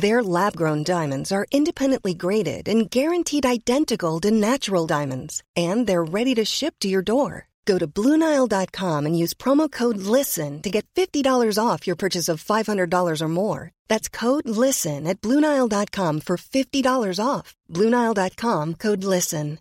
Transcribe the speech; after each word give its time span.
Their 0.00 0.22
lab 0.22 0.56
grown 0.56 0.82
diamonds 0.84 1.32
are 1.32 1.46
independently 1.50 2.12
graded 2.14 2.68
and 2.68 2.90
guaranteed 2.90 3.46
identical 3.46 4.20
to 4.20 4.30
natural 4.30 4.86
diamonds, 4.86 5.42
and 5.56 5.86
they're 5.86 6.04
ready 6.04 6.34
to 6.34 6.44
ship 6.44 6.74
to 6.80 6.88
your 6.88 7.02
door. 7.02 7.48
Go 7.64 7.78
to 7.78 7.86
BlueNile.com 7.88 9.06
and 9.06 9.18
use 9.18 9.34
promo 9.34 9.68
code 9.70 9.96
LISTEN 9.98 10.62
to 10.62 10.70
get 10.70 10.86
$50 10.94 11.58
off 11.58 11.86
your 11.86 11.96
purchase 11.96 12.28
of 12.28 12.44
$500 12.44 13.22
or 13.22 13.28
more. 13.28 13.70
That's 13.88 14.08
code 14.08 14.48
LISTEN 14.48 15.06
at 15.06 15.20
BlueNile.com 15.20 16.20
for 16.20 16.36
$50 16.36 17.18
off. 17.26 17.54
BlueNile.com 17.72 18.74
code 18.74 19.02
LISTEN. 19.04 19.58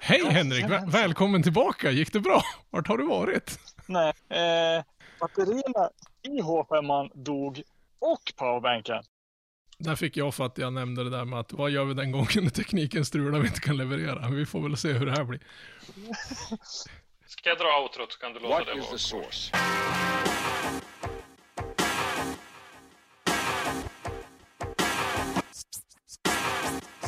Hej 0.00 0.24
Henrik, 0.30 0.64
Väl- 0.68 0.86
välkommen 0.90 1.42
tillbaka. 1.42 1.90
Gick 1.90 2.12
det 2.12 2.20
bra? 2.20 2.42
Vart 2.70 2.88
har 2.88 2.98
du 2.98 3.06
varit? 3.06 3.58
Nej, 3.86 4.12
eh, 4.30 4.84
batterierna 5.20 5.90
i 6.22 6.40
H5 6.42 7.10
dog 7.14 7.62
och 8.12 8.32
powerbanken. 8.36 9.02
Där 9.78 9.96
fick 9.96 10.16
jag 10.16 10.34
för 10.34 10.44
att 10.46 10.58
jag 10.58 10.72
nämnde 10.72 11.04
det 11.04 11.10
där 11.10 11.24
med 11.24 11.38
att 11.38 11.52
vad 11.52 11.70
gör 11.70 11.84
vi 11.84 11.94
den 11.94 12.10
gången 12.12 12.28
när 12.42 12.50
tekniken 12.50 13.04
strular 13.04 13.38
vi 13.38 13.46
inte 13.46 13.60
kan 13.60 13.76
leverera? 13.76 14.28
Vi 14.28 14.46
får 14.46 14.60
väl 14.60 14.76
se 14.76 14.92
hur 14.92 15.06
det 15.06 15.12
här 15.12 15.24
blir. 15.24 15.40
Ska 17.26 17.48
jag 17.48 17.58
dra 17.58 17.82
outrot 17.82 18.12
så 18.12 18.18
kan 18.18 18.32
du 18.32 18.40
låta 18.40 18.54
What 18.58 18.66
det 18.66 18.72
is 18.78 18.84
vara. 18.84 18.92
the 18.92 18.98
source? 18.98 19.50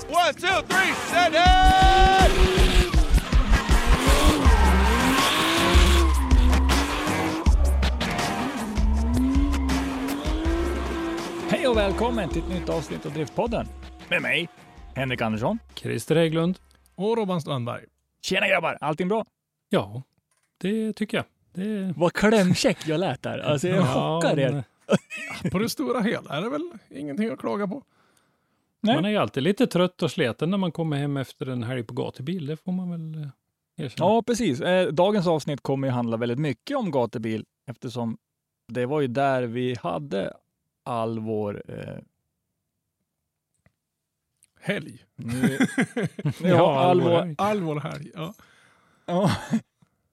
One, 0.08 0.34
two, 0.34 0.62
three, 0.68 0.92
set 1.10 1.32
it! 1.34 2.75
Hej 11.66 11.70
och 11.70 11.76
välkommen 11.76 12.28
till 12.28 12.42
ett 12.42 12.48
nytt 12.48 12.68
avsnitt 12.68 13.06
av 13.06 13.12
Driftpodden. 13.12 13.66
Med 14.10 14.22
mig, 14.22 14.48
Henrik 14.94 15.22
Andersson. 15.22 15.58
Christer 15.74 16.16
Hägglund. 16.16 16.58
Och 16.94 17.16
Robban 17.16 17.40
Strandberg. 17.40 17.84
Tjena 18.22 18.48
grabbar, 18.48 18.78
allting 18.80 19.08
bra? 19.08 19.24
Ja, 19.68 20.02
det 20.60 20.92
tycker 20.92 21.16
jag. 21.16 21.26
Det... 21.52 21.94
Vad 21.96 22.12
klämkäck 22.12 22.78
jag 22.86 23.00
lät 23.00 23.22
där. 23.22 23.38
Alltså 23.38 23.68
jag 23.68 23.84
chockar 23.86 24.38
er. 24.38 24.64
På 25.50 25.58
det 25.58 25.68
stora 25.68 26.00
hela 26.00 26.30
är 26.36 26.42
det 26.42 26.50
väl 26.50 26.70
ingenting 26.90 27.30
att 27.30 27.38
klaga 27.38 27.66
på. 27.66 27.82
Nej. 28.80 28.94
Man 28.94 29.04
är 29.04 29.10
ju 29.10 29.16
alltid 29.16 29.42
lite 29.42 29.66
trött 29.66 30.02
och 30.02 30.10
sliten 30.10 30.50
när 30.50 30.58
man 30.58 30.72
kommer 30.72 30.96
hem 30.96 31.16
efter 31.16 31.48
en 31.48 31.62
helg 31.62 31.82
på 31.82 31.94
gatubil. 31.94 32.46
Det 32.46 32.56
får 32.56 32.72
man 32.72 32.90
väl 32.90 33.22
eh, 33.22 33.28
erkänna. 33.84 34.10
Ja, 34.10 34.22
precis. 34.22 34.60
Eh, 34.60 34.88
Dagens 34.88 35.26
avsnitt 35.26 35.62
kommer 35.62 35.88
ju 35.88 35.92
handla 35.92 36.16
väldigt 36.16 36.38
mycket 36.38 36.76
om 36.76 36.90
gatubil 36.90 37.44
eftersom 37.70 38.18
det 38.72 38.86
var 38.86 39.00
ju 39.00 39.06
där 39.06 39.42
vi 39.42 39.76
hade 39.82 40.32
all 40.86 41.18
vår... 41.18 41.62
Eh, 41.70 41.98
Helg. 44.60 45.04
nu, 45.16 45.58
Ja, 46.42 46.80
all, 46.80 47.00
all 47.00 47.00
vår. 47.00 47.34
All 47.38 47.60
vår 47.62 47.80
helg. 47.80 48.10
Ja. 48.14 48.34
ja, 49.06 49.36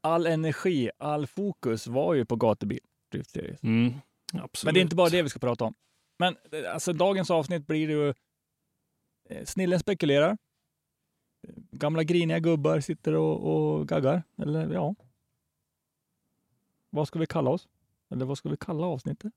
all 0.01 0.25
energi, 0.27 0.89
all 0.97 1.27
fokus 1.27 1.87
var 1.87 2.13
ju 2.13 2.25
på 2.25 2.35
gatubil. 2.35 2.79
Mm. 3.61 3.93
Men 4.63 4.73
det 4.73 4.79
är 4.79 4.81
inte 4.81 4.95
bara 4.95 5.09
det 5.09 5.21
vi 5.21 5.29
ska 5.29 5.39
prata 5.39 5.65
om. 5.65 5.73
Men 6.19 6.35
eh, 6.51 6.73
alltså, 6.73 6.93
dagens 6.93 7.31
avsnitt 7.31 7.67
blir 7.67 7.89
ju... 7.89 8.13
eh, 9.29 9.45
Snillen 9.45 9.79
spekulerar. 9.79 10.37
Gamla 11.71 12.03
griniga 12.03 12.39
gubbar 12.39 12.79
sitter 12.79 13.13
och, 13.15 13.39
och 13.53 13.87
gaggar. 13.87 14.23
Eller 14.37 14.73
ja. 14.73 14.95
Vad 16.89 17.07
ska 17.07 17.19
vi 17.19 17.25
kalla 17.27 17.49
oss? 17.49 17.67
Eller 18.11 18.25
vad 18.25 18.37
ska 18.37 18.49
vi 18.49 18.57
kalla 18.57 18.85
avsnittet? 18.87 19.33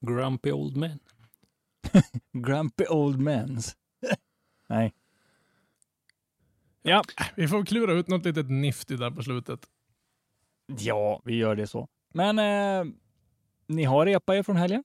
Grumpy 0.00 0.52
old 0.52 0.76
men. 0.76 0.98
Grumpy 2.32 2.84
old 2.84 3.18
mens. 3.18 3.76
Nej. 4.68 4.94
Ja. 6.82 7.02
Vi 7.36 7.48
får 7.48 7.64
klura 7.64 7.92
ut 7.92 8.08
något 8.08 8.24
litet 8.24 8.50
nifty 8.50 8.96
där 8.96 9.10
på 9.10 9.22
slutet. 9.22 9.66
ja, 10.66 11.22
vi 11.24 11.36
gör 11.36 11.56
det 11.56 11.66
så. 11.66 11.88
Men 12.14 12.38
eh, 12.38 12.92
ni 13.66 13.84
har 13.84 14.06
repa 14.06 14.36
er 14.36 14.42
från 14.42 14.56
helgen? 14.56 14.84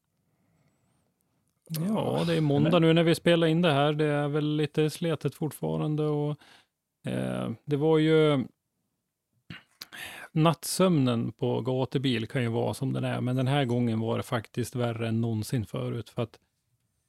Ja, 1.67 2.23
det 2.27 2.33
är 2.33 2.41
måndag 2.41 2.79
nu 2.79 2.93
när 2.93 3.03
vi 3.03 3.15
spelar 3.15 3.47
in 3.47 3.61
det 3.61 3.71
här. 3.71 3.93
Det 3.93 4.05
är 4.05 4.27
väl 4.27 4.55
lite 4.55 4.89
sletet 4.89 5.35
fortfarande 5.35 6.03
och 6.03 6.37
eh, 7.05 7.51
det 7.65 7.75
var 7.77 7.97
ju 7.97 8.45
nattsömnen 10.33 11.31
på 11.31 11.61
gatubil 11.61 12.27
kan 12.27 12.41
ju 12.41 12.47
vara 12.47 12.73
som 12.73 12.93
den 12.93 13.03
är, 13.03 13.21
men 13.21 13.35
den 13.35 13.47
här 13.47 13.65
gången 13.65 13.99
var 13.99 14.17
det 14.17 14.23
faktiskt 14.23 14.75
värre 14.75 15.07
än 15.07 15.21
någonsin 15.21 15.65
förut 15.65 16.09
för 16.09 16.21
att 16.21 16.39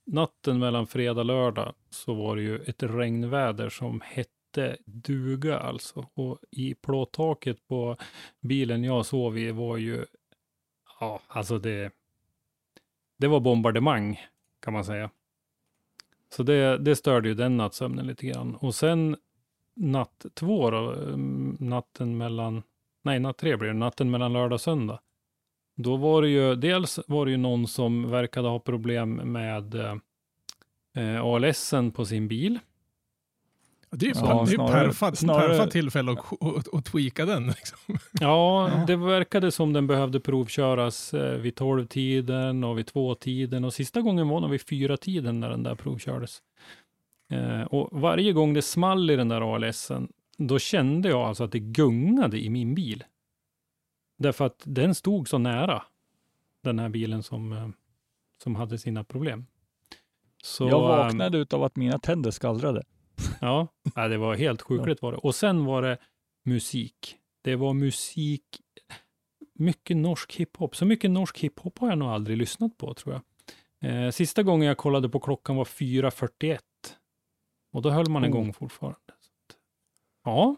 natten 0.07 0.59
mellan 0.59 0.87
fredag 0.87 1.21
och 1.21 1.25
lördag 1.25 1.75
så 1.91 2.15
var 2.15 2.37
det 2.37 2.43
ju 2.43 2.59
ett 2.59 2.83
regnväder 2.83 3.69
som 3.69 4.01
hette 4.05 4.77
duga 4.85 5.59
alltså 5.59 6.07
och 6.15 6.39
i 6.51 6.75
plåttaket 6.75 7.69
på 7.69 7.97
bilen 8.41 8.85
jag 8.85 9.07
sov 9.07 9.39
i 9.39 9.51
var 9.51 9.77
ju 9.77 10.05
ja, 11.01 11.21
alltså 11.29 11.59
det 11.59 11.93
det 13.17 13.29
var 13.29 13.41
bombardemang 13.41 14.21
kan 14.61 14.73
man 14.73 14.85
säga. 14.85 15.11
Så 16.31 16.43
det, 16.43 16.79
det 16.79 16.97
störde 16.97 17.29
ju 17.29 17.35
den 17.35 17.57
nattsömnen 17.57 18.07
lite 18.07 18.27
grann. 18.27 18.55
Och 18.55 18.75
sen 18.75 19.17
natt 19.75 20.27
två 20.35 20.71
då, 20.71 20.93
mm, 20.93 21.57
natten 21.61 22.17
mellan, 22.17 22.63
nej 23.05 23.21
natt 23.21 23.39
tre 23.39 23.57
blir 23.57 23.69
det, 23.69 23.75
natten 23.75 24.11
mellan 24.11 24.33
lördag 24.33 24.53
och 24.57 24.61
söndag. 24.61 25.01
Då 25.77 25.97
var 25.97 26.23
det 26.23 26.29
ju, 26.29 26.55
dels 26.55 27.01
var 27.07 27.25
det 27.27 27.31
ju 27.31 27.37
någon 27.39 27.67
som 27.69 28.11
verkade 28.11 28.49
ha 28.49 28.59
problem 28.59 29.15
med 29.15 29.75
eh, 30.97 31.21
ALSen 31.25 31.91
på 31.91 32.05
sin 32.05 32.29
bil. 32.29 32.59
Det 33.91 34.07
är 34.07 34.09
ju 34.15 34.15
Ja, 34.21 34.47
snarare- 34.47 34.85
perfekt 34.87 35.19
snarare- 35.19 35.71
tillfälle 35.71 36.13
att, 36.13 36.43
att, 36.43 36.75
att 36.75 36.85
tweaka 36.85 37.27
den. 37.27 37.47
Liksom. 37.47 37.79
Ja, 38.21 38.71
det 38.87 38.97
verkade 38.97 39.51
som 39.53 39.73
den 39.73 39.87
behövde 39.87 40.21
provköras 40.21 41.15
eh, 41.15 41.39
vid 41.39 41.55
12-tiden 41.55 42.65
och 42.65 42.79
vid 42.79 42.87
2-tiden 42.87 43.65
och 43.65 43.75
sista 43.75 44.01
gången 44.01 44.29
var 44.29 44.41
nog 44.41 44.51
vid 44.51 44.61
4-tiden 44.61 45.41
när 45.41 45.51
den 45.51 45.63
där 45.63 45.75
provkördes. 45.75 46.39
Eh, 47.33 47.63
och 47.63 48.01
varje 48.01 48.33
gång 48.33 48.55
det 48.55 48.63
small 48.63 49.11
i 49.11 49.17
den 49.17 49.29
där 49.29 49.55
ALSen, 49.55 50.09
då 50.39 50.59
kände 50.59 51.09
jag 51.09 51.21
alltså 51.21 51.45
att 51.45 51.53
det 51.53 51.59
gungade 51.59 52.41
i 52.41 52.51
min 52.51 52.75
bil. 52.75 53.05
Därför 54.19 54.47
att 54.47 54.63
den 54.65 54.95
stod 54.95 55.29
så 55.29 55.39
nära 55.39 55.83
den 56.63 56.79
här 56.79 56.89
bilen 56.89 57.23
som, 57.23 57.53
eh, 57.53 57.69
som 58.43 58.55
hade 58.57 58.79
sina 58.79 59.05
problem. 59.05 59.47
Så, 60.43 60.65
jag 60.69 60.83
ehm, 60.83 60.89
vaknade 60.89 61.39
utav 61.39 61.65
att 61.65 61.77
mina 61.77 61.99
tänder 61.99 62.31
skallrade. 62.31 62.83
Ja, 63.41 63.69
det 63.95 64.17
var 64.17 64.35
helt 64.35 64.63
sjukligt 64.63 65.03
var 65.03 65.13
det. 65.13 65.19
Och 65.19 65.35
sen 65.35 65.65
var 65.65 65.83
det 65.83 65.99
musik. 66.45 67.17
Det 67.43 67.57
var 67.57 67.73
musik, 67.73 68.43
mycket 69.55 69.97
norsk 69.97 70.35
hiphop. 70.35 70.77
Så 70.77 70.85
mycket 70.87 71.11
norsk 71.11 71.39
hiphop 71.39 71.79
har 71.79 71.89
jag 71.89 71.99
nog 71.99 72.09
aldrig 72.09 72.37
lyssnat 72.39 72.77
på 72.79 72.95
tror 72.95 73.15
jag. 73.15 73.23
Eh, 73.91 74.11
sista 74.11 74.43
gången 74.43 74.69
jag 74.69 74.77
kollade 74.77 75.09
på 75.09 75.21
klockan 75.21 75.57
var 75.57 75.65
4.41. 75.65 76.59
Och 77.73 77.83
då 77.83 77.91
höll 77.91 78.11
man 78.11 78.23
Oh. 78.23 78.29
igång 78.29 78.53
fortfarande. 78.53 79.04
Ja, 80.25 80.57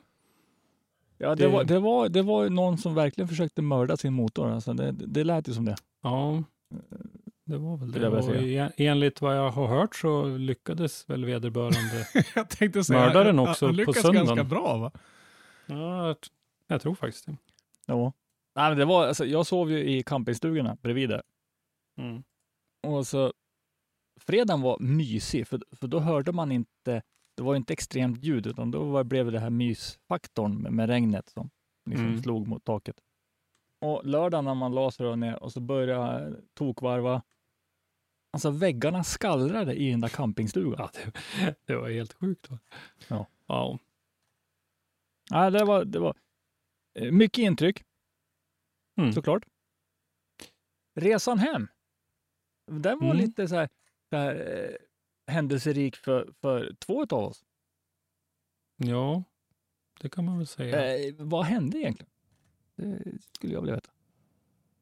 Ja, 1.19 1.35
det, 1.35 1.45
Det- 1.45 1.49
var, 1.49 1.65
det, 1.65 1.79
var, 1.79 2.09
det 2.09 2.23
var 2.23 2.49
någon 2.51 2.79
som 2.79 2.95
verkligen 2.95 3.29
försökte 3.29 3.63
mörda 3.63 3.97
sin 3.97 4.13
motor. 4.13 4.49
Alltså 4.51 4.73
det, 4.73 4.91
det 4.93 5.25
lät 5.25 5.49
ju 5.49 5.53
som 5.53 5.65
det. 5.65 5.77
ja, 6.03 6.43
det 7.45 7.59
var 7.59 7.77
väl 7.77 7.93
Det 7.93 7.99
det. 8.11 8.57
en- 8.57 8.73
enligt 8.77 9.21
vad 9.21 9.37
jag 9.37 9.51
har 9.51 9.67
hört 9.67 9.97
så 9.97 10.25
lyckades 10.37 11.11
väl 11.11 11.25
vederbörande. 11.25 12.07
Jag 12.35 12.49
tänkte 12.49 12.85
säga, 12.85 12.99
Mördaren 13.01 13.39
han- 13.39 13.49
också 13.49 13.67
han 13.67 13.75
på 13.75 13.79
lyckas 13.79 14.03
söndagen. 14.03 14.27
ganska 14.27 14.45
bra 14.45 14.77
va? 14.77 14.91
ja, 15.67 16.07
jag, 16.07 16.17
jag 16.67 16.81
tror 16.81 16.95
faktiskt 16.95 17.27
det. 17.27 17.37
Ja. 17.87 18.13
Nej, 18.57 18.71
men 18.71 18.79
det 18.79 18.85
var, 18.85 19.07
alltså, 19.07 19.25
jag 19.27 19.47
sov 19.47 19.71
ju 19.71 19.79
i 19.91 20.03
campingstugorna 20.03 20.77
bredvid 20.83 21.09
där. 21.09 21.23
Mm. 22.01 22.23
Och 22.87 23.07
så, 23.07 23.33
fredagen 24.21 24.61
var 24.61 24.79
mysig, 24.81 25.47
för, 25.49 25.61
för 25.77 25.87
då 25.89 25.99
hörde 26.01 26.33
man 26.33 26.53
inte, 26.53 27.03
det 27.37 27.43
var 27.43 27.57
inte 27.57 27.73
extremt 27.73 28.25
ljud, 28.25 28.47
utan 28.47 28.71
då 28.71 28.85
var, 28.85 29.05
blev 29.05 29.33
det 29.33 29.41
här 29.41 29.51
mysfaktorn 29.51 30.63
med, 30.63 30.73
med 30.73 30.89
regnet 30.89 31.29
som 31.29 31.51
liksom 31.91 32.07
Mm. 32.07 32.23
slog 32.23 32.47
mot 32.49 32.65
taket. 32.65 32.97
Och 33.81 34.05
lördagen 34.07 34.45
när 34.45 34.55
man 34.55 34.75
la 34.75 34.91
sig 34.91 35.17
ner 35.17 35.43
och 35.43 35.53
så 35.53 35.61
började 35.61 36.43
tokvarva, 36.55 37.23
Alltså 38.33 38.51
väggarna 38.51 39.05
skallrade 39.05 39.75
i 39.75 39.91
den 39.91 40.01
där 40.01 40.09
campingstugan. 40.09 40.79
Ja, 40.79 40.91
det, 41.45 41.55
det 41.65 41.77
var 41.77 41.89
helt 41.91 42.13
sjukt. 42.13 42.51
va? 42.51 42.59
Ja. 43.09 43.27
ja. 43.47 43.79
Ja, 45.31 45.51
det 45.51 45.65
var, 45.65 45.85
det 45.85 45.99
var 45.99 46.17
eh, 46.95 47.13
mycket 47.13 47.39
intryck, 47.39 47.85
Mm. 48.99 49.13
såklart. 49.13 49.45
Resan 50.95 51.39
hem. 51.39 51.69
Den 52.71 52.99
var 52.99 53.07
Mm. 53.11 53.17
lite 53.17 53.49
så 53.49 53.55
här, 53.55 53.69
så 54.11 54.17
här 54.17 54.35
eh, 54.35 54.77
händelserik 55.27 55.97
för, 55.97 56.33
för 56.41 56.75
två 56.79 57.03
av 57.11 57.25
oss. 57.25 57.45
ja, 58.77 59.23
det 60.01 60.09
kan 60.09 60.25
man 60.25 60.39
väl 60.39 60.47
säga. 60.47 60.97
Eh, 61.09 61.15
vad 61.19 61.45
hände 61.45 61.79
egentligen? 61.79 62.11
Det 62.77 63.23
skulle 63.35 63.53
jag 63.53 63.61
vilja 63.61 63.75
veta. 63.75 63.91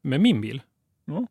Med 0.01 0.21
min 0.21 0.41
bil? 0.41 0.61
Ja. 1.05 1.27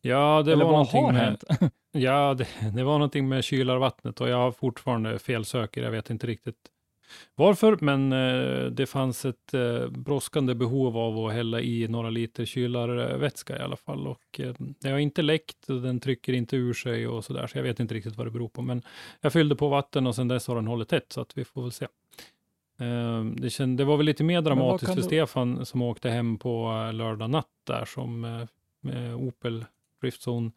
Ja, 0.00 0.42
det 0.42 0.52
Eller 0.52 0.64
var 0.64 0.72
någonting 0.72 1.04
har 1.04 1.12
med, 1.12 1.22
hänt? 1.22 1.44
Ja, 1.92 2.34
det, 2.34 2.46
det 2.74 2.84
var 2.84 2.92
någonting 2.92 3.28
med 3.28 3.44
kylarvattnet 3.44 4.20
och 4.20 4.28
jag 4.28 4.36
har 4.36 4.52
fortfarande 4.52 5.18
felsöker. 5.18 5.82
Jag 5.82 5.90
vet 5.90 6.10
inte 6.10 6.26
riktigt 6.26 6.70
varför, 7.34 7.78
men 7.80 8.12
eh, 8.12 8.64
det 8.70 8.86
fanns 8.86 9.24
ett 9.24 9.54
eh, 9.54 9.88
brådskande 9.88 10.54
behov 10.54 10.96
av 10.98 11.18
att 11.26 11.32
hälla 11.32 11.60
i 11.60 11.88
några 11.88 12.10
liter 12.10 12.44
kylarvätska 12.44 13.58
i 13.58 13.60
alla 13.60 13.76
fall. 13.76 14.06
Och 14.06 14.40
eh, 14.40 14.54
det 14.58 14.90
har 14.90 14.98
inte 14.98 15.22
läckt 15.22 15.70
och 15.70 15.82
den 15.82 16.00
trycker 16.00 16.32
inte 16.32 16.56
ur 16.56 16.72
sig 16.74 17.06
och 17.08 17.24
så 17.24 17.32
där, 17.32 17.46
så 17.46 17.58
jag 17.58 17.62
vet 17.62 17.80
inte 17.80 17.94
riktigt 17.94 18.16
vad 18.16 18.26
det 18.26 18.30
beror 18.30 18.48
på. 18.48 18.62
Men 18.62 18.82
jag 19.20 19.32
fyllde 19.32 19.56
på 19.56 19.68
vatten 19.68 20.06
och 20.06 20.14
sedan 20.14 20.28
dess 20.28 20.46
har 20.48 20.56
den 20.56 20.66
hållit 20.66 20.88
tätt, 20.88 21.12
så 21.12 21.20
att 21.20 21.38
vi 21.38 21.44
får 21.44 21.62
väl 21.62 21.72
se. 21.72 21.86
Eh, 22.80 23.24
det, 23.24 23.50
känd, 23.50 23.78
det 23.78 23.84
var 23.84 23.96
väl 23.96 24.06
lite 24.06 24.24
mer 24.24 24.42
dramatiskt 24.42 24.90
för 24.92 24.96
du- 24.96 25.02
Stefan 25.06 25.66
som 25.66 25.82
åkte 25.82 26.10
hem 26.10 26.38
på 26.38 26.84
eh, 26.88 26.92
lördag 26.92 27.30
natt 27.30 27.46
där 27.66 27.84
som 27.84 28.24
eh, 28.24 28.46
med 28.82 29.14
Opel 29.14 29.64
Driftzone 30.00 30.50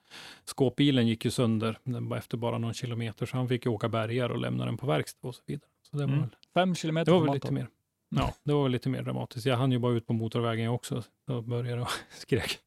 skåpbilen 0.45 1.07
gick 1.07 1.25
ju 1.25 1.31
sönder 1.31 1.77
den 1.83 2.09
var 2.09 2.17
efter 2.17 2.37
bara 2.37 2.57
någon 2.57 2.73
kilometer, 2.73 3.25
så 3.25 3.37
han 3.37 3.47
fick 3.47 3.65
ju 3.65 3.71
åka 3.71 3.89
bergar 3.89 4.29
och 4.29 4.37
lämna 4.37 4.65
den 4.65 4.77
på 4.77 4.87
verkstad 4.87 5.27
och 5.27 5.35
så 5.35 5.41
vidare. 5.45 5.69
Så 5.91 5.97
det 5.97 6.03
var, 6.03 6.09
Mm. 6.13 6.19
väl, 6.19 6.29
Fem 6.53 6.75
kilometer 6.75 7.11
det 7.11 7.17
var 7.19 7.25
väl 7.25 7.33
lite 7.33 7.51
mer. 7.51 7.67
Ja, 8.15 8.33
det 8.43 8.53
var 8.53 8.63
väl 8.63 8.71
lite 8.71 8.89
mer 8.89 9.01
dramatiskt. 9.03 9.45
Jag 9.45 9.57
hann 9.57 9.71
ju 9.71 9.79
bara 9.79 9.93
ut 9.93 10.07
på 10.07 10.13
motorvägen 10.13 10.69
också. 10.69 11.03
Då 11.27 11.41
började 11.41 11.79
jag 11.79 11.87
skrek. 12.19 12.59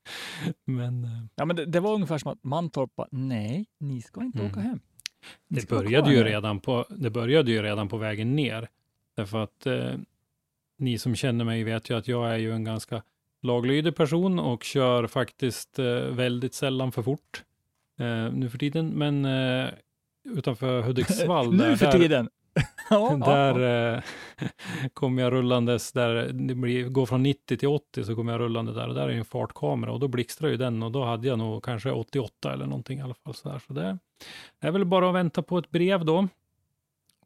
Men 0.65 1.05
eh, 1.05 1.11
Ja, 1.35 1.45
men 1.45 1.57
det, 1.57 1.65
det 1.67 1.81
var 1.81 1.95
ungefär 1.95 2.19
som 2.19 2.33
att 2.33 2.45
Mantorp 2.45 2.97
bara, 2.97 3.09
nej, 3.11 3.67
ni 3.81 4.03
ska 4.03 4.23
inte 4.23 4.39
Mm. 4.39 4.51
åka 4.53 4.61
hem. 4.61 4.81
Ni 5.49 5.61
det 5.61 5.69
började, 5.69 6.11
ju 6.11 6.17
här." 6.17 6.25
redan 6.25 6.61
på, 6.61 6.85
det 6.91 7.11
började 7.11 7.51
ju 7.51 7.63
redan 7.63 7.89
på 7.89 7.97
vägen 7.97 8.37
ner. 8.37 8.69
Därför 9.17 9.43
att 9.43 9.67
eh, 9.67 9.95
ni 10.79 10.99
som 10.99 11.15
känner 11.17 11.45
mig 11.45 11.65
vet 11.65 11.91
ju 11.91 11.97
att 11.97 12.09
jag 12.09 12.31
är 12.33 12.37
ju 12.37 12.53
en 12.53 12.65
ganska 12.65 13.03
laglydig 13.43 13.97
person 13.97 14.39
och 14.39 14.65
kör 14.65 15.07
faktiskt 15.07 15.79
eh, 15.79 15.85
väldigt 15.95 16.55
sällan 16.55 16.93
för 16.93 17.03
fort 17.03 17.45
eh, 17.99 18.33
nu 18.33 18.51
för 18.51 18.59
tiden. 18.59 18.89
Men 18.89 19.25
eh, 19.25 19.69
utanför 20.25 20.83
Hudiksvall. 20.87 21.55
nu 21.57 21.77
för 21.77 21.87
där, 21.87 21.99
tiden. 21.99 22.29
ja, 22.91 23.17
Där 23.17 23.59
ja. 23.61 23.97
eh, 23.97 24.03
kommer 24.95 25.23
jag 25.23 25.33
rullandes, 25.33 25.93
där 25.93 26.15
det 26.33 26.55
blir, 26.55 26.89
går 26.89 27.07
från 27.07 27.23
90 27.23 27.57
till 27.57 27.69
80 27.69 28.05
så 28.05 28.15
kommer 28.15 28.33
jag 28.33 28.41
rullande 28.41 28.73
där 28.73 28.89
och 28.89 28.95
där 28.95 29.03
är 29.09 29.13
ju 29.13 29.19
en 29.19 29.25
fartkamera 29.25 29.93
och 29.93 30.01
då 30.01 30.09
blixtrar 30.09 30.49
ju 30.49 30.57
den 30.57 30.83
och 30.83 30.93
då 30.93 31.05
hade 31.05 31.29
jag 31.29 31.39
nog 31.39 31.65
kanske 31.65 31.91
88 31.91 32.53
eller 32.53 32.67
någonting 32.67 32.99
i 32.99 33.03
alla 33.03 33.15
fall. 33.15 33.35
Så, 33.35 33.49
där. 33.49 33.59
så 33.59 33.73
det 33.73 33.99
är 34.61 34.71
väl 34.71 34.85
bara 34.85 35.09
att 35.09 35.15
vänta 35.15 35.43
på 35.43 35.59
ett 35.59 35.71
brev 35.71 36.05
då. 36.05 36.29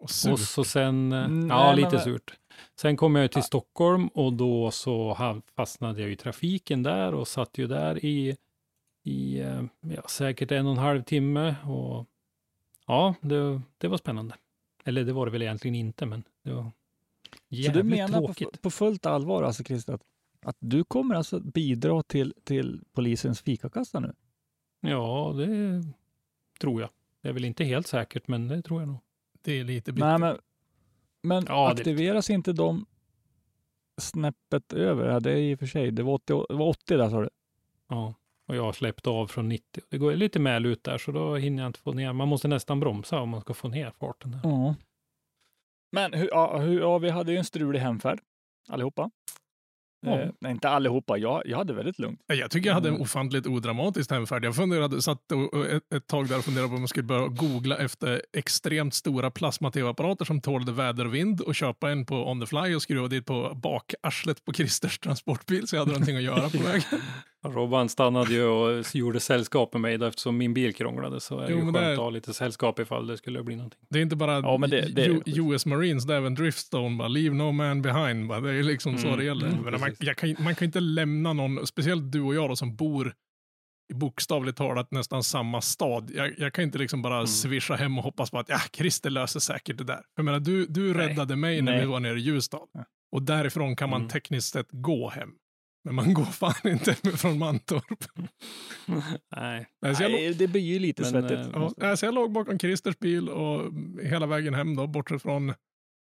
Och 0.00 0.10
surt. 0.10 0.32
Och 0.32 0.38
så 0.38 0.64
sen, 0.64 1.12
eh, 1.12 1.24
Mm, 1.24 1.48
ja 1.48 1.66
nej, 1.66 1.76
lite 1.76 1.90
men- 1.94 2.00
surt. 2.04 2.34
Sen 2.80 2.96
kom 2.96 3.16
jag 3.16 3.32
till 3.32 3.42
Stockholm 3.42 4.06
och 4.08 4.32
då 4.32 4.70
så 4.70 5.16
fastnade 5.56 6.00
jag 6.00 6.10
i 6.10 6.16
trafiken 6.16 6.82
där 6.82 7.14
och 7.14 7.28
satt 7.28 7.58
ju 7.58 7.66
där 7.66 8.04
i, 8.04 8.36
i 9.04 9.40
eh, 9.40 9.62
ja, 9.80 10.02
säkert 10.08 10.52
en 10.52 10.66
och 10.66 10.72
en 10.72 10.78
halv 10.78 11.02
timme. 11.02 11.54
Och 11.64 12.06
ja, 12.86 13.14
det, 13.20 13.60
det 13.78 13.88
var 13.88 13.96
spännande. 13.96 14.34
Eller 14.90 15.04
det 15.04 15.12
var 15.12 15.26
det 15.26 15.32
väl 15.32 15.42
egentligen 15.42 15.74
inte, 15.74 16.06
men 16.06 16.24
det 16.42 16.52
var 16.52 16.62
Så 16.62 16.70
jävligt 17.48 17.74
du 17.84 17.90
menar 17.90 18.20
på, 18.20 18.26
tråkigt. 18.26 18.62
på 18.62 18.70
fullt 18.70 19.06
allvar, 19.06 19.42
alltså 19.42 19.64
Christer, 19.64 19.92
att, 19.94 20.02
att 20.42 20.56
du 20.58 20.84
kommer 20.84 21.14
alltså 21.14 21.40
bidra 21.40 22.02
till, 22.02 22.34
till 22.44 22.82
polisens 22.92 23.40
fikakassa 23.40 24.00
nu? 24.00 24.12
Ja, 24.80 25.34
det 25.36 25.82
tror 26.60 26.80
jag. 26.80 26.90
Det 27.22 27.28
är 27.28 27.32
väl 27.32 27.44
inte 27.44 27.64
helt 27.64 27.86
säkert, 27.86 28.28
men 28.28 28.48
det 28.48 28.62
tror 28.62 28.80
jag 28.82 28.88
nog. 28.88 28.98
Det 29.42 29.52
är 29.52 29.64
lite 29.64 29.92
bittert. 29.92 30.08
Nej, 30.08 30.18
men, 30.18 30.38
men 31.22 31.44
Ja, 31.48 31.64
det- 31.74 31.80
aktiveras 31.80 32.30
inte 32.30 32.52
de 32.52 32.86
snäppet 34.00 34.72
över? 34.72 35.08
Ja, 35.08 35.20
det 35.20 35.30
är 35.32 35.36
i 35.36 35.54
och 35.54 35.58
för 35.58 35.66
sig, 35.66 35.90
det 35.90 36.02
var 36.02 36.12
80, 36.14 36.44
det 36.48 36.54
var 36.54 36.66
80 36.68 36.96
där 36.96 37.10
sa 37.10 37.20
du. 37.20 37.28
Ja, 37.88 38.14
och 38.50 38.56
jag 38.56 38.62
har 38.62 38.72
släppt 38.72 39.06
av 39.06 39.26
från 39.26 39.48
90. 39.48 39.82
Det 39.90 39.98
går 39.98 40.12
lite 40.14 40.38
mäl 40.38 40.66
ut 40.66 40.84
där, 40.84 40.98
så 40.98 41.12
då 41.12 41.36
hinner 41.36 41.62
jag 41.62 41.68
inte 41.68 41.78
få 41.80 41.92
ner. 41.92 42.12
Man 42.12 42.28
måste 42.28 42.48
nästan 42.48 42.80
bromsa 42.80 43.20
om 43.20 43.28
man 43.28 43.40
ska 43.40 43.54
få 43.54 43.68
ner 43.68 43.92
farten. 44.00 44.30
Där. 44.30 44.40
Ja. 44.42 44.74
Men 45.92 46.12
hur, 46.14 46.28
ja, 46.28 46.58
hur, 46.58 46.80
ja, 46.80 46.98
vi 46.98 47.10
hade 47.10 47.32
ju 47.32 47.38
en 47.38 47.44
strulig 47.44 47.78
hemfärd 47.80 48.20
allihopa. 48.68 49.10
Ja. 50.06 50.20
Eh, 50.20 50.30
nej, 50.40 50.52
inte 50.52 50.68
allihopa. 50.68 51.18
Jag, 51.18 51.42
jag 51.46 51.58
hade 51.58 51.72
väldigt 51.72 51.98
lugnt. 51.98 52.20
Ja, 52.26 52.34
Jag 52.34 52.50
tycker 52.50 52.68
jag 52.68 52.74
hade 52.74 52.88
en 52.88 52.94
Mm. 52.94 53.02
ofantligt 53.02 53.46
odramatisk 53.46 54.10
hemfärd. 54.10 54.44
Jag 54.44 54.56
funderade, 54.56 55.02
satt 55.02 55.32
och- 55.32 55.54
och 55.54 55.66
ett, 55.66 55.94
ett 55.94 56.06
tag 56.06 56.28
där 56.28 56.38
och 56.38 56.44
funderade 56.44 56.68
på 56.68 56.74
om 56.74 56.80
man 56.80 56.88
skulle 56.88 57.02
börja 57.06 57.28
googla 57.28 57.76
efter 57.78 58.22
extremt 58.36 58.94
stora 58.94 59.30
plasma-tv-apparater 59.30 60.24
som 60.24 60.40
tålde 60.40 60.72
väder 60.72 61.04
och 61.06 61.14
vind 61.14 61.40
och 61.40 61.54
köpa 61.54 61.90
en 61.90 62.06
på 62.06 62.30
on 62.30 62.40
the 62.40 62.46
fly 62.46 62.74
och 62.74 62.82
skruva 62.82 63.08
dit 63.08 63.26
på 63.26 63.54
bakarslet 63.54 64.44
på 64.44 64.52
Christers 64.52 64.98
transportbil 64.98 65.68
så 65.68 65.76
jag 65.76 65.80
hade 65.80 65.92
någonting 65.92 66.16
att 66.16 66.22
göra 66.22 66.50
på 66.50 66.58
vägen. 66.64 67.00
Robban 67.44 67.88
stannade 67.88 68.34
ju 68.34 68.44
och 68.44 68.84
gjorde 68.94 69.20
sällskap 69.20 69.72
med 69.72 69.80
mig 69.82 69.98
då, 69.98 70.06
eftersom 70.06 70.36
min 70.36 70.54
bil 70.54 70.74
krånglade. 70.74 71.20
Så 71.20 71.38
är 71.38 71.46
det 71.46 71.52
ju 71.54 71.60
skönt 71.60 71.74
det- 71.74 71.92
att 71.92 71.98
ha 71.98 72.10
lite 72.10 72.34
sällskap 72.34 72.78
ifall 72.78 73.06
det 73.06 73.16
skulle 73.16 73.42
bli 73.42 73.56
någonting. 73.56 73.80
Det 73.90 73.98
är 73.98 74.02
inte 74.02 74.16
bara 74.16 74.32
Ja, 74.40 74.58
det- 74.58 74.80
det- 74.94 75.06
U- 75.06 75.22
US 75.26 75.66
Marines, 75.66 76.04
det 76.04 76.14
är 76.14 76.18
även 76.18 76.34
Driftstone, 76.34 76.96
bara 76.98 77.08
leave 77.08 77.36
no 77.36 77.52
man 77.52 77.82
behind. 77.82 78.28
Bara. 78.28 78.40
Det 78.40 78.50
är 78.52 78.62
liksom 78.62 78.98
så 78.98 79.06
Mm, 79.06 79.18
det 79.18 79.24
gäller. 79.24 79.46
mm, 79.46 79.80
man, 79.80 79.94
kan, 80.16 80.44
man 80.44 80.54
kan 80.54 80.64
inte 80.66 80.80
lämna 80.80 81.32
någon, 81.32 81.66
speciellt 81.66 82.12
du 82.12 82.20
och 82.20 82.34
jag 82.34 82.50
då, 82.50 82.56
som 82.56 82.76
bor 82.76 83.14
i 83.92 83.94
bokstavligt 83.94 84.58
talat 84.58 84.90
nästan 84.90 85.22
samma 85.22 85.60
stad. 85.60 86.10
Jag, 86.14 86.34
jag 86.38 86.52
kan 86.52 86.64
inte 86.64 86.78
liksom 86.78 87.02
bara 87.02 87.14
Mm. 87.14 87.26
swisha 87.26 87.74
hem 87.74 87.98
och 87.98 88.04
hoppas 88.04 88.30
på 88.30 88.38
att 88.38 88.48
ja, 88.48 88.58
Christer 88.72 89.10
löser 89.10 89.40
säkert 89.40 89.78
det 89.78 89.84
där. 89.84 90.00
Jag 90.16 90.24
menar, 90.24 90.40
du, 90.40 90.66
du 90.66 90.94
Nej. 90.94 91.06
räddade 91.08 91.36
mig 91.36 91.62
när 91.62 91.72
Nej. 91.72 91.80
vi 91.80 91.86
var 91.86 92.00
nere 92.00 92.18
i 92.18 92.20
Ljusdal. 92.20 92.68
Ja. 92.72 92.84
Och 93.12 93.22
därifrån 93.22 93.76
kan 93.76 93.90
man 93.90 94.00
Mm. 94.00 94.08
tekniskt 94.10 94.52
sett 94.52 94.66
gå 94.70 95.08
hem. 95.10 95.30
Men 95.84 95.94
man 95.94 96.14
går 96.14 96.24
fan 96.24 96.70
inte 96.72 96.94
från 97.16 97.38
Mantorp. 97.38 98.04
Nej, 99.36 99.66
Nej, 99.82 99.94
så 99.96 100.02
jag, 100.02 100.10
låg- 100.12 100.20
Nej, 100.20 100.34
det 100.34 100.48
blir 100.48 100.62
ju 100.62 100.78
lite 100.78 101.02
Men, 101.02 101.10
svettigt. 101.10 101.56
eh, 101.56 101.70
ja, 101.78 101.88
alltså 101.90 102.06
jag 102.06 102.14
låg 102.14 102.32
bakom 102.32 102.58
Christers 102.58 102.98
bil 102.98 103.28
och 103.28 103.72
hela 104.02 104.26
vägen 104.26 104.54
hem 104.54 104.76
då, 104.76 104.86
bortsett 104.86 105.22
från 105.22 105.54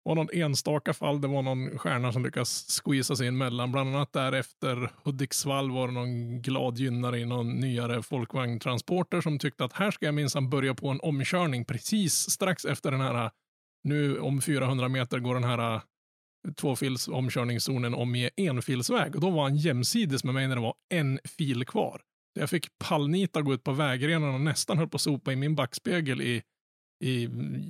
var 0.07 0.15
någon 0.15 0.29
enstaka 0.33 0.93
fall, 0.95 1.21
det 1.21 1.29
var 1.29 1.43
någon 1.43 1.79
stjärna 1.79 2.13
som 2.13 2.25
lyckas 2.25 2.81
squeeza 2.85 3.17
sig 3.17 3.27
in 3.27 3.39
mellan. 3.39 3.73
Bland 3.73 3.97
annat 3.97 4.13
därefter 4.13 4.91
Hudiksvall 5.05 5.71
var 5.71 5.87
det 5.89 5.95
någon 5.95 6.43
glad 6.43 6.79
gynnare 6.79 7.19
i 7.19 7.25
någon 7.25 7.49
nyare 7.61 8.03
folkvagntransporter 8.03 9.21
som 9.21 9.39
tyckte 9.39 9.65
att 9.65 9.73
här 9.73 9.91
ska 9.91 10.07
jag 10.07 10.15
minsann 10.15 10.51
börja 10.51 10.75
på 10.75 10.89
en 10.89 11.01
omkörning 11.01 11.65
precis 11.65 12.31
strax 12.31 12.65
efter 12.65 12.91
den 12.91 13.01
här, 13.01 13.31
nu 13.85 14.19
om 14.19 14.43
400 14.43 14.89
meter 14.89 15.19
går 15.19 15.35
den 15.35 15.45
här 15.45 15.81
tvåfils 16.57 17.09
omkörningszonen 17.09 17.95
om 17.95 18.29
enfilsväg 18.37 19.15
och 19.15 19.21
då 19.21 19.31
var 19.31 19.43
han 19.43 19.57
jämsides 19.57 20.25
med 20.25 20.35
mig 20.35 20.49
när 20.49 20.55
det 20.57 20.63
var 20.63 20.75
en 20.95 21.21
fil 21.25 21.65
kvar. 21.67 22.03
Så 22.35 22.41
Jag 22.41 22.51
fick 22.51 22.69
pallnita 22.79 23.43
gå 23.43 23.55
ut 23.55 23.65
på 23.65 23.73
vägrenen 23.73 24.35
och 24.35 24.41
nästan 24.41 24.79
höll 24.79 24.89
på 24.89 24.95
att 24.97 25.01
sopa 25.01 25.33
i 25.33 25.37
min 25.37 25.55
backspegel 25.55 26.21
i, 26.23 26.43
i 27.05 27.27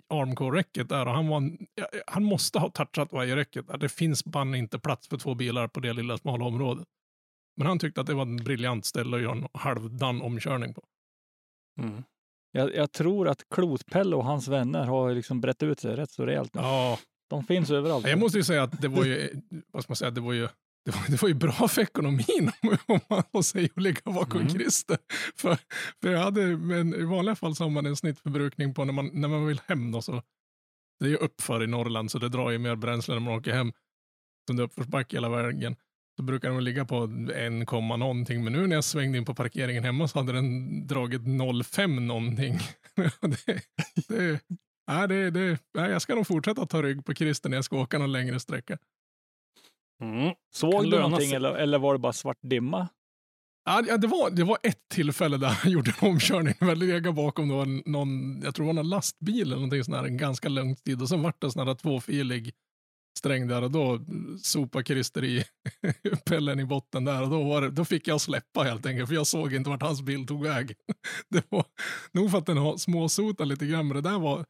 armcore-räcket 0.08 0.88
där 0.88 1.06
och 1.06 1.12
han, 1.14 1.28
var, 1.28 1.36
en- 1.36 1.58
han 2.06 2.24
måste 2.24 2.58
ha 2.58 2.70
touchat 2.70 3.12
vajerräcket 3.12 3.66
där. 3.66 3.78
Det 3.78 3.88
finns 3.88 4.24
ban 4.24 4.54
inte 4.54 4.78
plats 4.78 5.08
för 5.08 5.18
två 5.18 5.34
bilar 5.34 5.68
på 5.68 5.80
det 5.80 5.92
lilla 5.92 6.18
smala 6.18 6.44
området. 6.44 6.86
Men 7.56 7.66
han 7.66 7.78
tyckte 7.78 8.00
att 8.00 8.06
det 8.06 8.14
var 8.14 8.22
en 8.22 8.36
briljant 8.36 8.84
ställe 8.84 9.16
att 9.16 9.22
göra 9.22 9.32
en 9.32 9.46
halvdan 9.54 10.22
omkörning 10.22 10.74
på. 10.74 10.82
mm. 11.80 12.02
Jag, 12.56 12.74
jag 12.74 12.92
tror 12.92 13.28
att 13.28 13.48
Klotpelle 13.54 14.16
och 14.16 14.24
hans 14.24 14.48
vänner 14.48 14.84
har 14.84 15.14
liksom 15.14 15.40
brett 15.40 15.62
ut 15.62 15.80
sig 15.80 15.96
rätt 15.96 16.10
så 16.10 16.26
rejält. 16.26 16.54
nu. 16.54 16.60
Ja, 16.60 16.98
De 17.30 17.44
finns 17.44 17.70
överallt. 17.70 18.06
jag 18.08 18.18
måste 18.18 18.38
ju 18.38 18.44
säga 18.44 18.62
att 18.62 18.80
det 18.82 18.88
var 18.88 19.04
ju, 19.04 19.30
vad 19.72 19.82
ska 19.82 19.90
man 19.90 19.96
säga, 19.96 20.10
det 20.10 20.20
var 20.20 20.32
ju 20.32 20.48
det 20.84 20.90
var, 20.90 21.02
det 21.08 21.22
var 21.22 21.28
ju 21.28 21.34
bra 21.34 21.68
för 21.68 21.82
ekonomin 21.82 22.50
om 22.86 23.00
man 23.32 23.42
säga 23.42 23.68
att 23.76 23.82
ligga 23.82 24.00
bakom 24.12 24.40
Mm. 24.40 24.52
Christer. 24.52 24.98
För, 25.36 25.58
för 26.02 26.12
jag 26.12 26.20
hade, 26.20 26.56
men 26.56 26.94
i 26.94 27.02
vanliga 27.02 27.34
fall 27.36 27.56
så 27.56 27.64
har 27.64 27.70
man 27.70 27.86
en 27.86 27.96
snittförbrukning 27.96 28.74
på 28.74 28.84
när 28.84 28.92
man, 28.92 29.10
när 29.12 29.28
man 29.28 29.46
vill 29.46 29.60
hem 29.66 29.92
då 29.92 30.02
så. 30.02 30.22
Det 31.00 31.06
är 31.06 31.10
ju 31.10 31.16
uppför 31.16 31.64
i 31.64 31.66
Norrland 31.66 32.10
så 32.10 32.18
det 32.18 32.28
drar 32.28 32.50
ju 32.50 32.58
mer 32.58 32.76
bränsle 32.76 33.14
när 33.14 33.20
man 33.20 33.34
åker 33.34 33.52
hem. 33.52 33.72
Som 34.46 34.56
det 34.56 34.62
är 34.62 34.64
uppförsbacke 34.64 35.16
hela 35.16 35.28
vägen. 35.28 35.76
Så 36.16 36.22
brukar 36.22 36.50
den 36.50 36.64
ligga 36.64 36.84
på 36.84 37.04
1, 37.34 37.66
komma 37.66 37.96
någonting. 37.96 38.44
Men 38.44 38.52
nu 38.52 38.66
när 38.66 38.76
jag 38.76 38.84
svängde 38.84 39.18
in 39.18 39.24
på 39.24 39.34
parkeringen 39.34 39.84
hemma 39.84 40.08
så 40.08 40.18
hade 40.18 40.32
den 40.32 40.86
dragit 40.86 41.22
0,5 41.22 42.00
någonting. 42.00 42.58
det, 43.20 43.62
det, 44.08 44.40
nej, 44.88 45.08
det, 45.08 45.30
det, 45.30 45.58
nej, 45.74 45.90
jag 45.90 46.02
ska 46.02 46.14
nog 46.14 46.26
fortsätta 46.26 46.66
ta 46.66 46.82
rygg 46.82 47.04
på 47.04 47.14
Christer 47.14 47.48
när 47.48 47.56
jag 47.56 47.64
ska 47.64 47.80
åka 47.80 47.98
någon 47.98 48.12
längre 48.12 48.40
sträcka. 48.40 48.78
Mm. 50.02 50.34
Såg 50.54 50.90
du 50.90 50.98
någonting 50.98 51.28
sig. 51.28 51.36
eller, 51.36 51.54
eller 51.54 51.78
var 51.78 51.92
det 51.92 51.98
bara 51.98 52.12
svart 52.12 52.38
dimma? 52.42 52.88
Ja, 53.64 53.82
ja, 53.88 53.96
det, 53.96 54.06
var, 54.06 54.30
det 54.30 54.44
var 54.44 54.58
ett 54.62 54.88
tillfälle 54.88 55.36
där 55.36 55.48
han 55.48 55.72
gjorde 55.72 55.94
en 56.00 56.08
omkörning. 56.08 56.54
Jag 56.60 56.78
legade 56.78 57.12
bakom 57.12 57.48
var 57.48 57.90
någon, 57.90 58.40
jag 58.42 58.54
tror 58.54 58.64
det 58.64 58.68
var 58.68 58.82
någon 58.82 58.88
lastbil 58.88 59.42
eller 59.42 59.54
någonting 59.54 59.84
sån 59.84 59.94
här, 59.94 60.04
en 60.04 60.16
ganska 60.16 60.48
lång 60.48 60.76
tid. 60.76 61.02
Och 61.02 61.08
sen 61.08 61.22
vart 61.22 61.40
det 61.40 61.50
sån 61.50 61.68
här 61.68 61.74
tvåfilig 61.74 62.54
sträng 63.18 63.48
där 63.48 63.62
och 63.62 63.70
då 63.70 64.00
sopade 64.42 64.84
Christer 64.84 65.24
i 65.24 65.44
pellen 66.24 66.60
i 66.60 66.64
botten 66.64 67.04
där 67.04 67.22
och 67.22 67.30
då, 67.30 67.44
var 67.44 67.62
det, 67.62 67.70
då 67.70 67.84
fick 67.84 68.08
jag 68.08 68.20
släppa 68.20 68.62
helt 68.62 68.86
enkelt 68.86 69.08
för 69.08 69.14
jag 69.14 69.26
såg 69.26 69.54
inte 69.54 69.70
vart 69.70 69.82
hans 69.82 70.02
bil 70.02 70.26
tog 70.26 70.42
väg. 70.42 70.74
Det 71.28 71.44
var 71.48 71.64
nog 72.12 72.30
för 72.30 72.38
att 72.38 72.46
den 72.46 72.56
har 72.56 72.76
småsotat 72.76 73.48
lite 73.48 73.66
grann 73.66 73.88
men 73.88 74.02
det 74.02 74.10
där 74.10 74.18
var 74.18 74.44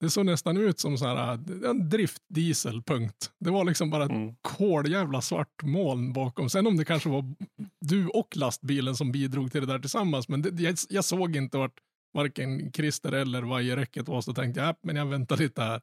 det 0.00 0.10
såg 0.10 0.26
nästan 0.26 0.56
ut 0.56 0.78
som 0.80 0.98
så 0.98 1.06
här, 1.06 1.38
en 1.70 1.88
driftdiesel, 1.88 2.82
punkt. 2.82 3.32
Det 3.38 3.50
var 3.50 3.64
liksom 3.64 3.90
bara 3.90 4.04
ett 4.04 4.10
Mm. 4.10 4.34
koljävla 4.40 5.20
svart 5.20 5.62
moln 5.62 6.12
bakom. 6.12 6.50
Sen 6.50 6.66
om 6.66 6.76
det 6.76 6.84
kanske 6.84 7.08
var 7.08 7.34
du 7.80 8.08
och 8.08 8.36
lastbilen 8.36 8.96
som 8.96 9.12
bidrog 9.12 9.52
till 9.52 9.60
det 9.60 9.66
där 9.66 9.78
tillsammans, 9.78 10.28
men 10.28 10.42
det, 10.42 10.62
jag, 10.62 10.76
jag 10.88 11.04
såg 11.04 11.36
inte 11.36 11.58
vart 11.58 11.80
varken 12.14 12.72
Christer 12.72 13.12
eller 13.12 13.42
vajerräcket 13.42 14.08
var, 14.08 14.20
så 14.20 14.34
tänkte 14.34 14.60
jag, 14.60 14.68
äh, 14.68 14.74
men 14.82 14.96
jag 14.96 15.06
väntar 15.06 15.36
lite 15.36 15.62
här. 15.62 15.80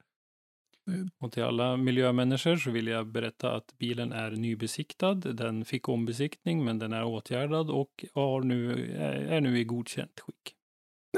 Och 1.19 1.31
till 1.31 1.43
alla 1.43 1.77
miljömänniskor 1.77 2.55
så 2.55 2.71
vill 2.71 2.88
jag 2.88 3.07
berätta 3.07 3.55
att 3.55 3.77
bilen 3.77 4.12
är 4.12 4.31
nybesiktad. 4.31 5.13
Den 5.13 5.65
fick 5.65 5.89
ombesiktning, 5.89 6.65
men 6.65 6.79
den 6.79 6.93
är 6.93 7.03
åtgärdad 7.03 7.69
och 7.69 8.05
har 8.13 8.41
nu, 8.41 8.91
är 9.29 9.41
nu 9.41 9.59
i 9.59 9.63
godkänt 9.63 10.19
skick. 10.19 10.53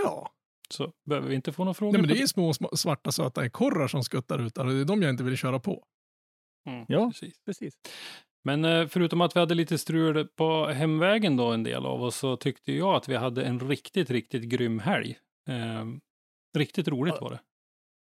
Ja, 0.04 0.32
Så 0.74 0.92
behöver 1.06 1.28
vi 1.30 1.36
inte 1.36 1.52
få 1.52 1.64
några 1.64 1.74
frågor. 1.74 1.92
Nej, 1.94 2.02
men 2.02 2.10
det 2.16 2.22
är 2.22 2.28
små 2.28 2.54
svarta 2.54 3.12
söta 3.12 3.46
ekorrar 3.46 3.88
som 3.88 4.04
skuttar 4.04 4.40
ut 4.40 4.56
där 4.56 4.66
och 4.66 4.72
det 4.72 4.80
är 4.82 4.86
de 4.86 5.02
jag 5.02 5.10
inte 5.10 5.24
vill 5.24 5.38
köra 5.38 5.60
på. 5.60 5.84
Mm, 6.70 6.86
Ja. 6.88 7.08
precis. 7.08 7.40
Precis. 7.46 7.74
Men 8.44 8.66
eh, 8.66 8.88
förutom 8.88 9.22
att 9.22 9.36
vi 9.36 9.40
hade 9.40 9.56
lite 9.56 9.78
strul 9.78 10.28
på 10.28 10.66
hemvägen 10.66 11.38
då, 11.38 11.52
en 11.52 11.64
del 11.64 11.86
av 11.86 12.04
oss, 12.04 12.16
så 12.16 12.38
tyckte 12.38 12.72
jag 12.74 12.96
att 12.96 13.10
vi 13.10 13.16
hade 13.16 13.44
en 13.44 13.60
riktigt, 13.60 14.10
riktigt 14.10 14.44
grym 14.44 14.80
helg. 14.80 15.18
Eh, 15.50 15.86
riktigt 16.58 16.88
roligt 16.88 17.22
var 17.22 17.30
det. 17.30 17.40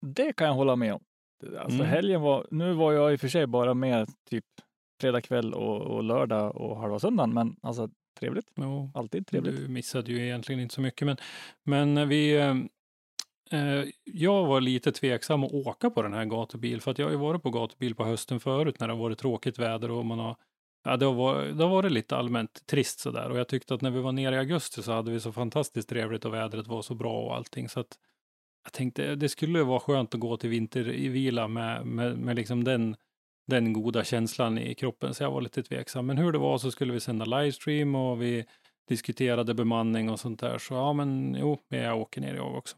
Det 0.07 0.33
kan 0.33 0.47
jag 0.47 0.55
hålla 0.55 0.77
med 0.77 0.95
om. 0.95 1.01
Alltså 1.59 1.75
Mm. 1.79 1.87
helgen 1.87 2.21
var, 2.21 2.47
nu 2.51 2.73
var 2.73 2.93
jag 2.93 3.13
i 3.13 3.17
och 3.17 3.21
för 3.21 3.29
sig 3.29 3.47
bara 3.47 3.75
med 3.75 4.09
typ 4.31 4.45
fredag 5.01 5.21
kväll 5.21 5.55
och, 5.55 5.81
och 5.81 6.03
lördag 6.03 6.57
och 6.57 6.77
halva 6.81 6.99
söndagen, 6.99 7.35
men 7.35 7.57
alltså 7.63 7.89
trevligt. 8.17 8.47
Jo, 8.55 8.91
Alltid 8.95 9.27
trevligt. 9.27 9.57
Du 9.57 9.69
missade 9.69 10.13
ju 10.13 10.25
egentligen 10.25 10.61
inte 10.61 10.75
så 10.75 10.81
mycket, 10.81 11.07
men, 11.07 11.17
men 11.63 12.09
vi... 12.09 12.37
Eh, 12.37 12.57
eh, 13.61 13.85
jag 14.05 14.47
var 14.47 14.61
lite 14.61 14.93
tveksam 14.93 15.45
att 15.45 15.53
åka 15.53 15.91
på 15.91 16.03
den 16.03 16.13
här 16.13 16.25
gatubil, 16.25 16.81
för 16.81 16.91
att 16.91 16.99
jag 16.99 17.07
har 17.07 17.11
ju 17.13 17.19
varit 17.19 17.43
på 17.43 17.51
gatubil 17.51 17.95
på 17.95 18.05
hösten 18.05 18.41
förut 18.41 18.81
när 18.81 18.87
det 18.87 18.95
har 18.95 19.01
varit 19.01 19.19
tråkigt 19.19 19.59
väder 19.59 19.91
och 19.91 20.07
man 20.07 20.19
har 20.19 20.37
Ja, 20.87 20.97
det 20.97 21.07
har, 21.07 21.15
varit, 21.15 21.59
det 21.59 21.65
har 21.65 21.71
varit 21.71 21.93
lite 21.93 22.17
allmänt 22.17 22.67
trist 22.67 23.01
sådär 23.01 23.31
och 23.31 23.39
jag 23.39 23.49
tyckte 23.49 23.75
att 23.75 23.81
när 23.81 23.91
vi 23.91 24.01
var 24.01 24.13
nere 24.13 24.35
i 24.35 24.39
augusti 24.39 24.83
så 24.83 24.93
hade 24.93 25.11
vi 25.11 25.21
så 25.21 25.33
fantastiskt 25.33 25.89
trevligt 25.89 26.25
och 26.25 26.35
vädret 26.35 26.67
var 26.67 26.83
så 26.83 26.95
bra 26.95 27.23
och 27.23 27.37
allting 27.37 27.69
så 27.69 27.81
att 27.81 27.99
jag 28.65 28.73
tänkte 28.73 29.15
det 29.15 29.29
skulle 29.29 29.63
vara 29.63 29.81
skönt 29.81 30.15
att 30.15 30.21
gå 30.21 30.37
till 30.37 30.51
vintervila 30.51 31.49
med, 31.49 31.87
med, 31.87 32.19
med 32.19 32.37
liksom 32.37 32.65
den, 32.65 32.97
den 33.47 33.73
goda 33.73 34.05
känslan 34.05 34.59
i 34.59 34.75
kroppen 34.75 35.15
så 35.15 35.23
jag 35.23 35.31
var 35.31 35.41
lite 35.41 35.63
tveksam. 35.63 36.07
Men 36.07 36.19
hur 36.19 36.33
det 36.33 36.39
var 36.39 36.59
så 36.59 36.71
skulle 36.71 36.93
vi 36.93 37.01
sända 37.01 37.25
livestream 37.25 37.95
och 37.95 38.23
vi 38.23 38.45
diskuterade 38.89 39.55
bemanning 39.55 40.11
och 40.11 40.21
sånt 40.21 40.41
där 40.41 40.59
så 40.59 40.75
ja 40.75 40.93
men 40.93 41.37
jo, 41.41 41.59
jag 41.69 42.01
åker 42.01 42.21
ner 42.21 42.35
jag 42.35 42.57
också. 42.57 42.77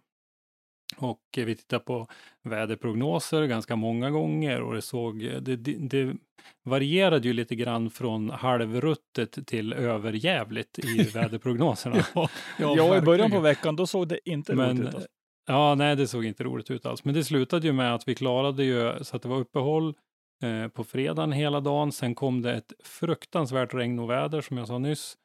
Och 0.97 1.21
vi 1.37 1.57
tittade 1.57 1.85
på 1.85 2.07
väderprognoser 2.43 3.47
ganska 3.47 3.77
många 3.77 4.11
gånger 4.11 4.61
och 4.61 4.75
det 4.75 4.83
såg, 4.83 5.19
det, 5.19 5.57
det, 5.57 5.77
det 5.79 6.17
varierade 6.65 7.29
ju 7.29 7.35
lite 7.35 7.55
grann 7.55 7.91
från 7.91 8.31
halvruttet 8.31 9.47
till 9.47 9.73
överjävligt 9.73 10.79
i 10.79 11.03
väderprognoserna. 11.15 12.05
Ja, 12.15 12.29
Ja, 12.59 12.97
i 12.97 13.01
början 13.01 13.31
på 13.31 13.41
veckan, 13.41 13.77
då 13.77 13.87
såg 13.87 14.09
det 14.09 14.31
inte 14.31 14.55
Men, 14.55 14.69
roligt 14.69 14.89
ut. 14.89 14.95
Alltså. 14.95 15.09
ja, 15.47 15.75
nej, 15.75 15.97
det 15.97 16.07
såg 16.07 16.25
inte 16.25 16.45
roligt 16.45 16.71
ut 16.71 16.87
alls. 16.87 17.05
Men 17.05 17.15
det 17.15 17.25
slutade 17.25 17.67
ju 17.67 17.73
med 17.73 17.95
att 17.95 18.09
vi 18.09 18.15
klarade 18.15 18.65
ju 18.65 19.05
så 19.05 19.17
att 19.17 19.23
det 19.23 19.29
var 19.29 19.39
uppehåll 19.39 19.95
eh, 20.43 20.69
på 20.69 20.85
fredagen 20.85 21.33
hela 21.33 21.61
dagen. 21.61 21.93
Sen 21.93 22.15
kom 22.15 22.43
det 22.43 22.55
ett 22.55 22.73
fruktansvärt 22.85 23.75
regn 23.75 23.99
och 23.99 24.11
väder 24.11 24.41
som 24.41 24.57
jag 24.59 24.67
sa 24.69 24.79
nyss 24.79 25.17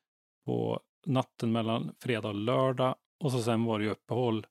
på 0.46 0.80
natten 1.06 1.52
mellan 1.52 1.92
fredag 2.00 2.28
och 2.28 2.36
lördag. 2.36 2.96
Och 3.24 3.32
så 3.32 3.42
sen 3.42 3.64
var 3.64 3.80
det 3.80 3.86
ju 3.86 3.92
uppehåll 3.92 4.46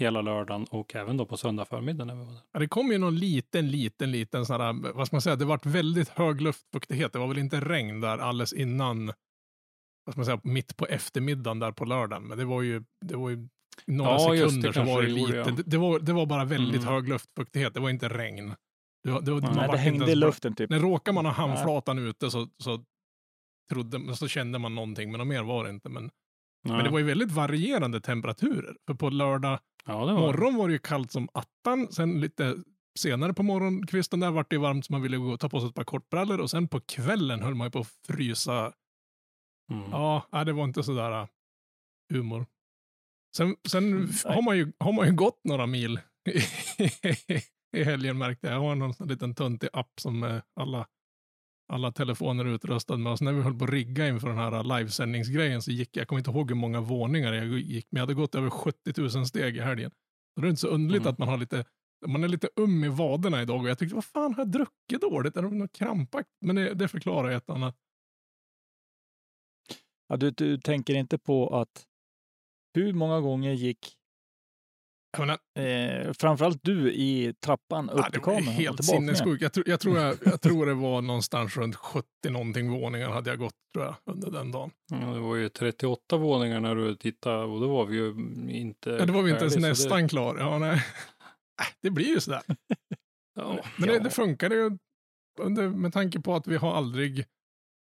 hela 0.00 0.20
lördagen 0.22 0.64
och 0.70 0.94
även 0.96 1.16
då 1.16 1.26
på 1.26 1.36
söndag 1.36 1.64
förmiddag 1.64 2.04
när 2.04 2.14
vi 2.14 2.20
var 2.24 2.32
där. 2.32 2.40
Ja, 2.52 2.58
det 2.60 2.68
kom 2.68 2.92
ju 2.92 2.98
någon 2.98 3.16
liten, 3.16 3.70
liten, 3.70 4.10
liten 4.10 4.46
sån 4.46 4.60
här, 4.60 4.92
vad 4.94 5.06
ska 5.06 5.16
man 5.16 5.22
säga, 5.22 5.36
det 5.36 5.44
vart 5.44 5.66
väldigt 5.66 6.08
hög 6.08 6.40
luftfuktighet. 6.40 7.12
Det 7.12 7.18
var 7.18 7.26
väl 7.26 7.38
inte 7.38 7.60
regn 7.60 8.00
där 8.00 8.18
alldeles 8.18 8.52
innan, 8.52 9.06
vad 10.04 10.12
ska 10.14 10.18
man 10.18 10.24
säga, 10.24 10.40
mitt 10.44 10.76
på 10.76 10.86
eftermiddagen 10.86 11.58
där 11.58 11.72
på 11.72 11.84
lördagen. 11.84 12.22
Men 12.28 12.38
det 12.38 12.44
var 12.44 12.62
ju, 12.62 12.84
det 13.04 13.16
var 13.16 13.30
ju 13.30 13.48
några 13.86 14.10
Ja, 14.10 14.18
sekunder 14.18 14.72
så 14.72 14.74
kanske 14.74 14.94
var 14.94 15.02
det 15.02 15.08
lite, 15.08 15.50
det, 15.50 15.62
det, 15.66 15.76
var, 15.78 15.98
det 15.98 16.12
var 16.12 16.26
bara 16.26 16.44
väldigt 16.44 16.82
Mm. 16.82 16.94
hög 16.94 17.08
luftfuktighet. 17.08 17.74
Det 17.74 17.80
var 17.80 17.90
inte 17.90 18.08
regn. 18.08 18.54
Det, 19.04 19.10
var, 19.10 19.20
det, 19.20 19.30
var- 19.32 19.40
Nej, 19.40 19.68
det 19.72 19.78
hängde 19.78 20.12
i 20.12 20.14
luften 20.14 20.54
typ. 20.54 20.70
När 20.70 20.80
råkar 20.80 21.12
man 21.12 21.26
ha 21.26 21.32
handflatan 21.32 21.98
ute 21.98 22.30
så, 22.30 22.48
så, 22.58 22.84
trodde, 23.72 24.16
så 24.16 24.28
kände 24.28 24.58
man 24.58 24.74
någonting, 24.74 25.10
men 25.10 25.18
något 25.18 25.26
mer 25.28 25.42
var 25.42 25.64
det 25.64 25.70
inte. 25.70 25.88
Men, 25.88 26.10
men 26.64 26.84
det 26.84 26.90
var 26.90 26.98
ju 26.98 27.04
väldigt 27.04 27.32
varierande 27.32 28.00
temperaturer. 28.00 28.76
För 28.86 28.94
på 28.94 29.10
lördag 29.10 29.58
ja, 29.86 30.04
var 30.04 30.12
morgon 30.14 30.56
var 30.56 30.68
det 30.68 30.72
ju 30.72 30.78
kallt 30.78 31.12
som 31.12 31.28
attan. 31.32 31.92
Sen 31.92 32.20
lite 32.20 32.56
senare 32.98 33.34
på 33.34 33.42
morgonkvisten 33.42 34.20
där 34.20 34.30
vart 34.30 34.50
det 34.50 34.58
varmt 34.58 34.86
så 34.86 34.92
man 34.92 35.02
ville 35.02 35.16
gå 35.16 35.30
och 35.32 35.40
ta 35.40 35.48
på 35.48 35.60
sig 35.60 35.68
ett 35.68 35.74
par 35.74 35.84
kortbrallor. 35.84 36.40
Och 36.40 36.50
sen 36.50 36.68
på 36.68 36.80
kvällen 36.80 37.42
höll 37.42 37.54
man 37.54 37.66
ju 37.66 37.70
på 37.70 37.78
att 37.78 37.92
frysa. 38.06 38.72
Mm. 39.72 39.90
Ja, 39.90 40.44
det 40.46 40.52
var 40.52 40.64
inte 40.64 40.82
sådär 40.82 41.20
uh, 41.22 41.26
humor. 42.12 42.46
Sen, 43.36 43.56
sen 43.68 43.84
Mm, 43.92 44.10
har, 44.24 44.42
man 44.42 44.56
ju, 44.56 44.72
har 44.78 44.92
man 44.92 45.06
ju 45.06 45.12
gått 45.14 45.40
några 45.44 45.66
mil 45.66 46.00
i 47.76 47.84
helgen 47.84 48.18
märkte 48.18 48.46
jag. 48.46 48.56
Jag 48.56 48.60
har 48.60 48.74
någon 48.74 49.08
liten 49.08 49.34
töntig 49.34 49.68
app 49.72 50.00
som 50.00 50.24
eh, 50.24 50.42
alla, 50.54 50.86
alla 51.72 51.92
telefoner 51.92 52.44
är 52.44 52.54
utrustade 52.54 52.98
med. 52.98 53.12
Och 53.12 53.18
så 53.18 53.24
när 53.24 53.32
vi 53.32 53.42
höll 53.42 53.58
på 53.58 53.64
att 53.64 53.70
rigga 53.70 54.08
inför 54.08 54.28
den 54.28 54.38
här 54.38 54.78
livesändningsgrejen 54.78 55.62
så 55.62 55.70
gick 55.70 55.96
jag, 55.96 56.00
jag 56.00 56.08
kommer 56.08 56.20
inte 56.20 56.30
ihåg 56.30 56.50
hur 56.50 56.56
många 56.56 56.80
våningar 56.80 57.32
jag 57.32 57.46
gick, 57.46 57.86
men 57.90 57.98
jag 57.98 58.02
hade 58.02 58.14
gått 58.14 58.34
över 58.34 58.50
70 58.50 59.00
000 59.00 59.26
steg 59.26 59.56
i 59.56 59.60
helgen. 59.60 59.90
Så 60.34 60.40
det 60.40 60.46
är 60.46 60.50
inte 60.50 60.60
så 60.60 60.68
underligt 60.68 61.02
Mm. 61.02 61.12
att 61.12 61.18
man 61.18 61.28
har 61.28 61.38
lite 61.38 61.64
man 62.06 62.24
är 62.24 62.28
lite 62.28 62.48
um 62.56 62.84
i 62.84 62.88
vaderna 62.88 63.42
idag 63.42 63.60
och 63.60 63.68
jag 63.68 63.78
tyckte, 63.78 63.94
vad 63.94 64.04
fan 64.04 64.34
har 64.34 64.40
jag 64.40 64.50
druckit 64.50 65.00
dåligt? 65.00 65.36
Är 65.36 65.42
det 65.42 65.50
något 65.50 65.72
krampaktigt? 65.72 66.36
Men 66.40 66.56
det, 66.56 66.74
det 66.74 66.88
förklarar 66.88 67.30
ett 67.30 67.50
annat. 67.50 67.76
Ja, 70.08 70.16
du, 70.16 70.30
du 70.30 70.58
tänker 70.58 70.94
inte 70.94 71.18
på 71.18 71.56
att 71.56 71.86
hur 72.74 72.92
många 72.92 73.20
gånger 73.20 73.52
gick 73.52 73.97
Jag 75.10 75.20
menar, 75.26 75.38
eh, 76.06 76.12
framförallt 76.12 76.58
du 76.62 76.92
i 76.92 77.34
trappan 77.44 77.90
upp 77.90 77.98
ja, 77.98 78.04
till 78.04 78.12
det 78.12 78.24
kameran? 78.24 78.42
helt 78.44 78.84
sinnessjukt. 78.84 79.42
Jag, 79.42 79.52
tror- 79.52 79.68
jag, 79.68 79.80
tror 79.80 79.98
jag, 79.98 80.16
jag 80.24 80.40
tror 80.40 80.66
det 80.66 80.74
var 80.74 81.02
någonstans 81.02 81.56
runt 81.56 81.76
70 81.76 82.06
någonting 82.30 82.70
våningar 82.70 83.10
hade 83.10 83.30
jag 83.30 83.38
gått 83.38 83.54
tror 83.74 83.84
jag 83.84 83.94
under 84.10 84.30
den 84.30 84.52
dagen. 84.52 84.70
Ja, 84.90 84.96
det 84.96 85.20
var 85.20 85.36
ju 85.36 85.48
38 85.48 86.16
våningar 86.16 86.60
när 86.60 86.74
du 86.74 86.94
tittade 86.96 87.44
och 87.44 87.60
då 87.60 87.68
var 87.68 87.86
vi 87.86 87.96
ju 87.96 88.08
inte 88.50 88.90
Ja, 88.90 89.06
det 89.06 89.12
var 89.12 89.22
vi 89.22 89.30
inte 89.30 89.44
ens 89.44 89.56
nästan 89.56 90.08
klar. 90.08 90.36
Ja, 90.38 90.58
nej. 90.58 90.74
Äh, 91.60 91.66
Det 91.82 91.90
blir 91.90 92.06
ju 92.08 92.20
sådär. 92.20 92.42
Det, 92.48 92.96
ja, 93.34 93.58
Men 93.76 93.88
ja. 93.88 93.94
det, 93.94 94.00
det 94.04 94.10
funkar 94.10 94.50
ju 94.50 94.78
under, 95.40 95.68
med 95.68 95.92
tanke 95.92 96.20
på 96.20 96.34
att 96.34 96.46
vi 96.46 96.56
har 96.56 96.74
aldrig 96.74 97.24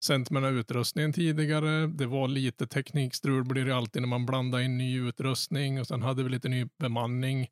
sänt 0.05 0.29
med 0.31 0.43
den 0.43 0.53
här 0.53 0.59
utrustningen 0.59 1.13
tidigare. 1.13 1.87
Det 1.87 2.05
var 2.05 2.27
lite 2.27 2.67
teknikstrul 2.67 3.43
blir 3.43 3.65
det 3.65 3.75
alltid 3.75 4.01
när 4.01 4.09
man 4.09 4.25
blandar 4.25 4.59
in 4.59 4.77
ny 4.77 4.99
utrustning 5.07 5.79
och 5.79 5.87
sen 5.87 6.01
hade 6.01 6.23
vi 6.23 6.29
lite 6.29 6.49
ny 6.49 6.67
bemanning. 6.79 7.47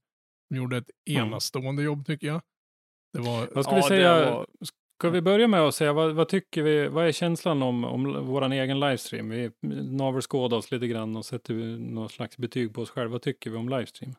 De 0.49 0.55
gjorde 0.55 0.77
ett 0.77 0.89
Mm. 1.09 1.27
enastående 1.27 1.83
jobb 1.83 2.05
tycker 2.05 2.27
jag. 2.27 2.41
Det 3.13 3.19
var, 3.19 3.49
Vad 3.55 3.63
ska 3.65 3.71
Ja, 3.73 3.75
vi 3.75 3.81
det 3.81 3.87
säga? 3.87 4.31
var- 4.31 4.45
Ska 4.99 5.09
vi 5.09 5.21
börja 5.21 5.47
med 5.47 5.59
att 5.61 5.75
säga 5.75 5.93
vad, 5.93 6.15
vad 6.15 6.29
tycker 6.29 6.63
vi? 6.63 6.87
Vad 6.87 7.07
är 7.07 7.11
känslan 7.11 7.63
om, 7.63 7.83
om 7.83 8.25
vår 8.27 8.51
egen 8.53 8.79
livestream? 8.79 9.29
Vi 9.29 9.51
navelskådar 9.83 10.57
oss 10.57 10.71
lite 10.71 10.87
grann 10.87 11.15
och 11.15 11.25
sätter 11.25 11.53
någon 11.77 12.09
slags 12.09 12.37
betyg 12.37 12.73
på 12.73 12.81
oss 12.81 12.89
själva. 12.89 13.11
Vad 13.11 13.21
tycker 13.21 13.49
vi 13.49 13.57
om 13.57 13.69
livestream? 13.69 14.15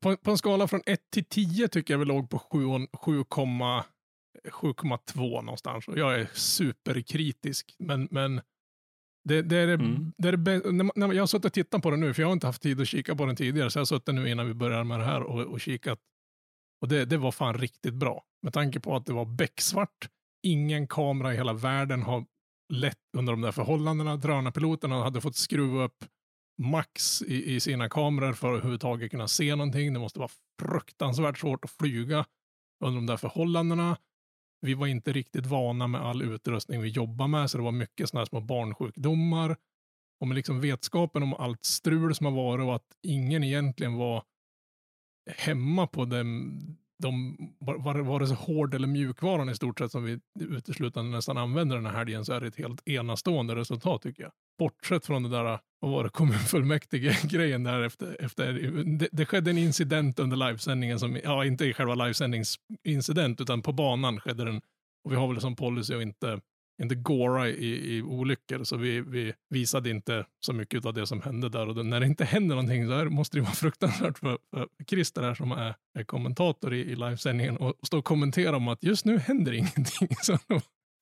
på, 0.00 0.16
på 0.16 0.30
en 0.30 0.38
skala 0.38 0.68
från 0.68 0.80
1 0.86 1.00
till 1.12 1.24
10 1.24 1.68
tycker 1.68 1.94
jag 1.94 1.98
vi 1.98 2.04
låg 2.04 2.30
på 2.30 2.38
7,2 2.38 3.82
7,2 4.48 5.42
någonstans. 5.42 5.88
Och 5.88 5.98
jag 5.98 6.20
är 6.20 6.28
superkritisk. 6.32 7.76
Men, 7.78 8.08
men 8.10 8.40
det, 9.24 9.42
det 9.42 9.56
är 9.56 9.66
det, 9.66 9.74
Mm. 9.74 10.12
det, 10.18 10.28
är 10.28 10.36
det 10.36 10.72
när, 10.72 10.90
när 10.98 11.12
jag 11.12 11.22
har 11.22 11.26
suttit 11.26 11.44
och 11.44 11.52
tittat 11.52 11.82
på 11.82 11.90
den 11.90 12.00
nu, 12.00 12.14
för 12.14 12.22
jag 12.22 12.28
har 12.28 12.32
inte 12.32 12.46
haft 12.46 12.62
tid 12.62 12.80
att 12.80 12.88
kika 12.88 13.16
på 13.16 13.26
den 13.26 13.36
tidigare, 13.36 13.70
så 13.70 13.78
jag 13.78 13.80
har 13.80 13.86
suttit 13.86 14.14
nu 14.14 14.30
innan 14.30 14.46
vi 14.46 14.54
började 14.54 14.84
med 14.84 15.00
det 15.00 15.04
här 15.04 15.22
och, 15.22 15.40
och 15.40 15.60
kikat. 15.60 15.98
Och 16.80 16.88
det, 16.88 17.04
det 17.04 17.16
var 17.16 17.32
fan 17.32 17.54
riktigt 17.58 17.94
bra. 17.94 18.24
Med 18.42 18.52
tanke 18.52 18.80
på 18.80 18.96
att 18.96 19.06
det 19.06 19.12
var 19.12 19.24
becksvart, 19.24 20.08
ingen 20.42 20.86
kamera 20.88 21.34
i 21.34 21.36
hela 21.36 21.52
världen 21.52 22.02
har 22.02 22.24
lett 22.72 22.98
under 23.16 23.32
de 23.32 23.40
där 23.40 23.52
förhållandena. 23.52 24.16
Drönarpiloterna 24.16 25.02
hade 25.02 25.20
fått 25.20 25.36
skruva 25.36 25.84
upp 25.84 26.04
max 26.62 27.22
i, 27.22 27.54
i 27.54 27.60
sina 27.60 27.88
kameror 27.88 28.32
för 28.32 28.48
att 28.48 28.52
överhuvudtaget 28.52 29.10
kunna 29.10 29.28
se 29.28 29.56
någonting. 29.56 29.92
Det 29.92 29.98
måste 29.98 30.18
vara 30.18 30.30
fruktansvärt 30.62 31.38
svårt 31.38 31.64
att 31.64 31.70
flyga 31.70 32.24
under 32.84 32.96
de 32.96 33.06
där 33.06 33.16
förhållandena. 33.16 33.96
Vi 34.60 34.74
var 34.74 34.86
inte 34.86 35.12
riktigt 35.12 35.46
vana 35.46 35.86
med 35.86 36.00
all 36.00 36.22
utrustning 36.22 36.80
vi 36.80 36.88
jobbar 36.88 37.28
med, 37.28 37.50
så 37.50 37.58
det 37.58 37.64
var 37.64 37.72
mycket 37.72 38.08
sådana 38.08 38.20
här 38.20 38.26
små 38.26 38.40
barnsjukdomar. 38.40 39.56
och 40.20 40.28
med 40.28 40.34
liksom 40.34 40.60
vetskapen 40.60 41.22
om 41.22 41.34
allt 41.34 41.64
strul 41.64 42.14
som 42.14 42.26
har 42.26 42.32
varit 42.32 42.64
och 42.64 42.74
att 42.74 42.96
ingen 43.02 43.44
egentligen 43.44 43.94
var 43.94 44.22
hemma 45.36 45.86
på 45.86 46.04
dem, 46.04 46.58
de, 47.02 47.36
vare 47.60 48.02
var 48.02 48.34
hård 48.34 48.74
eller 48.74 48.88
mjukvaran 48.88 49.48
i 49.48 49.54
stort 49.54 49.78
sett 49.78 49.90
som 49.90 50.04
vi 50.04 50.20
uteslutande 50.40 51.16
nästan 51.16 51.38
använder 51.38 51.76
den 51.76 51.86
här 51.86 51.92
helgen 51.92 52.24
så 52.24 52.32
är 52.32 52.40
det 52.40 52.46
ett 52.46 52.56
helt 52.56 52.88
enastående 52.88 53.56
resultat 53.56 54.02
tycker 54.02 54.22
jag. 54.22 54.32
Bortsett 54.58 55.06
från 55.06 55.22
det 55.22 55.28
där, 55.28 55.52
äh, 55.52 55.58
vad 55.80 55.90
var 55.90 56.04
det, 56.04 56.10
kommunfullmäktige-grejen 56.10 57.62
där 57.62 57.82
efter, 57.82 58.16
efter 58.24 58.52
det, 58.98 59.08
det 59.12 59.26
skedde 59.26 59.50
en 59.50 59.58
incident 59.58 60.18
under 60.18 60.36
livesändningen 60.36 60.98
som, 60.98 61.20
ja 61.24 61.44
inte 61.44 61.64
i 61.64 61.74
själva 61.74 61.94
livesändningsincident 61.94 63.40
utan 63.40 63.62
på 63.62 63.72
banan 63.72 64.20
skedde 64.20 64.44
den 64.44 64.60
och 65.04 65.12
vi 65.12 65.16
har 65.16 65.28
väl 65.28 65.40
som 65.40 65.56
policy 65.56 65.94
att 65.94 66.02
inte 66.02 66.40
inte 66.82 66.94
gåra 66.94 67.48
i, 67.48 67.96
i 67.96 68.02
olyckor, 68.02 68.64
så 68.64 68.76
vi, 68.76 69.00
vi 69.00 69.32
visade 69.50 69.90
inte 69.90 70.26
så 70.40 70.52
mycket 70.52 70.86
av 70.86 70.94
det 70.94 71.06
som 71.06 71.22
hände 71.22 71.48
där. 71.48 71.68
Och 71.68 71.74
då, 71.74 71.82
när 71.82 72.00
det 72.00 72.06
inte 72.06 72.24
händer 72.24 72.56
någonting 72.56 72.86
så 72.86 72.92
här 72.92 73.04
måste 73.04 73.36
det 73.36 73.40
vara 73.40 73.52
fruktansvärt 73.54 74.18
för, 74.18 74.38
för 74.50 74.68
Christer 74.86 75.22
här 75.22 75.34
som 75.34 75.52
är, 75.52 75.74
är 75.98 76.04
kommentator 76.04 76.74
i, 76.74 76.80
i 76.80 76.96
livesändningen 76.96 77.56
och 77.56 77.74
stå 77.82 77.98
och 77.98 78.04
kommentera 78.04 78.56
om 78.56 78.68
att 78.68 78.82
just 78.82 79.04
nu 79.04 79.18
händer 79.18 79.52
ingenting. 79.52 80.08
Så 80.22 80.38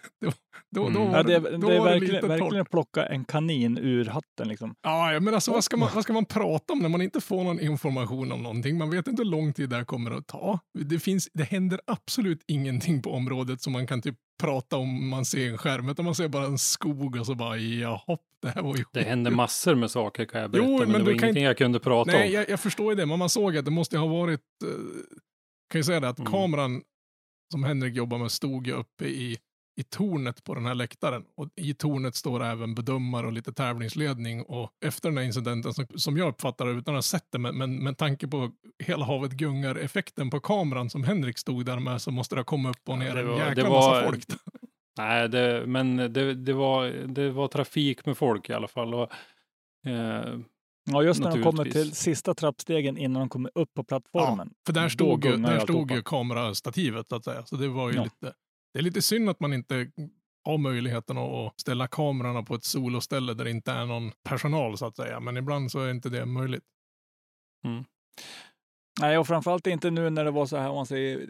då, 0.21 0.33
då, 0.71 0.88
då, 0.91 1.00
Mm. 1.00 1.11
var 1.11 1.17
Ja, 1.17 1.23
det, 1.23 1.35
är- 1.35 1.59
då 1.59 1.69
det 1.69 1.76
är 1.76 1.85
verkligen, 1.85 2.29
verkligen 2.29 2.61
att 2.62 2.71
plocka 2.71 3.07
en 3.07 3.25
kanin 3.25 3.79
ur 3.79 4.05
hatten. 4.05 4.49
Liksom. 4.49 4.75
Ja, 4.83 5.12
ja, 5.12 5.21
men 5.21 5.35
alltså 5.35 5.53
vad 5.53 5.65
ska, 5.65 5.76
man, 5.76 5.91
vad 5.95 6.03
ska 6.05 6.12
man 6.12 6.25
prata 6.25 6.73
om 6.73 6.79
när 6.79 6.88
man 6.88 7.03
inte 7.03 7.21
får 7.21 7.45
någon 7.45 7.61
information 7.61 8.33
om 8.33 8.43
någonting? 8.43 8.79
Man 8.79 8.91
vet 8.91 9.09
inte 9.09 9.23
hur 9.23 9.31
lång 9.31 9.53
tid 9.53 9.71
det 9.71 9.76
här 9.76 9.85
kommer 9.85 10.11
att 10.11 10.26
ta. 10.26 10.59
Det, 10.79 10.99
finns, 10.99 11.29
det 11.35 11.45
händer 11.45 11.81
absolut 11.87 12.45
ingenting 12.47 13.03
på 13.03 13.11
området 13.12 13.62
som 13.62 13.73
man 13.73 13.87
kan 13.87 14.03
typ 14.03 14.17
prata 14.43 14.76
om 14.76 15.09
man 15.09 15.25
ser 15.25 15.50
en 15.50 15.59
skärm, 15.59 15.88
utan 15.88 16.05
man 16.05 16.15
ser 16.15 16.29
bara 16.29 16.45
en 16.47 16.59
skog 16.59 17.17
och 17.17 17.26
så 17.26 17.35
bara 17.35 17.57
jaha, 17.57 18.19
det 18.43 18.49
här 18.49 18.62
var 18.62 18.76
ju 18.76 18.85
Det 18.93 19.03
hände 19.03 19.31
massor 19.31 19.75
med 19.75 19.91
saker 19.91 20.25
kan 20.25 20.41
jag 20.41 20.50
berätta, 20.50 20.69
Jo, 20.69 20.79
men, 20.79 20.88
men 20.88 20.93
det 20.93 20.99
du 20.99 21.05
var 21.05 21.12
ingenting 21.12 21.45
jag 21.45 21.59
kunde 21.59 21.81
prata 21.81 22.11
Nej, 22.12 22.26
om. 22.26 22.33
jag, 22.33 22.49
jag 22.50 22.61
förstår 22.61 22.93
ju 22.93 22.97
det, 22.97 23.07
men 23.07 23.19
man 23.19 23.29
såg 23.29 23.57
att 23.57 23.65
det 23.65 23.71
måste 23.71 23.99
ha 23.99 24.07
varit, 24.07 24.41
eh, 24.65 24.71
kan 25.73 25.79
ju 25.79 25.83
säga 25.85 26.00
det, 26.00 26.09
att 26.09 26.19
Mm. 26.19 26.33
kameran 26.33 26.83
som 27.53 27.65
Henrik 27.65 27.95
jobbar 27.95 28.19
med 28.19 28.31
stod 28.31 28.67
ju 28.67 28.73
uppe 28.73 29.05
i, 29.05 29.37
i 29.76 29.83
tornet 29.83 30.45
på 30.45 30.54
den 30.54 30.66
här 30.66 30.75
läktaren. 30.75 31.25
Och 31.37 31.49
i 31.56 31.75
tornet 31.75 32.14
står 32.14 32.42
även 32.45 32.75
bedömare 32.75 33.26
och 33.26 33.33
lite 33.33 33.52
tävlingsledning. 33.52 34.42
Och 34.42 34.71
efter 34.85 35.09
den 35.09 35.18
här 35.18 35.25
incidenten, 35.25 35.75
som, 35.75 35.87
som 35.95 36.16
jag 36.16 36.28
uppfattar 36.28 36.66
det 36.66 36.73
utan 36.73 36.95
att 36.95 36.97
ha 36.97 37.02
sett 37.02 37.26
det, 37.33 37.38
men, 37.38 37.59
men 37.59 37.85
med 37.85 37.99
tanke 37.99 38.28
på 38.28 38.50
hela 38.85 39.04
havet 39.04 39.33
gungar-effekten 39.33 40.30
på 40.30 40.40
kameran 40.40 40.90
som 40.90 41.04
Henrik 41.04 41.38
stod 41.38 41.66
där 41.66 41.78
med, 41.78 42.02
så 42.02 42.11
måste 42.11 42.35
det 42.35 42.38
ha 42.38 42.45
kommit 42.45 42.71
upp 42.76 42.88
och 42.88 42.99
ner 42.99 43.14
det 43.14 43.21
en 43.21 43.28
var- 43.28 43.38
jäkla 43.38 43.62
det 43.64 43.71
massa 43.71 43.90
var- 43.90 44.02
folk. 44.04 44.25
Nej, 44.99 45.28
det, 45.28 45.64
men 45.66 45.97
det, 45.97 46.35
det, 46.35 46.52
var, 46.52 46.87
det 47.06 47.30
var 47.30 47.49
trafik 47.49 48.06
med 48.06 48.16
folk 48.16 48.50
i 48.50 48.52
alla 48.52 48.68
fall. 48.68 48.95
Och, 48.95 49.11
eh, 49.87 50.38
Ja, 50.90 51.02
just 51.02 51.21
när 51.21 51.37
de 51.37 51.42
kommer 51.42 51.64
till 51.64 51.92
sista 51.92 52.35
trappstegen 52.35 52.99
innan 52.99 53.21
de 53.21 53.28
kommer 53.28 53.50
upp 53.54 53.75
på 53.75 53.85
plattformen. 53.85 54.50
För 54.66 54.73
där 54.73 54.88
stod, 54.88 55.25
ju, 55.25 55.37
där 55.37 55.61
stod 55.61 55.90
ju 55.90 56.02
kamerastativet 56.02 57.09
så 57.09 57.16
att 57.16 57.25
säga. 57.25 57.47
Så 57.47 57.56
det 57.56 57.68
var 57.68 57.90
ju 57.90 57.97
Ja. 57.97 58.04
lite, 58.04 58.33
det 58.76 58.80
är 58.80 58.83
lite 58.83 59.02
synd 59.02 59.30
att 59.30 59.40
man 59.40 59.52
inte 59.52 59.90
har 60.45 60.59
möjligheten 60.59 61.18
att 61.18 61.61
ställa 61.61 61.88
kamerorna 61.88 62.42
på 62.42 62.54
ett 62.54 62.64
soloställe 62.64 63.35
där 63.35 63.45
det 63.45 63.50
inte 63.50 63.73
är 63.73 63.87
någon 63.87 64.12
personal 64.23 64.78
så 64.78 64.87
att 64.87 64.97
säga. 64.97 65.21
Men 65.21 65.37
ibland 65.37 65.71
så 65.71 65.80
är 65.80 65.90
inte 65.90 66.09
det 66.09 66.26
möjligt. 66.26 66.64
Nej, 69.00 69.18
och 69.18 69.26
framförallt 69.26 69.66
inte 69.66 69.90
nu 69.90 70.11
när 70.11 70.25
det 70.25 70.30
var 70.30 70.47
så 70.47 70.56
här, 70.56 70.73
man 70.73 70.87
säger, 70.87 71.28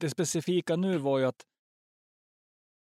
det 0.00 0.10
specifika 0.10 0.76
nu 0.76 0.98
var 0.98 1.18
ju 1.18 1.24
att 1.24 1.46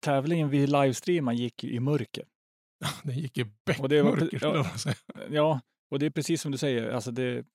tävlingen 0.04 0.48
vi 0.48 0.66
livestreamade 0.66 1.36
gick 1.36 1.64
ju 1.64 1.70
i 1.70 1.80
mörker. 1.80 2.24
Det 3.04 3.12
gick 3.12 3.38
i 3.38 3.44
bäckmörker 3.44 4.26
skulle 4.26 4.54
ja. 4.54 4.56
jag 4.56 4.80
säga. 4.80 4.94
Ja, 5.30 5.60
och 5.90 5.98
det 5.98 6.06
är 6.06 6.10
precis 6.10 6.42
som 6.42 6.52
du 6.52 6.58
säger, 6.58 6.90
alltså 6.90 7.10
det, 7.10 7.46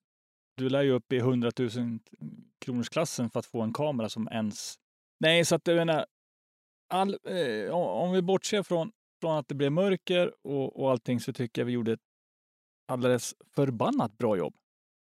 du 0.58 0.70
lär 0.70 0.82
ju 0.82 0.92
upp 0.92 1.14
i 1.14 1.18
100 1.18 1.52
000 1.60 2.00
kronors 2.60 2.90
klassen 2.90 3.30
för 3.30 3.40
att 3.40 3.46
få 3.46 3.62
en 3.62 3.74
kamera 3.74 4.10
som 4.10 4.28
ens... 4.32 4.80
Nej, 5.26 5.46
så 5.46 5.56
att 5.56 5.68
jag 5.68 5.76
menar, 5.76 6.06
all, 6.90 7.18
eh, 7.28 7.74
om 7.74 8.12
vi 8.12 8.22
bortser 8.22 8.64
från, 8.64 8.92
från 9.22 9.38
att 9.38 9.48
det 9.48 9.56
blev 9.56 9.72
mörker 9.72 10.34
och, 10.44 10.80
och 10.80 10.92
allting 10.92 11.20
så 11.20 11.34
tycker 11.34 11.62
jag 11.62 11.66
vi 11.66 11.72
gjorde 11.72 11.94
ett 11.94 12.00
alldeles 12.88 13.36
förbannat 13.56 14.18
bra 14.18 14.38
jobb. 14.38 14.54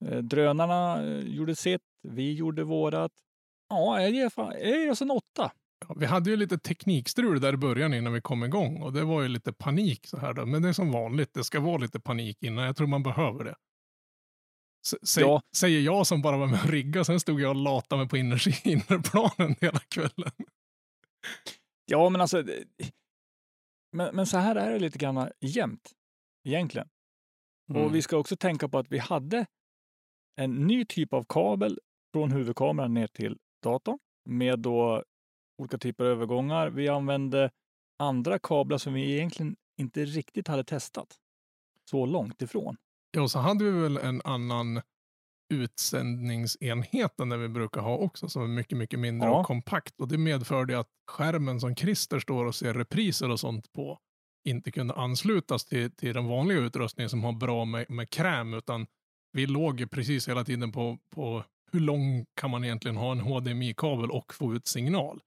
Eh, 0.05 0.19
drönarna 0.19 1.03
eh, 1.03 1.19
gjorde 1.19 1.57
sitt, 1.57 1.81
vi 2.09 2.33
gjorde 2.33 2.65
vårat. 2.65 3.13
Ja, 3.69 4.01
jag 4.01 4.11
ger, 4.11 4.29
fan, 4.29 4.53
jag 4.53 4.69
ger 4.69 4.91
oss 4.91 5.03
en 5.03 5.11
åtta. 5.11 5.53
Ja, 5.89 5.95
vi 5.99 6.07
hade 6.07 6.31
ju 6.31 6.37
lite 6.37 6.59
teknikstrul 6.59 7.41
där 7.41 7.53
i 7.53 7.57
början 7.57 7.95
innan 7.95 8.13
vi 8.13 8.21
kom 8.21 8.45
igång 8.45 8.83
och 8.83 8.93
det 8.93 9.05
var 9.05 9.23
ju 9.23 9.29
lite 9.29 9.53
panik 9.53 10.07
så 10.07 10.17
här 10.17 10.33
då. 10.33 10.47
Men 10.47 10.63
det 10.63 10.69
är 10.69 10.73
som 10.73 10.93
vanligt, 10.93 11.35
det 11.35 11.45
ska 11.45 11.61
vara 11.61 11.79
lite 11.79 12.01
panik 12.01 12.43
innan. 12.43 12.65
Jag 12.65 12.77
tror 12.77 12.87
man 12.87 13.03
behöver 13.03 13.45
det. 13.45 13.55
S- 14.87 15.19
Ja. 15.19 15.43
Säger 15.57 15.81
jag 15.81 16.07
som 16.07 16.23
bara 16.23 16.37
var 16.37 16.47
med 16.47 16.61
och 16.65 16.69
rigga, 16.71 17.05
sen 17.05 17.21
stod 17.21 17.41
jag 17.41 17.49
och 17.51 17.57
latade 17.63 18.01
mig 18.01 18.09
på 18.09 18.17
innerplanen 18.17 19.57
hela 19.61 19.79
kvällen. 19.79 20.33
Ja, 21.85 22.09
men 22.09 22.21
alltså, 22.21 22.45
men, 23.93 24.17
men 24.17 24.27
så 24.27 24.37
här 24.39 24.57
är 24.57 24.73
det 24.73 24.79
lite 24.79 24.99
grann 24.99 25.31
jämt 25.41 25.91
egentligen. 26.49 26.89
mm. 27.71 27.83
Och 27.83 27.95
vi 27.95 28.03
ska 28.03 28.17
också 28.17 28.37
tänka 28.37 28.69
på 28.69 28.79
att 28.79 28.93
vi 28.93 28.99
hade 28.99 29.47
en 30.41 30.67
ny 30.67 30.85
typ 30.85 31.13
av 31.13 31.25
kabel 31.29 31.79
från 32.13 32.33
huvudkameran 32.33 32.95
ner 32.95 33.07
till 33.07 33.39
datorn 33.63 33.99
med 34.29 34.59
då 34.59 35.05
olika 35.63 35.79
typer 35.79 36.05
av 36.05 36.11
övergångar. 36.11 36.69
Vi 36.71 36.89
använde 36.89 37.51
andra 37.99 38.39
kablar 38.39 38.79
som 38.79 38.93
vi 38.95 39.13
egentligen 39.17 39.57
inte 39.81 40.05
riktigt 40.05 40.49
hade 40.49 40.65
testat 40.65 41.17
så 41.91 42.07
långt 42.07 42.43
ifrån. 42.43 42.77
Ja, 43.13 43.23
och 43.23 43.31
så 43.31 43.39
hade 43.39 43.65
vi 43.65 43.71
väl 43.71 43.97
en 43.97 44.23
annan 44.25 44.81
utsändningsenhet 45.55 47.21
än 47.21 47.29
den 47.29 47.41
vi 47.41 47.49
brukar 47.49 47.81
ha 47.81 47.97
också, 47.97 48.29
som 48.29 48.43
är 48.43 48.47
mycket, 48.49 48.79
mycket 48.79 48.99
mindre 48.99 49.29
Ja. 49.29 49.41
och 49.41 49.47
kompakt. 49.47 50.01
Och 50.01 50.09
det 50.09 50.19
medförde 50.19 50.79
att 50.79 50.89
skärmen 51.11 51.61
som 51.61 51.77
Christer 51.77 52.19
står 52.21 52.45
och 52.45 52.55
ser 52.55 52.75
repriser 52.75 53.31
och 53.31 53.41
sånt 53.41 53.73
på 53.73 53.99
inte 54.49 54.71
kunde 54.71 54.95
anslutas 54.95 55.65
till, 55.65 55.91
till 55.97 56.15
den 56.15 56.27
vanliga 56.27 56.59
utrustningen 56.59 57.11
som 57.11 57.25
har 57.25 57.33
bra 57.33 57.65
med, 57.65 57.91
med 57.91 58.11
kräm, 58.11 58.55
utan 58.55 58.87
vi 59.33 59.47
låg 59.47 59.91
precis 59.91 60.29
hela 60.29 60.45
tiden 60.45 60.73
på, 60.73 60.99
på 61.15 61.45
hur 61.73 61.81
lång 61.81 62.25
kan 62.41 62.51
man 62.51 62.65
egentligen 62.65 62.97
ha 62.97 63.13
en 63.13 63.21
HDMI-kabel 63.21 64.11
och 64.11 64.35
få 64.35 64.55
ut 64.55 64.67
signal. 64.67 65.21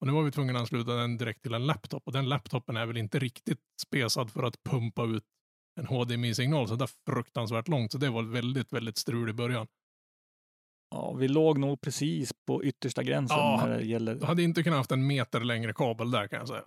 Och 0.00 0.06
nu 0.06 0.12
var 0.12 0.22
vi 0.22 0.30
tvungna 0.30 0.52
att 0.52 0.60
ansluta 0.60 0.94
den 0.94 1.18
direkt 1.18 1.42
till 1.42 1.54
en 1.54 1.66
laptop 1.66 2.02
och 2.06 2.12
den 2.12 2.28
laptopen 2.28 2.76
är 2.76 2.86
väl 2.86 2.96
inte 2.96 3.18
riktigt 3.18 3.60
spesad 3.82 4.30
för 4.30 4.42
att 4.42 4.62
pumpa 4.64 5.04
ut 5.04 5.24
en 5.80 5.86
HDMI-signal 5.86 6.68
så 6.68 6.76
där 6.76 6.90
fruktansvärt 7.06 7.68
långt. 7.68 7.92
Så 7.92 7.98
det 7.98 8.10
var 8.10 8.22
väldigt, 8.22 8.72
väldigt 8.72 8.98
strul 8.98 9.30
i 9.30 9.32
början. 9.32 9.66
Ja, 10.90 11.12
vi 11.12 11.28
låg 11.28 11.58
nog 11.58 11.80
precis 11.80 12.32
på 12.46 12.64
yttersta 12.64 13.02
gränsen 13.02 13.38
Ja, 13.38 13.64
när 13.66 13.78
det 13.78 13.84
gäller 13.84 14.14
Du 14.14 14.26
hade 14.26 14.42
inte 14.42 14.62
kunnat 14.62 14.76
haft 14.76 14.92
en 14.92 15.06
meter 15.06 15.40
längre 15.40 15.72
kabel 15.72 16.10
där 16.10 16.28
kan 16.28 16.38
jag 16.38 16.48
säga. 16.48 16.62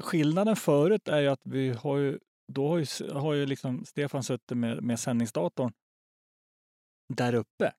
Skillnaden 0.00 0.56
förut 0.56 1.08
är 1.08 1.20
ju 1.20 1.28
att 1.28 1.40
vi 1.44 1.70
har 1.70 1.96
ju, 1.96 2.18
då 2.52 2.68
har 2.68 2.78
ju, 2.78 3.12
har 3.12 3.34
ju 3.34 3.46
liksom 3.46 3.84
Stefan 3.84 4.22
suttit 4.22 4.58
med, 4.58 4.82
med 4.82 5.00
sändningsdatorn 5.00 5.72
där 7.14 7.34
uppe. 7.34 7.72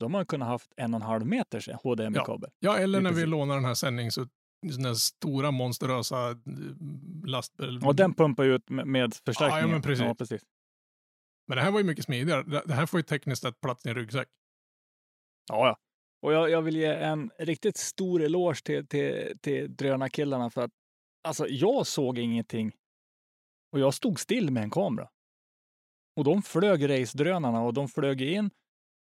Då 0.00 0.04
har 0.04 0.10
man 0.10 0.26
kunnat 0.26 0.48
haft 0.48 0.72
en 0.76 0.94
och 0.94 1.00
en 1.00 1.06
halv 1.06 1.26
meters 1.26 1.68
HDMI-kabel. 1.68 2.50
Ja, 2.58 2.78
eller 2.78 3.00
Det 3.00 3.08
är 3.08 3.12
när 3.12 3.20
vi 3.20 3.26
lånar 3.26 3.54
den 3.54 3.64
här 3.64 3.74
sändnings... 3.74 4.18
Den 4.62 4.84
här 4.84 4.94
stora 4.94 5.50
monsterösa 5.50 6.30
eh, 6.30 6.36
lastbil. 7.24 7.80
Och 7.84 7.96
den 7.96 8.14
pumpar 8.14 8.44
ju 8.44 8.54
ut 8.54 8.70
med, 8.70 8.86
med 8.86 9.14
förstärkning. 9.14 9.58
Ja, 9.58 9.60
ja, 9.60 9.66
men 9.66 9.82
precis. 9.82 10.04
Ja, 10.04 10.14
precis. 10.14 10.42
Men 11.48 11.56
det 11.56 11.62
här 11.62 11.70
var 11.70 11.80
ju 11.80 11.84
mycket 11.84 12.04
smidigare. 12.04 12.42
Det 12.42 12.62
det 12.66 12.74
här 12.74 12.86
får 12.86 13.00
ju 13.00 13.04
tekniskt 13.04 13.42
sett 13.42 13.60
plats 13.60 13.86
i 13.86 13.88
en 13.88 13.94
ryggsäck. 13.94 14.28
Ja, 15.48 15.66
ja. 15.66 15.76
Och 16.22 16.32
jag, 16.32 16.50
jag 16.50 16.62
vill 16.62 16.76
ge 16.76 16.86
en 16.86 17.30
riktigt 17.38 17.76
stor 17.76 18.22
eloge 18.22 18.62
till, 18.64 18.86
till, 18.86 19.38
till 19.40 19.76
drönarkillarna 19.76 20.50
för 20.50 20.60
att 20.60 20.70
alltså, 21.28 21.46
jag 21.48 21.86
såg 21.86 22.18
ingenting 22.18 22.72
och 23.72 23.80
jag 23.80 23.94
stod 23.94 24.20
still 24.20 24.50
med 24.50 24.62
en 24.62 24.70
kamera. 24.70 25.08
Och 26.16 26.24
de 26.24 26.42
flög 26.42 26.88
race-drönarna 26.90 27.62
och 27.62 27.74
de 27.74 27.88
flög 27.88 28.20
in. 28.20 28.50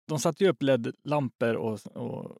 De 0.07 0.19
satte 0.19 0.43
ju 0.43 0.49
upp 0.49 0.63
LED-lampor 0.63 1.55
och, 1.55 1.87
och 1.95 2.39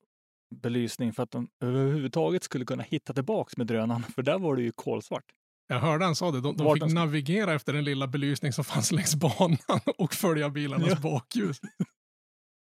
belysning 0.56 1.14
för 1.14 1.24
att 1.24 1.32
de 1.32 1.48
överhuvudtaget 1.64 2.44
skulle 2.44 2.66
kunna 2.66 2.84
hitta 2.84 3.14
tillbaks 3.14 3.58
med 3.58 3.68
drönaren, 3.68 4.04
för 4.04 4.22
där 4.24 4.40
var 4.40 4.56
det 4.56 4.62
ju 4.62 4.72
kolsvart. 4.72 5.24
Jag 5.68 5.80
hörde 5.80 6.06
han 6.06 6.16
sa 6.16 6.32
det. 6.32 6.42
De, 6.42 6.58
de 6.58 6.74
fick 6.74 6.82
de 6.84 6.90
ska- 6.90 7.00
navigera 7.00 7.54
efter 7.54 7.74
den 7.74 7.84
lilla 7.84 8.08
belysning 8.08 8.54
som 8.54 8.64
fanns 8.64 8.92
längs 8.92 9.16
banan 9.16 9.58
och 9.98 10.14
följa 10.14 10.50
bilarnas 10.50 10.88
Ja. 10.90 11.00
bakljus. 11.04 11.58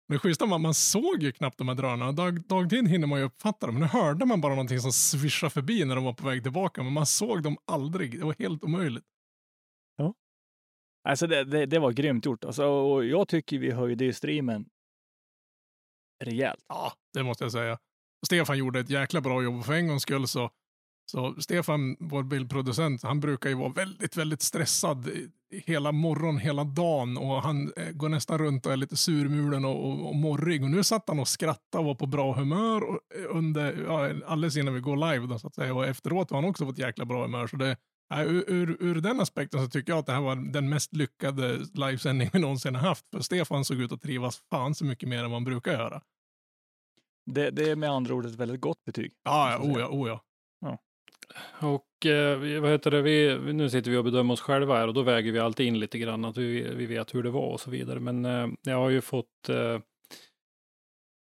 Men 0.09 0.19
schyssta 0.19 0.45
man, 0.45 0.61
man 0.61 0.73
såg 0.73 1.23
ju 1.23 1.31
knappt 1.31 1.57
de 1.57 1.67
här 1.67 1.75
drönarna. 1.75 2.11
Dag, 2.11 2.41
dagtid 2.47 2.87
hinner 2.87 3.07
man 3.07 3.19
ju 3.19 3.25
uppfatta 3.25 3.65
dem. 3.67 3.79
Nu 3.79 3.85
hörde 3.85 4.25
man 4.25 4.41
bara 4.41 4.53
någonting 4.55 4.79
som 4.79 4.91
svischade 4.91 5.49
förbi 5.49 5.85
när 5.85 5.95
de 5.95 6.03
var 6.03 6.13
på 6.13 6.27
väg 6.27 6.43
tillbaka. 6.43 6.83
Men 6.83 6.93
man 6.93 7.05
såg 7.05 7.43
dem 7.43 7.57
aldrig. 7.65 8.19
Det 8.19 8.25
var 8.25 8.35
helt 8.39 8.63
omöjligt. 8.63 9.03
Alltså 11.03 11.27
det, 11.27 11.43
det, 11.43 11.65
det 11.65 11.79
var 11.79 11.91
grymt 11.91 12.25
gjort. 12.25 12.43
Alltså, 12.45 12.65
och 12.65 13.05
jag 13.05 13.27
tycker 13.27 13.59
vi 13.59 13.71
höjde 13.71 14.05
ju 14.05 14.13
streamen 14.13 14.65
rejält. 16.21 16.65
Ja, 16.67 16.93
det 17.13 17.23
måste 17.23 17.43
jag 17.43 17.51
säga. 17.51 17.77
Stefan 18.25 18.57
gjorde 18.57 18.79
ett 18.79 18.89
jäkla 18.89 19.21
bra 19.21 19.43
jobb 19.43 19.65
för 19.65 19.73
en 19.73 19.87
gångs 19.87 20.03
skull 20.03 20.27
så, 20.27 20.49
Så 21.11 21.35
Stefan, 21.41 21.95
vår 21.99 22.23
bildproducent, 22.23 23.03
han 23.03 23.19
brukar 23.19 23.49
ju 23.49 23.55
vara 23.55 23.69
väldigt, 23.69 24.17
väldigt 24.17 24.41
stressad 24.41 25.09
hela 25.51 25.91
morgon, 25.91 26.37
hela 26.37 26.63
dagen 26.63 27.17
och 27.17 27.41
han 27.43 27.73
eh, 27.77 27.91
går 27.91 28.09
nästan 28.09 28.37
runt 28.37 28.65
och 28.65 28.71
är 28.73 28.77
lite 28.77 28.97
surmulen 28.97 29.65
och, 29.65 29.85
och, 29.85 30.09
och 30.09 30.15
morrig. 30.15 30.63
Och 30.63 30.71
nu 30.71 30.83
satt 30.83 31.03
han 31.07 31.19
och 31.19 31.27
skrattade 31.27 31.79
och 31.79 31.85
var 31.85 31.95
på 31.95 32.05
bra 32.05 32.33
humör 32.33 32.83
och, 32.83 32.99
eh, 33.15 33.37
under, 33.37 33.83
ja, 33.87 34.09
alldeles 34.27 34.57
innan 34.57 34.73
vi 34.73 34.79
går 34.79 35.11
live 35.11 35.27
då, 35.27 35.39
så 35.39 35.47
att 35.47 35.55
säga. 35.55 35.73
Och 35.73 35.87
efteråt 35.87 36.29
har 36.29 36.41
han 36.41 36.49
också 36.49 36.65
fått 36.65 36.77
jäkla 36.77 37.05
bra 37.05 37.21
humör. 37.21 37.47
Så 37.47 37.55
det, 37.57 37.77
ja, 38.09 38.23
ur, 38.23 38.43
ur, 38.47 38.77
ur 38.79 39.01
den 39.01 39.19
aspekten 39.19 39.65
så 39.65 39.69
tycker 39.69 39.91
jag 39.91 39.99
att 39.99 40.05
det 40.05 40.13
här 40.13 40.21
var 40.21 40.35
den 40.35 40.69
mest 40.69 40.93
lyckade 40.93 41.57
livesändning 41.73 42.29
vi 42.33 42.39
någonsin 42.39 42.75
har 42.75 42.87
haft. 42.87 43.05
För 43.11 43.21
Stefan 43.21 43.65
såg 43.65 43.81
ut 43.81 43.91
att 43.91 44.01
trivas 44.01 44.41
fan 44.49 44.75
så 44.75 44.85
mycket 44.85 45.09
mer 45.09 45.23
än 45.23 45.31
man 45.31 45.43
brukar 45.43 45.71
göra. 45.71 46.01
Det, 47.25 47.51
det 47.51 47.69
är 47.69 47.75
med 47.75 47.89
andra 47.89 48.15
ord 48.15 48.25
ett 48.25 48.35
väldigt 48.35 48.61
gott 48.61 48.85
betyg. 48.85 49.13
Ja, 49.23 49.51
ja, 49.51 49.59
oh 49.59 49.79
ja, 49.79 49.87
oh 49.87 50.09
ja. 50.09 50.21
Och 51.59 52.05
eh, 52.05 52.61
vad 52.61 52.71
heter 52.71 52.91
det, 52.91 53.01
vi, 53.01 53.39
nu 53.53 53.69
sitter 53.69 53.91
vi 53.91 53.97
och 53.97 54.03
bedömer 54.03 54.33
oss 54.33 54.41
själva 54.41 54.77
här 54.77 54.87
och 54.87 54.93
då 54.93 55.01
väger 55.01 55.31
vi 55.31 55.39
alltid 55.39 55.67
in 55.67 55.79
lite 55.79 55.99
grann 55.99 56.25
att 56.25 56.37
vi, 56.37 56.61
vi 56.75 56.85
vet 56.85 57.15
hur 57.15 57.23
det 57.23 57.29
var 57.29 57.47
och 57.47 57.59
så 57.59 57.71
vidare. 57.71 57.99
Men 57.99 58.25
eh, 58.25 58.47
jag 58.61 58.77
har 58.77 58.89
ju 58.89 59.01
fått 59.01 59.49
eh, 59.49 59.79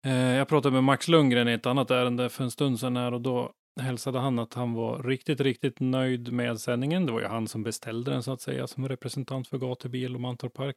eh, 0.06 0.36
jag 0.36 0.48
pratade 0.48 0.74
med 0.74 0.84
Max 0.84 1.08
Lundgren 1.08 1.48
i 1.48 1.54
ett 1.54 1.66
annat 1.66 1.92
ärende 1.92 2.30
för 2.30 2.44
en 2.44 2.52
stund 2.52 2.80
sedan 2.80 2.98
här 2.98 3.14
och 3.14 3.22
då 3.22 3.52
hälsade 3.82 4.20
han 4.20 4.40
att 4.40 4.54
han 4.54 4.74
var 4.74 5.04
riktigt, 5.04 5.42
riktigt 5.42 5.80
nöjd 5.80 6.34
med 6.34 6.60
sändningen. 6.60 7.06
Det 7.06 7.12
var 7.12 7.20
ju 7.20 7.28
han 7.28 7.48
som 7.48 7.64
beställde 7.64 8.12
den 8.12 8.24
så 8.24 8.32
att 8.32 8.42
säga 8.42 8.68
som 8.68 8.90
representant 8.90 9.48
för 9.48 9.58
gatubil 9.58 10.16
och 10.16 10.22
Mantorp 10.22 10.54
Park. 10.54 10.76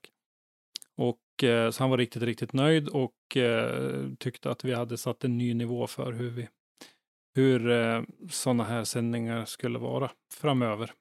Och 0.97 1.19
så 1.71 1.83
han 1.83 1.91
var 1.91 1.99
riktigt, 1.99 2.23
riktigt 2.23 2.53
nöjd 2.53 2.89
och 2.89 3.37
eh, 3.37 4.09
tyckte 4.19 4.51
att 4.51 4.65
vi 4.65 4.75
hade 4.75 4.97
satt 4.99 5.25
en 5.25 5.39
ny 5.39 5.55
nivå 5.55 5.87
för 5.87 6.13
hur 6.13 6.31
vi 6.31 6.49
hur 7.35 7.71
eh, 7.71 8.03
sådana 8.31 8.65
här 8.65 8.85
sändningar 8.85 9.45
skulle 9.45 9.79
vara 9.79 10.11
framöver. 10.33 10.93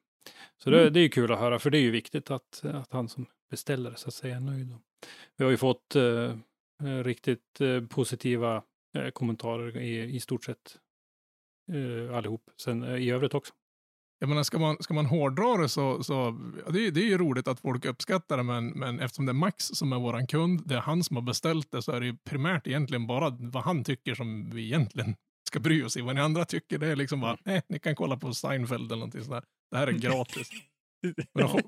Så 0.58 0.70
det, 0.70 0.80
Mm. 0.80 0.92
det 0.92 1.00
är 1.00 1.02
ju 1.02 1.08
kul 1.08 1.32
att 1.32 1.38
höra, 1.38 1.58
för 1.58 1.70
det 1.70 1.78
är 1.78 1.82
ju 1.82 1.90
viktigt 1.90 2.30
att, 2.30 2.64
att 2.64 2.92
han 2.92 3.08
som 3.08 3.26
beställer 3.50 3.94
så 3.94 4.08
att 4.08 4.14
säga 4.14 4.36
är 4.36 4.40
nöjd. 4.40 4.74
Vi 5.36 5.44
har 5.44 5.50
ju 5.50 5.56
fått 5.56 5.96
eh, 5.96 6.36
eh, 6.84 7.04
riktigt 7.04 7.60
eh, 7.60 7.80
positiva 7.86 8.62
eh, 8.96 9.10
kommentarer 9.10 9.76
i, 9.78 10.14
i 10.14 10.20
stort 10.20 10.44
sett 10.44 10.78
eh, 11.72 12.16
allihop. 12.16 12.50
Sen 12.56 12.82
eh, 12.82 12.96
i 12.96 13.10
övrigt 13.10 13.34
också. 13.34 13.52
Jag 14.22 14.28
menar, 14.28 14.42
ska 14.42 14.58
man, 14.58 14.76
ska 14.80 14.94
man 14.94 15.06
hårdra 15.06 15.56
det 15.56 15.68
så, 15.68 16.02
så 16.04 16.38
ja, 16.66 16.72
det, 16.72 16.86
är, 16.86 16.90
det 16.90 17.00
är 17.00 17.04
ju 17.04 17.18
roligt 17.18 17.48
att 17.48 17.60
folk 17.60 17.84
uppskattar 17.84 18.36
det, 18.36 18.42
men, 18.42 18.66
men 18.68 19.00
eftersom 19.00 19.26
det 19.26 19.32
är 19.32 19.34
Max 19.34 19.64
som 19.64 19.92
är 19.92 19.98
våran 19.98 20.26
kund, 20.26 20.62
det 20.64 20.74
är 20.74 20.80
han 20.80 21.04
som 21.04 21.16
har 21.16 21.22
beställt 21.22 21.70
det, 21.70 21.82
så 21.82 21.92
är 21.92 22.00
det 22.00 22.06
ju 22.06 22.16
primärt 22.16 22.66
egentligen 22.66 23.06
bara 23.06 23.30
vad 23.38 23.62
han 23.64 23.84
tycker 23.84 24.14
som 24.14 24.50
vi 24.50 24.64
egentligen 24.64 25.14
ska 25.48 25.60
bry 25.60 25.82
oss 25.82 25.96
i. 25.96 26.00
Vad 26.00 26.14
ni 26.14 26.20
andra 26.20 26.44
tycker, 26.44 26.78
det 26.78 26.86
är 26.86 26.96
liksom 26.96 27.20
bara, 27.20 27.36
eh, 27.44 27.62
ni 27.68 27.78
kan 27.78 27.94
kolla 27.94 28.16
på 28.16 28.34
Seinfeld 28.34 28.84
eller 28.92 28.96
någonting 28.96 29.24
sådär. 29.24 29.42
Det 29.70 29.76
här 29.76 29.86
är 29.86 29.92
gratis. 29.92 30.48
Men, 31.34 31.44
eh, 31.44 31.58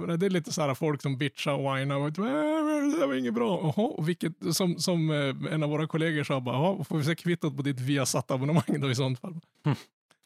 menar, 0.00 0.16
det 0.16 0.26
är 0.26 0.30
lite 0.30 0.52
så 0.52 0.62
här 0.62 0.74
folk 0.74 1.02
som 1.02 1.18
bitchar 1.18 1.52
och 1.52 1.76
whinar 1.76 1.96
och 1.96 2.06
"Äh, 2.06 2.12
det 2.14 2.98
där 3.00 3.06
var 3.06 3.14
inget 3.14 3.34
bra. 3.34 3.56
Och 3.76 4.08
vilket, 4.08 4.32
som, 4.56 4.78
som 4.78 5.10
eh, 5.10 5.52
en 5.54 5.62
av 5.62 5.70
våra 5.70 5.86
kollegor 5.86 6.24
sa, 6.24 6.40
bara, 6.40 6.56
"Jaha, 6.56 6.84
får 6.84 6.98
vi 6.98 7.04
se 7.04 7.14
kvittot 7.14 7.56
på 7.56 7.62
ditt 7.62 7.80
Viasat-abonnemang 7.80 8.80
då 8.80 8.90
i 8.90 8.94
sånt 8.94 9.20
fall. 9.20 9.40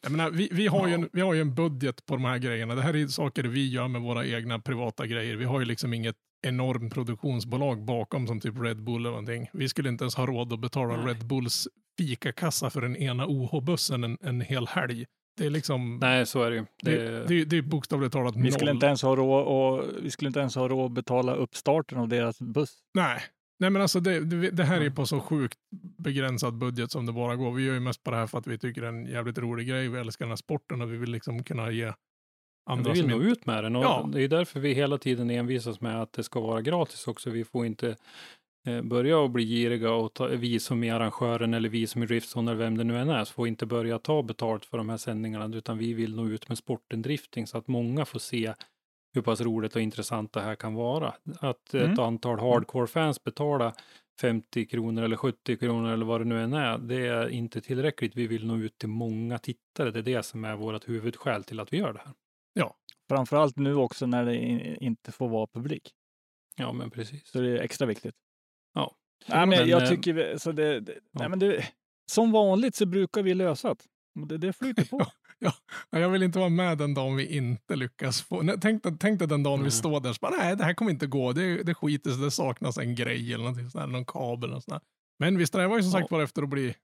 Jag 0.03 0.13
menar, 0.13 0.31
vi, 0.31 0.49
vi, 0.53 0.67
har 0.67 0.89
ju 0.89 0.95
en, 0.95 1.09
vi 1.13 1.21
har 1.21 1.35
ju 1.35 1.41
en 1.41 1.55
budget 1.55 2.07
på 2.07 2.15
de 2.15 2.25
här 2.25 2.39
grejerna. 2.39 2.75
Det 2.75 2.83
här 2.83 2.97
är 2.97 3.07
saker 3.07 3.45
vi 3.45 3.69
gör 3.69 3.89
med 3.89 4.01
våra 4.01 4.27
egna 4.27 4.59
privata 4.59 5.07
grejer. 5.07 5.37
Vi 5.37 5.45
har 5.45 5.61
ju 5.61 5.67
liksom 5.67 5.95
inget 5.95 6.17
enormt 6.47 6.95
produktionsbolag 6.95 7.85
bakom 7.85 8.27
som 8.27 8.41
typ 8.41 8.55
Red 8.61 8.83
Bull 8.85 9.01
eller 9.01 9.11
någonting. 9.11 9.49
Vi 9.53 9.69
skulle 9.69 9.89
inte 9.89 10.05
ens 10.05 10.15
ha 10.15 10.27
råd 10.27 10.53
att 10.53 10.61
betala 10.61 10.97
Nej. 10.97 11.07
Red 11.07 11.27
Bulls 11.27 11.69
fikakassa 11.99 12.71
för 12.71 12.81
den 12.81 12.97
ena 12.97 13.27
OH-bussen 13.27 14.05
en, 14.05 14.19
en 14.21 14.41
hel 14.41 14.67
helg. 14.67 15.07
Det 15.37 15.47
är 15.47 15.51
liksom, 15.51 15.99
Nej, 16.03 16.27
så 16.27 16.43
är 16.43 16.51
det 16.51 16.57
ju. 16.57 16.67
det, 16.83 16.97
Det, 16.97 17.25
det, 17.29 17.45
det 17.45 17.57
är 17.57 17.63
bokstavligt 17.63 18.13
talat 18.13 18.37
Vi 18.37 18.53
skulle 18.53 18.71
noll. 18.71 18.77
inte 18.77 18.87
ens 18.87 19.03
ha 19.03 19.17
råd 19.17 19.47
och 19.47 19.85
vi 20.03 20.11
skulle 20.11 20.29
inte 20.29 20.41
ens 20.41 20.55
ha 20.55 20.69
råd 20.69 20.87
att 20.87 20.93
betala 20.93 21.35
uppstarten 21.35 21.99
av 21.99 22.09
deras 22.09 22.39
buss. 22.41 22.79
Nej. 22.95 23.21
Nej, 23.61 23.71
men 23.71 23.83
alltså 23.83 24.01
det, 24.01 24.21
det, 24.21 24.51
det 24.51 24.65
här 24.65 24.81
är 24.81 24.91
på 24.91 25.07
så 25.07 25.21
sjukt 25.21 25.59
begränsad 25.99 26.55
budget 26.55 26.91
som 26.91 27.07
det 27.07 27.13
bara 27.13 27.37
går. 27.37 27.53
Vi 27.53 27.65
gör 27.67 27.75
ju 27.75 27.81
mest 27.81 28.05
på 28.05 28.11
det 28.11 28.17
här 28.17 28.27
för 28.27 28.39
att 28.39 28.47
vi 28.47 28.59
tycker 28.59 28.81
det 28.81 28.87
är 28.87 28.93
en 28.93 29.07
jävligt 29.07 29.39
rolig 29.39 29.69
grej. 29.69 29.89
Vi 29.89 29.99
älskar 29.99 30.25
den 30.25 30.31
här 30.31 30.37
sporten 30.37 30.83
och 30.83 30.93
vi 30.93 30.97
vill 30.97 31.11
liksom 31.11 31.43
kunna 31.45 31.71
ge 31.71 31.93
andra 32.71 32.93
vi 32.93 33.01
vill 33.01 33.11
nå 33.11 33.23
ut 33.23 33.47
med 33.47 33.65
den 33.65 33.77
och 33.77 33.85
Ja. 33.85 34.09
det 34.13 34.23
är 34.23 34.29
därför 34.29 34.61
vi 34.61 34.73
hela 34.75 34.99
tiden 34.99 35.31
envisas 35.31 35.81
med 35.81 36.03
att 36.03 36.13
det 36.13 36.23
ska 36.23 36.41
vara 36.41 36.63
gratis 36.63 37.09
också. 37.09 37.31
Vi 37.31 37.45
får 37.45 37.67
inte 37.67 37.97
eh, 38.67 38.83
börja 38.83 39.19
och 39.19 39.31
bli 39.31 39.45
giriga 39.45 39.93
och 39.93 40.15
ta, 40.15 40.27
vi 40.27 40.61
som 40.61 40.85
är 40.85 40.95
arrangören 40.95 41.55
eller 41.55 41.69
vi 41.69 41.87
som 41.87 42.03
är 42.03 42.07
Driftson 42.07 42.49
eller 42.49 42.59
vem 42.59 42.77
det 42.79 42.85
nu 42.85 42.99
än 42.99 43.09
är, 43.09 43.25
så 43.25 43.33
får 43.33 43.49
inte 43.49 43.67
börja 43.67 43.99
ta 43.99 44.23
betalt 44.23 44.65
för 44.65 44.79
de 44.79 44.89
här 44.89 44.97
sändningarna, 44.97 45.57
utan 45.57 45.79
vi 45.79 45.95
vill 45.95 46.17
nå 46.17 46.29
ut 46.29 46.49
med 46.49 46.59
sporten 46.59 47.03
drifting 47.03 47.47
så 47.47 47.59
att 47.59 47.69
många 47.69 48.05
får 48.05 48.19
se 48.19 48.55
hur 49.15 49.23
pass 49.23 49.41
roligt 49.41 49.77
och 49.77 49.83
intressant 49.83 50.33
det 50.33 50.41
här 50.41 50.55
kan 50.55 50.75
vara. 50.75 51.15
Att 51.41 51.75
ett 51.75 51.85
Mm. 51.85 51.99
antal 51.99 52.39
hardcore-fans 52.41 53.25
betalar 53.25 53.73
50 54.21 54.67
kronor 54.67 55.03
eller 55.03 55.17
70 55.17 55.57
kronor 55.57 55.93
eller 55.93 56.07
vad 56.07 56.21
det 56.21 56.25
nu 56.25 56.43
än 56.43 56.53
är, 56.53 56.79
det 56.79 57.07
är 57.07 57.29
inte 57.29 57.61
tillräckligt. 57.61 58.17
Vi 58.17 58.27
vill 58.27 58.47
nå 58.47 58.57
ut 58.57 58.79
till 58.79 58.89
många 58.89 59.39
tittare. 59.39 59.91
Det 59.91 59.99
är 59.99 60.03
det 60.03 60.23
som 60.23 60.45
är 60.45 60.57
vårt 60.57 60.89
huvudskäl 60.89 61.45
till 61.45 61.61
att 61.61 61.73
vi 61.73 61.77
gör 61.77 61.93
det 61.93 61.99
här. 62.05 62.15
Framförallt 63.09 63.57
nu 63.57 63.75
också 63.75 64.07
när 64.07 64.25
det 64.25 64.37
inte 64.85 65.13
får 65.13 65.29
vara 65.29 65.47
publik. 65.47 65.91
Ja, 66.57 66.73
men 66.73 66.91
precis. 66.91 67.29
Så 67.31 67.41
det 67.41 67.49
är 67.51 67.57
extra 67.63 67.87
viktigt. 67.87 68.15
Ja. 68.75 68.97
Nej, 69.29 69.39
men 69.39 69.49
Men, 69.49 69.69
jag 69.69 69.83
eh, 69.83 69.89
tycker 69.89 70.39
så 70.39 70.53
det, 70.53 70.81
det, 70.81 70.93
ja. 70.93 71.01
nej, 71.13 71.29
men 71.29 71.39
det, 71.39 71.65
som 72.13 72.33
vanligt 72.33 72.75
så 72.75 72.87
brukar 72.87 73.23
vi 73.23 73.35
lösa 73.35 73.77
Det, 74.29 74.39
det 74.39 74.53
flyter 74.53 74.85
på. 74.85 74.99
Ja, 75.41 75.53
jag 75.91 76.09
vill 76.11 76.23
inte 76.23 76.39
vara 76.39 76.49
med 76.49 76.79
den 76.79 76.95
dagen 76.95 77.17
vi 77.17 77.37
inte 77.37 77.77
lyckas 77.77 78.23
få... 78.23 78.43
Nej, 78.43 78.57
tänk, 78.61 78.83
tänk 79.01 79.19
dig 79.19 79.29
den 79.29 79.43
dagen 79.43 79.59
vi 79.59 79.61
Mm. 79.63 79.71
står 79.71 80.01
där 80.01 80.11
och 80.11 80.17
bara, 80.21 80.37
nej, 80.37 80.57
det 80.57 80.65
här 80.65 80.75
kommer 80.75 80.91
inte 80.91 81.07
gå. 81.07 81.33
Det, 81.33 81.63
det 81.63 81.75
skiter 81.75 82.11
sig, 82.11 82.21
det 82.23 82.31
saknas 82.31 82.79
en 82.79 82.95
grej 82.95 83.33
eller 83.35 83.45
någonting 83.45 83.71
sånt 83.71 83.83
där, 83.85 83.87
någon 83.93 84.05
kabel 84.05 84.53
och 84.53 84.63
sådär. 84.63 84.81
Men 85.19 85.39
vi 85.39 85.47
strävar 85.47 85.77
ju 85.77 85.83
som 85.83 85.91
Ja. 85.93 85.99
sagt 85.99 86.11
var 86.11 86.23
efter 86.23 86.43
att 86.43 86.49
bli, 86.49 86.75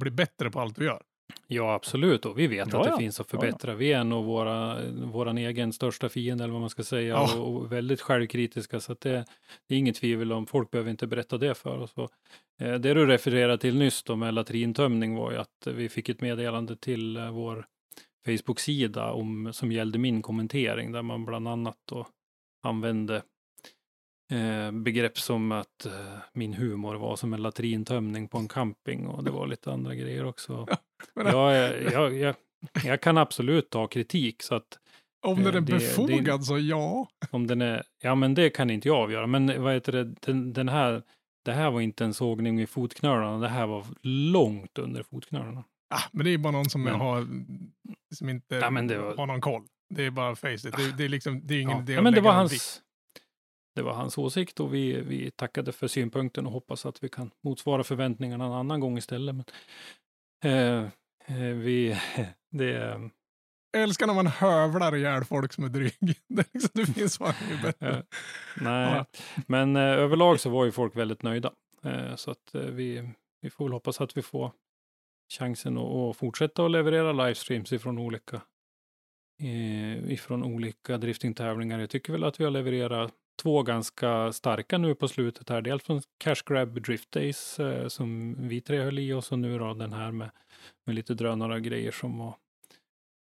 bli 0.00 0.10
bättre 0.10 0.50
på 0.50 0.60
allt 0.60 0.78
vi 0.78 0.84
gör. 0.84 1.02
Ja, 1.46 1.74
absolut. 1.74 2.26
Och 2.26 2.38
vi 2.38 2.46
vet 2.46 2.72
Ja, 2.72 2.78
att 2.78 2.84
det 2.84 2.90
ja. 2.90 2.98
finns 2.98 3.20
att 3.20 3.32
Ja, 3.32 3.38
ja. 3.38 3.40
förbättra. 3.46 3.74
Vi 3.74 3.92
är 3.92 4.04
nog 4.04 4.24
våra, 4.24 4.76
våran 4.90 5.38
egen 5.38 5.72
största 5.72 6.08
fiende, 6.08 6.44
eller 6.44 6.52
vad 6.52 6.60
man 6.60 6.70
ska 6.70 6.82
säga, 6.84 7.08
Ja. 7.14 7.36
och, 7.38 7.56
och 7.56 7.72
väldigt 7.72 8.00
självkritiska. 8.00 8.80
Så 8.80 8.92
att 8.92 9.00
det, 9.00 9.24
det 9.68 9.74
är 9.74 9.78
inget 9.78 9.96
tvivel 9.96 10.32
om, 10.32 10.46
folk 10.46 10.70
behöver 10.70 10.90
inte 10.90 11.06
berätta 11.06 11.38
det 11.38 11.54
för 11.54 11.78
oss. 11.78 11.92
Och, 11.94 12.10
eh, 12.60 12.74
det 12.74 12.94
du 12.94 13.06
refererade 13.06 13.58
till 13.58 13.76
nyss 13.78 14.02
då 14.02 14.16
med 14.16 14.34
latrintömning 14.34 15.14
var 15.14 15.32
ju 15.32 15.38
att 15.38 15.66
vi 15.66 15.88
fick 15.88 16.08
ett 16.08 16.20
meddelande 16.20 16.76
till 16.76 17.16
eh, 17.16 17.30
vår 17.30 17.66
Facebook-sida 18.36 19.12
om, 19.12 19.52
som 19.52 19.72
gällde 19.72 19.98
min 19.98 20.22
kommentering, 20.22 20.92
där 20.92 21.02
man 21.02 21.24
bland 21.24 21.48
annat 21.48 21.76
då 21.88 22.06
använde 22.66 23.22
eh, 24.32 24.72
begrepp 24.72 25.18
som 25.18 25.52
att 25.52 25.86
eh, 25.86 26.16
min 26.32 26.54
humor 26.54 26.94
var 26.94 27.16
som 27.16 27.34
en 27.34 27.42
latrintömning 27.42 28.28
på 28.28 28.38
en 28.38 28.48
camping 28.48 29.06
och 29.06 29.24
det 29.24 29.30
var 29.30 29.46
lite 29.46 29.72
andra 29.72 29.94
grejer 29.94 30.24
också. 30.24 30.66
Ja, 31.14 31.54
jag, 31.54 31.82
jag, 31.92 32.14
jag, 32.16 32.34
jag 32.84 33.00
kan 33.00 33.18
absolut 33.18 33.70
ta 33.70 33.86
kritik 33.86 34.42
så 34.42 34.54
att 34.54 34.78
Om 35.26 35.36
den 35.36 35.46
eh, 35.46 35.56
är 35.56 35.60
det- 35.60 35.72
befogad 35.72 36.44
så 36.44 36.58
ja. 36.58 37.08
om 37.30 37.46
den 37.46 37.62
är, 37.62 37.82
ja 38.02 38.14
men 38.14 38.34
det 38.34 38.50
kan 38.50 38.70
inte 38.70 38.88
jag 38.88 38.96
avgöra, 38.96 39.26
men 39.26 39.62
vad 39.62 39.74
heter 39.74 39.92
det, 39.92 40.04
den, 40.04 40.52
den 40.52 40.68
här, 40.68 41.02
det 41.44 41.52
här 41.52 41.70
var 41.70 41.80
inte 41.80 42.04
en 42.04 42.14
sågning 42.14 42.60
i 42.60 42.66
fotknölarna, 42.66 43.38
det 43.38 43.48
här 43.48 43.66
var 43.66 43.84
långt 44.02 44.78
under 44.78 45.02
fotknölarna. 45.02 45.64
Ah, 45.90 46.02
men 46.12 46.24
det 46.24 46.30
är 46.30 46.38
bara 46.38 46.50
någon 46.50 46.70
som 46.70 46.82
Men- 46.82 46.94
har, 47.00 47.26
som 48.14 48.28
inte 48.28 48.54
Ja, 48.54 48.70
var- 48.70 49.16
har 49.16 49.26
någon 49.26 49.40
koll. 49.40 49.62
Det 49.94 50.04
är 50.06 50.10
bara 50.10 50.36
face 50.36 50.54
it. 50.54 50.62
Det, 50.76 50.96
det 50.96 51.04
är 51.04 51.08
liksom, 51.08 51.46
det 51.46 51.54
är 51.54 51.60
ingen 51.60 51.76
Ja, 51.76 51.82
idé 51.82 51.92
ja 51.92 52.02
men 52.02 52.12
det 52.14 52.20
var 52.20 52.32
hans, 52.32 52.82
det 53.74 53.82
var 53.82 53.92
hans 53.92 54.18
åsikt 54.18 54.60
och 54.60 54.74
vi, 54.74 55.00
vi 55.00 55.30
tackade 55.30 55.72
för 55.72 55.86
synpunkten 55.88 56.46
och 56.46 56.52
hoppas 56.52 56.86
att 56.86 57.02
vi 57.04 57.08
kan 57.08 57.30
motsvara 57.44 57.84
förväntningarna 57.84 58.44
en 58.44 58.52
annan 58.52 58.80
gång 58.80 58.98
istället. 58.98 59.34
Men, 59.34 59.44
eh, 60.44 60.84
eh, 61.38 61.54
vi, 61.54 62.00
det, 62.50 63.00
Jag 63.72 63.82
älskar 63.82 64.06
när 64.06 64.14
man 64.14 64.26
hövlar 64.26 64.96
ihjäl 64.96 65.24
folk 65.24 65.52
som 65.52 65.64
är 65.64 65.68
dryg. 65.68 65.92
Det, 66.28 66.46
liksom, 66.54 66.70
det 66.74 66.86
finns 66.86 67.18
fan 67.18 67.34
inget 67.48 67.62
bättre. 67.62 68.02
Nej, 68.60 68.94
Ja. 68.94 69.04
men 69.46 69.76
eh, 69.76 69.82
överlag 69.82 70.40
så 70.40 70.50
var 70.50 70.64
ju 70.64 70.72
folk 70.72 70.96
väldigt 70.96 71.22
nöjda. 71.22 71.52
Eh, 71.84 72.14
så 72.16 72.30
att 72.30 72.54
eh, 72.54 72.60
vi, 72.60 73.10
vi 73.40 73.50
får 73.50 73.64
väl 73.64 73.72
hoppas 73.72 74.00
att 74.00 74.16
vi 74.16 74.22
får 74.22 74.52
chansen 75.28 75.78
att, 75.78 75.84
att 75.84 76.16
fortsätta 76.16 76.64
att 76.64 76.70
leverera 76.70 77.12
livestreams 77.12 77.72
ifrån 77.72 77.98
olika, 77.98 78.40
eh, 79.42 80.12
ifrån 80.12 80.44
olika 80.44 80.98
driftingtävlingar. 80.98 81.78
Jag 81.78 81.90
tycker 81.90 82.12
väl 82.12 82.24
att 82.24 82.40
vi 82.40 82.44
har 82.44 82.50
levererat 82.50 83.14
två 83.42 83.62
ganska 83.62 84.32
starka 84.32 84.78
nu 84.78 84.94
på 84.94 85.08
slutet 85.08 85.48
här. 85.48 85.62
Dels 85.62 85.82
från 85.82 86.02
Cash 86.18 86.42
Grab 86.46 86.82
Drift 86.82 87.12
Days 87.12 87.60
eh, 87.60 87.88
som 87.88 88.34
vi 88.48 88.60
tre 88.60 88.78
höll 88.78 88.98
i 88.98 89.12
oss 89.12 89.32
och 89.32 89.38
nu 89.38 89.58
då 89.58 89.74
den 89.74 89.92
här 89.92 90.12
med, 90.12 90.30
med 90.86 90.94
lite 90.94 91.14
drönare 91.14 91.60
grejer 91.60 91.92
som 91.92 92.18
var 92.18 92.36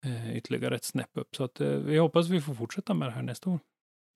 eh, 0.06 0.36
ytterligare 0.36 0.76
ett 0.76 0.84
snäpp 0.84 1.10
upp. 1.12 1.36
Så 1.36 1.44
att 1.44 1.60
eh, 1.60 1.70
vi 1.70 1.98
hoppas 1.98 2.28
vi 2.28 2.40
får 2.40 2.54
fortsätta 2.54 2.94
med 2.94 3.08
det 3.08 3.12
här 3.12 3.22
nästa 3.22 3.50
år. 3.50 3.60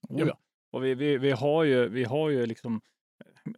Oh, 0.08 0.20
ja. 0.20 0.38
Och 0.72 0.85
vi, 0.85 0.94
vi, 0.94 1.18
vi 1.18 1.30
har 1.30 1.64
ju, 1.64 1.88
vi 1.88 2.04
har 2.04 2.30
ju 2.30 2.46
liksom 2.46 2.80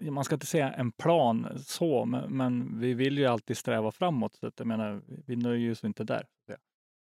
man 0.01 0.25
ska 0.25 0.35
inte 0.35 0.47
säga 0.47 0.73
en 0.73 0.93
plan 0.93 1.49
så, 1.59 2.05
men, 2.05 2.37
men 2.37 2.81
vi 2.81 2.95
vill 2.95 3.19
ju 3.19 3.27
alltid 3.27 3.57
sträva 3.57 3.93
framåt. 3.93 4.35
Så 4.35 4.47
att 4.47 4.55
jag 4.57 4.67
menar, 4.67 5.03
vi 5.27 5.37
nöjer 5.37 5.73
oss 5.73 5.85
inte 5.85 6.05
där. 6.05 6.25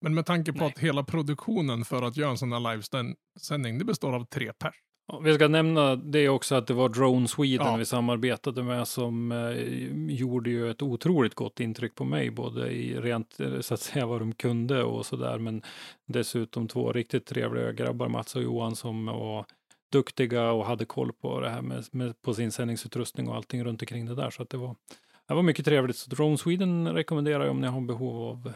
Men 0.03 0.15
med 0.15 0.27
tanke 0.27 0.53
på 0.53 0.59
Nej. 0.59 0.69
att 0.69 0.79
hela 0.79 1.05
produktionen 1.05 1.85
för 1.85 2.03
att 2.03 2.17
göra 2.17 2.31
en 2.31 2.39
sån 2.39 2.53
här 2.53 2.73
livesändning, 2.73 3.79
det 3.79 3.85
består 3.85 4.13
av 4.15 4.25
tre 4.25 4.53
pers. 4.53 4.75
Ja, 5.07 5.19
vi 5.19 5.35
ska 5.35 5.49
nämna 5.49 5.97
det 5.97 6.29
också 6.29 6.55
att 6.55 6.67
det 6.67 6.75
var 6.75 6.89
Drone 6.89 7.29
Sweden 7.29 7.67
Ja. 7.67 7.77
vi 7.77 7.85
samarbetade 7.85 8.63
med 8.63 8.89
som 8.89 9.33
eh, 9.33 10.17
gjorde 10.17 10.51
ju 10.51 10.71
ett 10.71 10.83
otroligt 10.83 11.35
gott 11.35 11.61
intryck 11.61 11.95
på 11.95 12.05
mig, 12.05 12.31
både 12.31 12.71
i 12.71 13.01
rent 13.01 13.41
eh, 13.41 13.61
så 13.61 13.75
att 13.75 13.81
säga 13.81 14.07
vad 14.07 14.21
de 14.21 14.33
kunde 14.33 14.83
och 14.83 15.07
så 15.07 15.17
där, 15.17 15.39
men 15.39 15.63
dessutom 16.07 16.69
två 16.69 16.93
riktigt 16.93 17.27
trevliga 17.27 17.73
grabbar, 17.73 18.09
Mats 18.09 18.37
och 18.37 18.43
Johan, 18.43 18.77
som 18.77 19.07
var 19.07 19.47
duktiga 19.93 20.53
och 20.53 20.67
hade 20.67 20.85
koll 20.85 21.13
på 21.13 21.41
det 21.41 21.51
här 21.51 21.63
med, 21.63 21.85
med 21.93 22.23
på 22.23 22.35
sin 22.35 22.53
sändningsutrustning 22.53 23.29
och 23.29 23.37
allting 23.37 23.65
runt 23.65 23.83
omkring 23.83 24.07
det 24.07 24.15
där. 24.15 24.31
Så 24.31 24.43
att 24.43 24.51
det 24.51 24.57
var, 24.57 24.77
det 25.27 25.35
var 25.35 25.43
mycket 25.43 25.65
trevligt. 25.65 25.97
Så 25.97 26.11
Drone 26.11 26.39
Sweden 26.39 26.95
rekommenderar 26.95 27.45
jag 27.45 27.51
om 27.51 27.61
ni 27.61 27.67
har 27.67 27.81
behov 27.81 28.29
av 28.29 28.53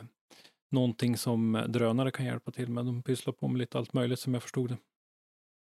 någonting 0.71 1.17
som 1.17 1.65
drönare 1.69 2.11
kan 2.11 2.27
hjälpa 2.27 2.51
till 2.51 2.71
med. 2.71 2.87
De 2.87 3.03
pysslar 3.03 3.33
på 3.33 3.49
med 3.49 3.59
lite 3.59 3.79
allt 3.79 3.93
möjligt 3.93 4.19
som 4.19 4.35
jag 4.35 4.43
förstod 4.43 4.71
det. 4.71 4.77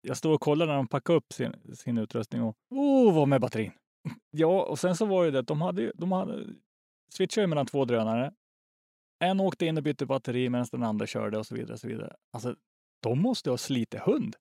Jag 0.01 0.17
stod 0.17 0.33
och 0.33 0.41
kollade 0.41 0.71
när 0.71 0.77
de 0.77 0.87
packade 0.87 1.17
upp 1.17 1.33
sin, 1.33 1.55
sin 1.73 1.97
utrustning 1.97 2.41
och 2.41 2.55
oh, 2.69 3.15
vad 3.15 3.27
med 3.27 3.41
batterin. 3.41 3.71
Ja, 4.31 4.63
och 4.63 4.79
sen 4.79 4.95
så 4.95 5.05
var 5.05 5.25
det 5.25 5.31
det 5.31 5.39
att 5.39 5.47
de 5.47 5.61
hade, 5.61 5.91
de 5.95 6.11
hade 6.11 6.45
switchade 7.13 7.47
mellan 7.47 7.65
två 7.65 7.85
drönare. 7.85 8.33
En 9.19 9.39
åkte 9.39 9.65
in 9.65 9.77
och 9.77 9.83
bytte 9.83 10.05
batteri 10.05 10.49
medan 10.49 10.67
den 10.71 10.83
andra 10.83 11.07
körde 11.07 11.37
och 11.37 11.45
så 11.45 11.55
vidare. 11.55 11.73
Och 11.73 11.79
så 11.79 11.87
vidare. 11.87 12.15
Alltså, 12.33 12.55
de 13.03 13.21
måste 13.21 13.49
ha 13.49 13.57
slitit 13.57 14.01
hund. 14.01 14.35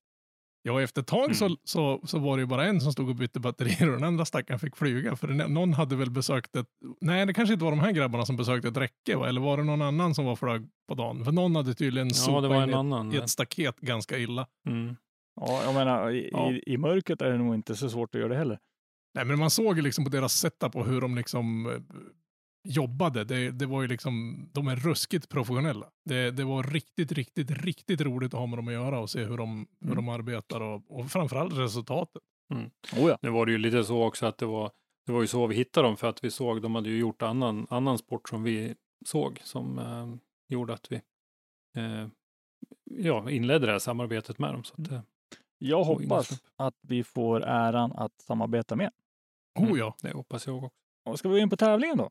Ja, 0.63 0.81
efter 0.81 1.01
ett 1.01 1.07
tag 1.07 1.35
så, 1.35 1.57
så, 1.63 2.01
så 2.03 2.19
var 2.19 2.37
det 2.37 2.41
ju 2.41 2.47
bara 2.47 2.65
en 2.65 2.81
som 2.81 2.91
stod 2.93 3.09
och 3.09 3.15
bytte 3.15 3.39
batterier 3.39 3.87
och 3.89 3.93
den 3.95 4.03
andra 4.07 4.25
stackaren 4.25 4.59
fick 4.59 4.75
flyga. 4.75 5.15
För 5.15 5.27
den- 5.27 5.53
någon 5.53 5.73
hade 5.73 5.95
väl 5.95 6.11
besökt 6.11 6.55
ett... 6.55 6.67
Nej, 7.01 7.25
det 7.25 7.33
kanske 7.33 7.53
inte 7.53 7.65
var 7.65 7.71
de 7.71 7.79
här 7.79 7.91
grabbarna 7.91 8.25
som 8.25 8.35
besökte 8.37 8.67
ett 8.67 8.77
räcke, 8.77 9.15
va? 9.17 9.29
eller 9.29 9.41
var 9.41 9.57
det 9.57 9.63
någon 9.63 9.81
annan 9.81 10.15
som 10.15 10.25
var 10.25 10.35
flög 10.35 10.67
på 10.87 10.95
dagen? 10.95 11.25
För 11.25 11.31
någon 11.31 11.55
hade 11.55 11.73
tydligen 11.73 12.07
Ja, 12.07 12.13
sopat 12.13 12.43
det 12.43 12.47
var 12.49 12.63
in 12.67 12.73
annan. 12.73 13.13
i 13.13 13.17
ett 13.17 13.29
staket 13.29 13.79
ganska 13.79 14.17
illa. 14.17 14.47
Mm. 14.67 14.95
Ja, 15.41 15.61
jag 15.63 15.73
menar, 15.73 16.11
i, 16.11 16.29
Ja. 16.33 16.51
i, 16.51 16.63
i 16.73 16.77
mörkret 16.77 17.21
är 17.21 17.31
det 17.31 17.37
nog 17.37 17.55
inte 17.55 17.75
så 17.75 17.89
svårt 17.89 18.15
att 18.15 18.21
göra 18.21 18.29
det 18.29 18.37
heller. 18.37 18.59
Nej, 19.15 19.25
men 19.25 19.39
man 19.39 19.49
såg 19.49 19.75
ju 19.75 19.81
liksom 19.81 20.03
på 20.03 20.09
deras 20.09 20.33
setup 20.33 20.75
och 20.75 20.85
hur 20.85 21.01
de 21.01 21.15
liksom 21.15 21.65
eh, 21.65 21.71
jobbade. 22.63 23.23
Det, 23.23 23.51
det 23.51 23.65
var 23.65 23.81
ju 23.81 23.87
liksom, 23.87 24.45
de 24.53 24.67
är 24.67 24.75
ruskigt 24.75 25.29
professionella. 25.29 25.89
Det, 26.05 26.31
det 26.31 26.43
var 26.43 26.63
riktigt, 26.63 27.11
riktigt, 27.11 27.51
riktigt 27.51 28.01
roligt 28.01 28.33
att 28.33 28.39
ha 28.39 28.47
med 28.47 28.57
dem 28.57 28.67
att 28.67 28.73
göra 28.73 28.99
och 28.99 29.09
se 29.09 29.23
hur 29.23 29.37
de, 29.37 29.67
hur 29.79 29.91
Mm. 29.91 29.95
de 29.95 30.09
arbetar 30.09 30.61
och, 30.61 30.99
och 30.99 31.11
framförallt 31.11 31.53
resultatet. 31.53 32.21
Oh 32.97 33.09
ja. 33.09 33.17
Nu 33.21 33.29
var 33.29 33.45
det 33.45 33.51
ju 33.51 33.57
lite 33.57 33.83
så 33.83 34.03
också 34.03 34.25
att 34.25 34.37
det 34.37 34.45
var, 34.45 34.71
det 35.05 35.11
var 35.11 35.21
ju 35.21 35.27
så 35.27 35.47
vi 35.47 35.55
hittade 35.55 35.87
dem 35.87 35.97
för 35.97 36.07
att 36.09 36.23
vi 36.23 36.31
såg, 36.31 36.61
de 36.61 36.75
hade 36.75 36.89
ju 36.89 36.97
gjort 36.99 37.21
annan, 37.21 37.67
annan 37.69 37.97
sport 37.97 38.29
som 38.29 38.43
vi 38.43 38.75
såg 39.05 39.39
som 39.43 39.79
eh, 39.79 40.07
gjorde 40.49 40.73
att 40.73 40.91
vi 40.91 40.95
eh, 41.77 42.07
ja, 42.83 43.29
inledde 43.31 43.65
det 43.65 43.71
här 43.71 43.79
samarbetet 43.79 44.39
med 44.39 44.53
dem. 44.53 44.63
Så 44.63 44.81
att, 44.81 44.91
eh, 44.91 45.01
Jag 45.57 45.83
hoppas 45.83 46.41
att 46.55 46.75
vi 46.81 47.03
får 47.03 47.43
äran 47.43 47.91
att 47.91 48.21
samarbeta 48.21 48.75
med. 48.75 48.91
Mm. 49.59 49.71
Oh 49.71 49.79
ja. 49.79 49.95
det 50.01 50.11
hoppas 50.11 50.47
jag 50.47 50.55
också. 50.63 50.69
Och 51.05 51.19
ska 51.19 51.29
vi 51.29 51.35
gå 51.35 51.39
in 51.39 51.49
på 51.49 51.57
tävlingen 51.57 51.97
då? 51.97 52.09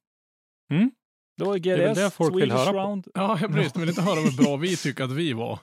Mm. 0.70 0.90
Det 1.36 1.44
var 1.44 1.56
är 1.56 1.76
väl 1.76 1.88
GDS, 1.88 1.98
det 1.98 2.10
folk 2.10 2.34
vill 2.34 2.40
Swedish 2.40 2.58
höra 2.58 2.72
på. 2.72 2.78
Round. 2.78 3.08
Ja, 3.14 3.38
jag 3.40 3.52
precis. 3.52 3.72
De 3.72 3.80
vill 3.80 3.88
inte 3.88 4.02
höra 4.02 4.20
hur 4.20 4.44
bra 4.44 4.56
vi 4.56 4.76
tycker 4.76 5.04
att 5.04 5.12
vi 5.12 5.32
var. 5.32 5.58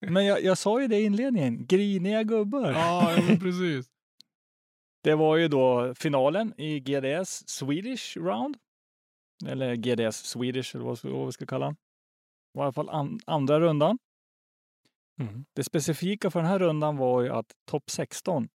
Men 0.06 0.26
jag, 0.26 0.42
jag 0.42 0.58
sa 0.58 0.80
ju 0.80 0.88
det 0.88 0.98
i 0.98 1.04
inledningen, 1.04 1.66
griniga 1.66 2.22
gubbar. 2.22 2.72
ja, 2.72 3.12
ja, 3.16 3.22
men 3.22 3.38
precis. 3.40 3.90
Det 5.02 5.14
var 5.14 5.36
ju 5.36 5.48
då 5.48 5.94
finalen 5.94 6.60
i 6.60 6.80
GDS 6.80 7.48
Swedish 7.48 8.16
Round. 8.16 8.56
Eller 9.46 9.74
GDS 9.74 10.16
Swedish, 10.16 10.76
eller 10.76 10.84
vad, 10.84 11.26
vi 11.26 11.32
ska 11.32 11.46
kalla 11.46 11.66
den. 11.66 11.76
Det 12.54 12.60
i 12.60 12.62
alla 12.62 12.72
fall 12.72 12.88
an, 12.88 13.20
andra 13.26 13.60
rundan. 13.60 13.98
Mm. 15.20 15.44
Det 15.52 15.64
specifika 15.64 16.30
för 16.30 16.40
den 16.40 16.48
här 16.48 16.58
rundan 16.58 16.96
var 16.96 17.22
ju 17.22 17.30
att 17.30 17.52
topp 17.70 17.90
16 17.90 18.48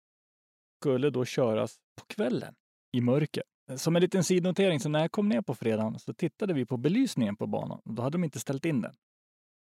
skulle 0.82 1.10
då 1.10 1.26
köras 1.26 1.76
på 1.96 2.06
kvällen 2.06 2.56
i 2.92 3.02
mörker. 3.02 3.44
Som 3.78 3.96
en 3.96 4.02
liten 4.02 4.24
sidnotering, 4.24 4.80
så 4.80 4.90
när 4.90 5.00
jag 5.00 5.12
kom 5.12 5.30
ner 5.30 5.42
på 5.42 5.56
fredagen 5.56 6.00
så 6.00 6.14
tittade 6.14 6.54
vi 6.54 6.66
på 6.66 6.78
belysningen 6.78 7.36
på 7.36 7.48
banan. 7.48 7.82
Då 7.86 8.02
hade 8.02 8.14
de 8.18 8.24
inte 8.24 8.40
ställt 8.40 8.66
in 8.66 8.82
den. 8.82 8.94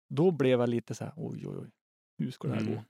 Då 0.10 0.32
blev 0.32 0.60
jag 0.60 0.70
lite 0.70 0.96
så 0.96 1.04
här, 1.04 1.14
oj, 1.16 1.48
oj, 1.48 1.58
oj, 1.58 1.72
hur 2.18 2.32
ska 2.32 2.48
det 2.48 2.54
här 2.54 2.62
Mm. 2.62 2.74
gå? 2.76 2.82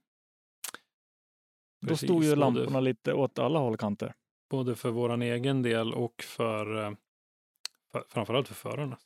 Då 1.82 1.88
Precis, 1.88 2.08
stod 2.10 2.24
ju 2.24 2.30
både- 2.30 2.40
lamporna 2.40 2.80
lite 2.80 3.14
åt 3.14 3.40
alla 3.40 3.60
håll 3.60 3.74
och 3.74 3.80
kanter. 3.80 4.14
Både 4.50 4.76
för 4.76 4.92
våran 4.92 5.22
egen 5.22 5.62
del 5.62 5.94
och 5.94 6.24
för, 6.24 6.84
eh, 6.86 6.92
för 7.92 8.04
framförallt 8.10 8.48
för 8.48 8.56
förarna. 8.56 8.98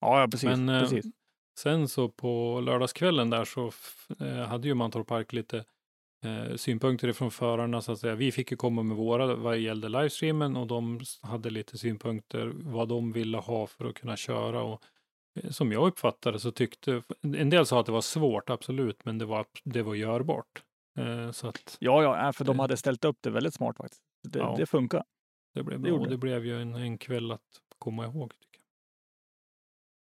Ja, 0.00 0.20
ja 0.20 0.28
precis. 0.28 0.46
Men 0.48 0.68
eh, 0.68 0.80
precis. 0.80 1.06
sen 1.58 1.88
så 1.88 2.08
på 2.08 2.60
lördagskvällen 2.60 3.30
där 3.30 3.44
så 3.44 3.72
eh, 4.20 4.34
hade 4.48 4.68
ju 4.68 4.74
Mantorp 4.74 5.06
Park 5.06 5.32
lite 5.32 5.64
eh, 6.22 6.56
synpunkter 6.56 7.08
ifrån 7.08 7.30
förarna 7.30 7.80
så 7.82 7.92
att 7.92 7.98
säga. 7.98 8.14
Vi 8.14 8.32
fick 8.32 8.50
ju 8.50 8.56
komma 8.56 8.82
med 8.82 8.96
våra 8.96 9.34
vad 9.34 9.58
gällde 9.58 9.88
livestreamen 9.88 10.56
och 10.56 10.66
de 10.66 11.00
hade 11.22 11.50
lite 11.50 11.78
synpunkter 11.78 12.52
vad 12.54 12.88
de 12.88 13.12
ville 13.12 13.38
ha 13.38 13.66
för 13.66 13.84
att 13.84 13.94
kunna 13.94 14.16
köra 14.16 14.62
och 14.62 14.82
eh, 15.40 15.50
som 15.50 15.72
jag 15.72 15.86
uppfattade 15.86 16.40
så 16.40 16.52
tyckte 16.52 17.02
en 17.22 17.50
del 17.50 17.66
sa 17.66 17.80
att 17.80 17.86
det 17.86 17.92
var 17.92 18.00
svårt, 18.00 18.50
absolut, 18.50 19.04
men 19.04 19.18
det 19.18 19.24
var, 19.24 19.46
det 19.64 19.82
var 19.82 19.94
görbart. 19.94 20.62
Eh, 20.98 21.30
så 21.30 21.48
att 21.48 21.76
Ja, 21.80 22.02
ja, 22.02 22.32
för 22.32 22.44
de 22.44 22.56
eh, 22.56 22.60
hade 22.60 22.76
ställt 22.76 23.04
upp 23.04 23.16
det 23.20 23.30
väldigt 23.30 23.54
smart 23.54 23.76
faktiskt. 23.76 24.02
Det, 24.28 24.38
Ja. 24.38 24.54
det 24.58 24.66
funkar. 24.66 25.04
det 25.54 25.62
blev 25.62 25.80
bra 25.80 25.98
det 26.06 26.16
blev 26.16 26.46
ju 26.46 26.62
en, 26.62 26.74
en 26.74 26.98
kväll 26.98 27.30
att 27.30 27.60
komma 27.78 28.04
ihåg. 28.04 28.32
Tycker 28.40 28.60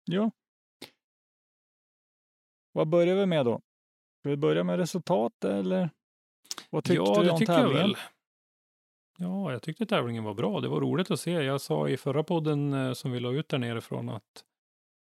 jag. 0.05 0.25
Ja. 0.25 0.31
Vad 2.73 2.89
börjar 2.89 3.17
vi 3.17 3.27
med 3.27 3.47
då? 3.47 3.61
Ska 4.21 4.29
vi 4.31 4.37
börja 4.37 4.65
med 4.65 4.79
resultat 4.79 5.45
eller? 5.45 5.91
Vad 6.75 6.85
tyckte 6.85 7.03
ja, 7.03 7.15
du 7.19 7.25
det 7.25 7.31
om 7.31 7.39
tycker 7.39 7.53
jag 7.53 7.63
tävlingen? 7.63 7.87
väl. 7.89 7.97
Ja, 9.19 9.53
jag 9.53 9.63
tyckte 9.63 9.87
tävlingen 9.87 10.25
var 10.25 10.35
bra. 10.35 10.61
Det 10.61 10.69
var 10.69 10.81
roligt 10.81 11.11
att 11.11 11.21
se. 11.21 11.31
Jag 11.31 11.61
sa 11.61 11.89
i 11.89 11.97
förra 11.97 12.25
podden 12.25 12.73
eh, 12.73 12.93
som 12.93 13.13
vi 13.13 13.21
la 13.21 13.33
ut 13.33 13.49
där 13.49 13.59
nerifrån 13.59 14.09
att 14.09 14.45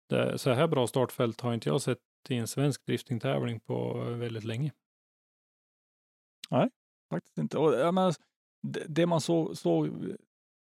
det, 0.09 0.38
så 0.38 0.53
här 0.53 0.66
bra 0.66 0.87
startfält 0.87 1.40
har 1.40 1.55
inte 1.55 1.68
jag 1.68 1.83
sett 1.83 1.98
i 2.29 2.35
en 2.35 2.46
svensk 2.46 2.87
driftingtävling 2.87 3.61
på 3.61 4.05
eh, 4.07 4.16
väldigt 4.16 4.44
länge. 4.44 4.72
Faktiskt 7.11 7.38
inte. 7.38 7.59
Och, 7.59 7.74
jag 7.74 7.94
menar, 7.94 8.14
det, 8.62 8.85
det 8.88 9.07
man 9.07 9.20
såg, 9.20 9.57
såg 9.57 9.90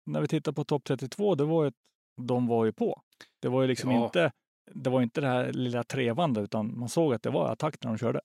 när 0.05 0.21
vi 0.21 0.27
tittade 0.27 0.55
på 0.55 0.63
topp 0.63 0.83
32, 0.83 1.35
det 1.35 1.45
var 1.45 1.63
ju 1.63 1.67
att 1.67 1.75
de 2.21 2.47
var 2.47 2.65
ju 2.65 2.71
på. 2.73 3.01
Det 3.41 3.47
var 3.47 3.61
ju 3.61 3.67
liksom 3.67 3.91
Ja. 3.91 4.05
inte 4.05 4.31
det 4.73 4.89
var 4.89 5.01
inte 5.01 5.21
det 5.21 5.27
här 5.27 5.53
lilla 5.53 5.83
trevande, 5.83 6.41
utan 6.41 6.79
man 6.79 6.89
såg 6.89 7.13
att 7.13 7.23
det 7.23 7.29
var 7.29 7.51
attack 7.51 7.83
när 7.83 7.91
de 7.91 7.97
körde. 7.97 8.21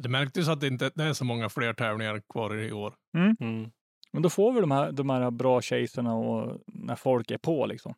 Det 0.00 0.08
märktes 0.08 0.48
att 0.48 0.60
det 0.60 0.66
inte 0.66 0.90
det 0.94 1.04
är 1.04 1.12
så 1.12 1.24
många 1.24 1.48
fler 1.48 1.72
tävlingar 1.72 2.22
kvar 2.32 2.56
i 2.56 2.72
år. 2.72 2.94
Mm. 3.16 3.70
Men 4.12 4.22
då 4.22 4.30
får 4.30 4.52
vi 4.52 4.60
de 4.60 4.70
här, 4.70 4.92
de 4.92 5.10
här 5.10 5.30
bra 5.30 5.60
chaserna 5.62 6.14
och 6.14 6.60
när 6.66 6.96
folk 6.96 7.30
är 7.30 7.38
på 7.38 7.66
liksom. 7.66 7.94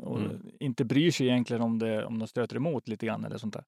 Och 0.00 0.18
Mm. 0.20 0.42
inte 0.60 0.84
bryr 0.84 1.10
sig 1.10 1.26
egentligen 1.28 1.62
om, 1.62 1.78
det, 1.78 2.04
om 2.04 2.18
de 2.18 2.28
stöter 2.28 2.56
emot 2.56 2.88
lite 2.88 3.06
grann 3.06 3.24
eller 3.24 3.38
sånt 3.38 3.54
där. 3.54 3.64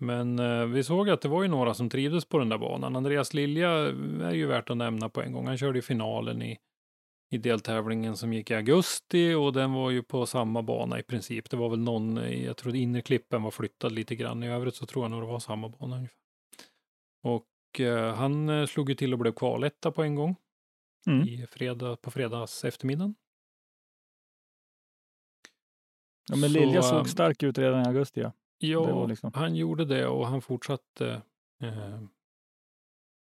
Men 0.00 0.38
eh, 0.38 0.64
vi 0.66 0.84
såg 0.84 1.10
att 1.10 1.20
det 1.20 1.28
var 1.28 1.42
ju 1.42 1.48
några 1.48 1.74
som 1.74 1.88
trivdes 1.90 2.24
på 2.24 2.38
den 2.38 2.48
där 2.48 2.58
banan. 2.58 2.96
Andreas 2.96 3.34
Lilja 3.34 3.70
är 4.22 4.34
ju 4.34 4.46
värt 4.46 4.70
att 4.70 4.76
nämna 4.76 5.08
på 5.08 5.22
en 5.22 5.32
gång. 5.32 5.46
Han 5.46 5.58
körde 5.58 5.78
i 5.78 5.82
finalen 5.82 6.42
i, 6.42 6.58
i 7.30 7.38
deltävlingen 7.38 8.16
som 8.16 8.32
gick 8.32 8.50
i 8.50 8.54
augusti 8.54 9.34
och 9.34 9.52
den 9.52 9.72
var 9.72 9.90
ju 9.90 10.02
på 10.02 10.26
samma 10.26 10.62
bana 10.62 10.98
i 10.98 11.02
princip. 11.02 11.50
Det 11.50 11.56
var 11.56 11.68
väl 11.68 11.78
någon, 11.78 12.18
i- 12.18 12.44
jag 12.44 12.56
tror 12.56 12.76
innerklippen 12.76 13.42
var 13.42 13.50
flyttad 13.50 13.92
lite 13.92 14.16
grann. 14.16 14.42
I 14.42 14.48
övrigt 14.48 14.74
så 14.74 14.86
tror 14.86 15.04
jag 15.04 15.10
nog 15.10 15.22
det 15.22 15.26
var 15.26 15.38
samma 15.38 15.68
bana 15.68 15.96
ungefär. 15.96 16.16
Och 17.26 17.80
eh, 17.80 18.14
han 18.14 18.48
eh, 18.48 18.66
slog 18.66 18.88
ju 18.88 18.94
till 18.94 19.12
och 19.12 19.18
blev 19.18 19.32
kvaletta 19.32 19.90
på 19.92 20.02
en 20.02 20.14
gång 20.14 20.36
Mm. 21.08 21.28
i 21.28 21.46
fredag, 21.46 21.96
på 21.96 22.10
fredags 22.10 22.64
eftermiddagen. 22.64 23.14
Ja, 26.28 26.36
men 26.36 26.50
Så, 26.50 26.58
Lilja 26.58 26.76
ehm, 26.76 26.82
såg 26.82 27.08
stark 27.08 27.42
ut 27.42 27.58
redan 27.58 27.82
i 27.82 27.86
augusti. 27.86 28.20
Ja. 28.20 28.32
Ja, 28.58 29.06
liksom- 29.06 29.32
han 29.34 29.56
gjorde 29.56 29.84
det 29.84 30.06
och 30.06 30.26
han 30.26 30.42
fortsatte 30.42 31.22
eh, 31.62 32.00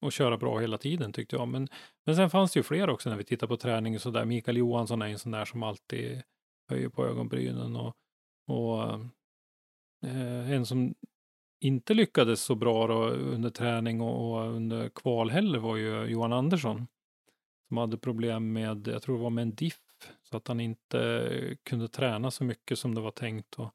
att 0.05 0.13
köra 0.13 0.37
bra 0.37 0.59
hela 0.59 0.77
tiden 0.77 1.13
tyckte 1.13 1.35
jag. 1.35 1.47
Men, 1.47 1.67
men 2.05 2.15
sen 2.15 2.29
fanns 2.29 2.53
det 2.53 2.59
ju 2.59 2.63
fler 2.63 2.89
också 2.89 3.09
när 3.09 3.17
vi 3.17 3.23
tittar 3.23 3.47
på 3.47 3.57
träning 3.57 3.95
och 3.95 4.01
så 4.01 4.11
där. 4.11 4.25
Mikael 4.25 4.57
Johansson 4.57 5.01
är 5.01 5.07
en 5.07 5.19
sån 5.19 5.31
där 5.31 5.45
som 5.45 5.63
alltid 5.63 6.21
höjer 6.69 6.89
på 6.89 7.05
ögonbrynen 7.05 7.75
och, 7.75 7.95
och 8.47 8.83
eh, 10.05 10.51
en 10.51 10.65
som 10.65 10.95
inte 11.59 11.93
lyckades 11.93 12.41
så 12.41 12.55
bra 12.55 12.87
då 12.87 13.07
under 13.09 13.49
träning 13.49 14.01
och, 14.01 14.31
och 14.31 14.53
under 14.53 14.89
kval 14.89 15.29
heller 15.29 15.59
var 15.59 15.75
ju 15.75 16.05
Johan 16.05 16.33
Andersson. 16.33 16.87
Som 17.67 17.77
hade 17.77 17.97
problem 17.97 18.53
med, 18.53 18.87
jag 18.87 19.01
tror 19.01 19.17
det 19.17 19.23
var 19.23 19.29
med 19.29 19.41
en 19.41 19.55
diff, 19.55 19.81
så 20.23 20.37
att 20.37 20.47
han 20.47 20.59
inte 20.59 21.57
kunde 21.63 21.87
träna 21.87 22.31
så 22.31 22.43
mycket 22.43 22.79
som 22.79 22.95
det 22.95 23.01
var 23.01 23.11
tänkt. 23.11 23.55
Och 23.55 23.71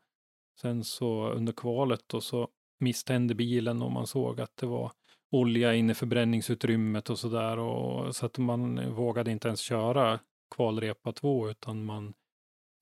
sen 0.60 0.84
så 0.84 1.28
under 1.28 1.52
kvalet 1.52 2.00
då 2.06 2.20
så 2.20 2.48
misstände 2.80 3.34
bilen 3.34 3.82
och 3.82 3.92
man 3.92 4.06
såg 4.06 4.40
att 4.40 4.56
det 4.56 4.66
var 4.66 4.92
olja 5.30 5.74
inne 5.74 5.92
i 5.92 5.94
förbränningsutrymmet 5.94 7.10
och 7.10 7.18
sådär. 7.18 7.58
och 7.58 8.16
Så 8.16 8.26
att 8.26 8.38
man 8.38 8.94
vågade 8.94 9.30
inte 9.30 9.48
ens 9.48 9.60
köra 9.60 10.20
kvalrepa 10.54 11.12
två 11.12 11.50
utan 11.50 11.84
man 11.84 12.14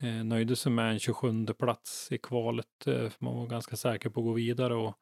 eh, 0.03 0.25
nöjde 0.25 0.57
sig 0.57 0.73
med 0.73 0.93
en 0.93 0.99
27 0.99 1.47
plats 1.47 2.13
i 2.13 2.19
kvalet. 2.19 2.87
Eh, 2.87 3.11
man 3.19 3.37
var 3.37 3.47
ganska 3.47 3.77
säker 3.77 4.11
på 4.11 4.21
att 4.21 4.25
gå 4.27 4.33
vidare. 4.33 4.75
Och 4.75 4.95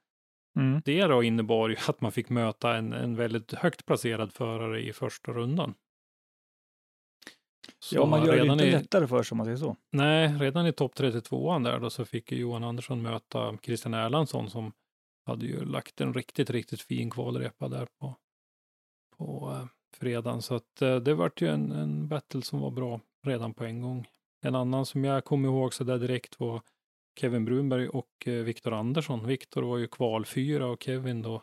Mm. 0.59 0.83
det 0.85 1.05
då 1.07 1.23
innebar 1.23 1.69
ju 1.69 1.77
att 1.89 2.01
man 2.01 2.13
fick 2.13 2.29
möta 2.29 2.77
en, 2.77 2.93
en 2.93 3.17
väldigt 3.17 3.53
högt 3.55 3.87
placerad 3.87 4.33
förare 4.33 4.81
i 4.83 4.93
första 4.93 5.33
rundan. 5.33 5.75
Så 7.79 7.97
Ja, 7.97 8.07
man 8.07 8.27
gör 8.27 8.37
det 8.37 8.53
inte 8.53 8.65
i- 8.65 8.71
lättare 8.71 9.07
för 9.07 9.23
sig 9.23 9.35
om 9.35 9.37
man 9.37 9.45
säger 9.47 9.57
så. 9.59 9.77
Nej, 9.93 10.29
redan 10.39 10.67
i 10.67 10.73
topp 10.73 10.95
32 10.95 11.59
där 11.59 11.79
då 11.81 11.91
så 11.91 12.05
fick 12.05 12.33
Johan 12.33 12.65
Andersson 12.65 13.03
möta 13.03 13.59
Christian 13.63 13.95
Erlandsson 13.95 14.51
som 14.51 14.73
hade 15.27 15.47
ju 15.47 15.65
lagt 15.65 16.01
en 16.01 16.15
riktigt, 16.15 16.51
riktigt 16.51 16.81
fin 16.81 17.11
kvalrepa 17.11 17.69
där 17.69 17.87
på, 18.01 18.15
på 19.17 19.53
eh, 19.53 19.67
fredagen. 19.99 20.43
Så 20.43 20.55
att 20.55 20.83
eh, 20.83 20.97
det 20.97 21.15
vart 21.15 21.41
ju 21.43 21.49
en, 21.49 21.73
en 21.73 22.09
battle 22.09 22.43
som 22.43 22.61
var 22.61 22.71
bra 22.71 23.01
redan 23.27 23.55
på 23.55 23.65
en 23.65 23.83
gång. 23.83 24.07
En 24.41 24.55
annan 24.55 24.87
som 24.87 25.05
jag 25.05 25.25
kommer 25.25 25.49
ihåg 25.49 25.75
så 25.75 25.85
där 25.85 25.99
direkt 25.99 26.41
var 26.41 26.63
Kevin 27.21 27.45
Brunberg 27.45 27.89
och 27.89 28.27
eh, 28.27 28.33
Viktor 28.33 28.73
Andersson. 28.73 29.27
Viktor 29.27 29.63
var 29.63 29.79
ju 29.79 29.89
kval 29.89 30.27
fyra 30.27 30.67
och 30.67 30.83
Kevin 30.83 31.23
då 31.23 31.43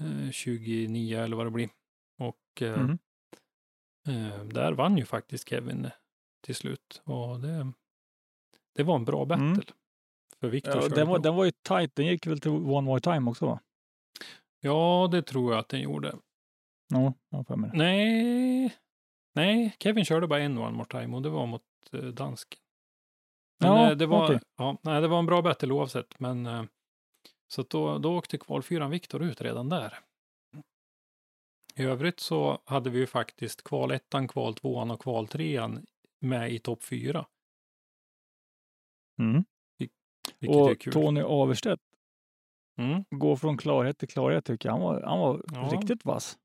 eh, 0.00 0.30
29 0.30 1.18
eller 1.18 1.36
vad 1.36 1.46
det 1.46 1.50
blir. 1.50 1.68
Och 2.18 2.62
eh, 2.62 2.74
Mm. 2.74 2.98
Eh, 4.08 4.44
där 4.44 4.72
vann 4.72 4.98
ju 4.98 5.04
faktiskt 5.04 5.48
Kevin 5.48 5.84
eh, 5.84 5.90
till 6.40 6.54
slut. 6.54 7.02
Och 7.04 7.40
det, 7.40 7.72
det 8.74 8.82
var 8.82 8.96
en 8.96 9.04
bra 9.04 9.24
battle. 9.24 9.46
Mm. 9.46 9.60
För 10.40 10.48
Viktor 10.48 10.82
Ja, 10.82 10.88
den, 10.88 11.08
var, 11.08 11.18
den 11.18 11.34
var 11.34 11.44
ju 11.44 11.50
tight. 11.50 11.94
Den 11.94 12.06
gick 12.06 12.26
väl 12.26 12.40
till 12.40 12.50
one 12.50 12.80
more 12.80 13.00
time 13.00 13.30
också? 13.30 13.46
Va? 13.46 13.60
Ja, 14.60 15.08
det 15.12 15.22
tror 15.22 15.52
jag 15.52 15.60
att 15.60 15.68
den 15.68 15.80
gjorde. 15.80 16.14
Ja, 16.88 17.12
jag 17.28 17.38
har 17.38 17.44
för 17.44 17.56
mig 17.56 17.70
det. 17.70 17.76
Nej, 17.78 18.74
nej, 19.34 19.76
Kevin 19.78 20.04
körde 20.04 20.26
bara 20.26 20.40
en 20.40 20.58
one 20.58 20.76
more 20.76 20.88
time 20.88 21.16
och 21.16 21.22
det 21.22 21.28
var 21.28 21.46
mot 21.46 21.62
eh, 21.62 21.67
dansken. 22.12 22.58
Men 23.60 23.70
Ja, 23.70 23.90
eh, 23.90 23.96
det, 23.96 24.06
var, 24.06 24.24
okej. 24.24 24.40
ja, 24.56 24.78
nej, 24.82 25.00
det 25.00 25.08
var 25.08 25.18
en 25.18 25.26
bra 25.26 25.42
battle 25.42 25.72
oavsett. 25.72 26.20
Men, 26.20 26.46
eh, 26.46 26.64
så 27.48 27.62
då, 27.62 27.98
då 27.98 28.16
åkte 28.16 28.38
kvalfyran 28.38 28.90
Viktor 28.90 29.22
ut 29.22 29.40
redan 29.40 29.68
där. 29.68 29.98
I 31.74 31.82
övrigt 31.82 32.20
så 32.20 32.58
hade 32.64 32.90
vi 32.90 32.98
ju 32.98 33.06
faktiskt 33.06 33.62
kval 33.64 33.90
ettan, 33.90 34.28
kval 34.28 34.54
tvåan 34.54 34.90
och 34.90 35.00
kval 35.02 35.26
trean 35.28 35.86
med 36.20 36.52
i 36.52 36.58
topp 36.58 36.82
fyra. 36.82 37.26
Mm. 39.18 39.44
Vilket 40.38 40.86
Och. 40.86 40.92
Tony 40.92 41.20
Averstedt 41.22 41.82
Mm. 42.78 43.04
går 43.10 43.36
från 43.36 43.56
klarhet 43.58 43.98
till 43.98 44.08
klarhet 44.08 44.44
tycker 44.44 44.68
jag. 44.68 44.72
Han 44.72 44.82
var, 44.82 45.02
han 45.02 45.18
var 45.18 45.42
Ja. 45.52 45.70
riktigt 45.72 46.04
vass. 46.04 46.38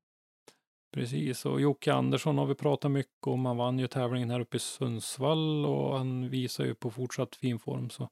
Precis, 0.94 1.46
och 1.46 1.62
Jocke 1.62 1.94
Andersson 1.94 2.38
har 2.38 2.46
vi 2.46 2.56
pratat 2.56 2.92
mycket 2.92 3.28
om. 3.28 3.46
Han 3.46 3.58
vann 3.58 3.80
ju 3.80 3.88
tävlingen 3.88 4.30
här 4.30 4.40
uppe 4.40 4.58
i 4.58 4.60
Sundsvall 4.60 5.66
och 5.66 5.98
han 5.98 6.30
visar 6.30 6.66
ju 6.66 6.76
på 6.76 6.92
fortsatt 6.92 7.36
fin 7.36 7.60
form. 7.60 7.90
Så 7.90 8.10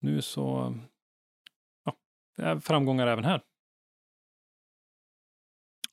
nu 0.00 0.22
så, 0.22 0.74
ja, 2.36 2.60
framgångar 2.60 3.06
även 3.06 3.24
här. 3.24 3.42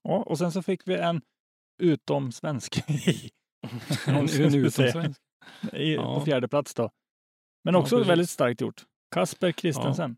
Ja, 0.04 0.24
och 0.24 0.38
sen 0.38 0.52
så 0.52 0.62
fick 0.62 0.88
vi 0.88 0.95
en 0.95 1.22
utom 1.82 2.32
svensk 2.32 2.78
en, 4.08 4.15
en 4.15 4.56
utomsvensk. 4.56 5.22
i, 5.74 5.93
Ja. 5.93 6.19
på 6.19 6.26
fjärde 6.26 6.48
plats 6.48 6.74
då. 6.74 6.91
Men 7.63 7.74
Ja, 7.74 7.80
också 7.80 7.95
precis. 7.95 8.10
väldigt 8.10 8.30
starkt 8.30 8.62
gjort. 8.62 8.86
Kasper 9.12 9.52
Christensen. 9.52 10.17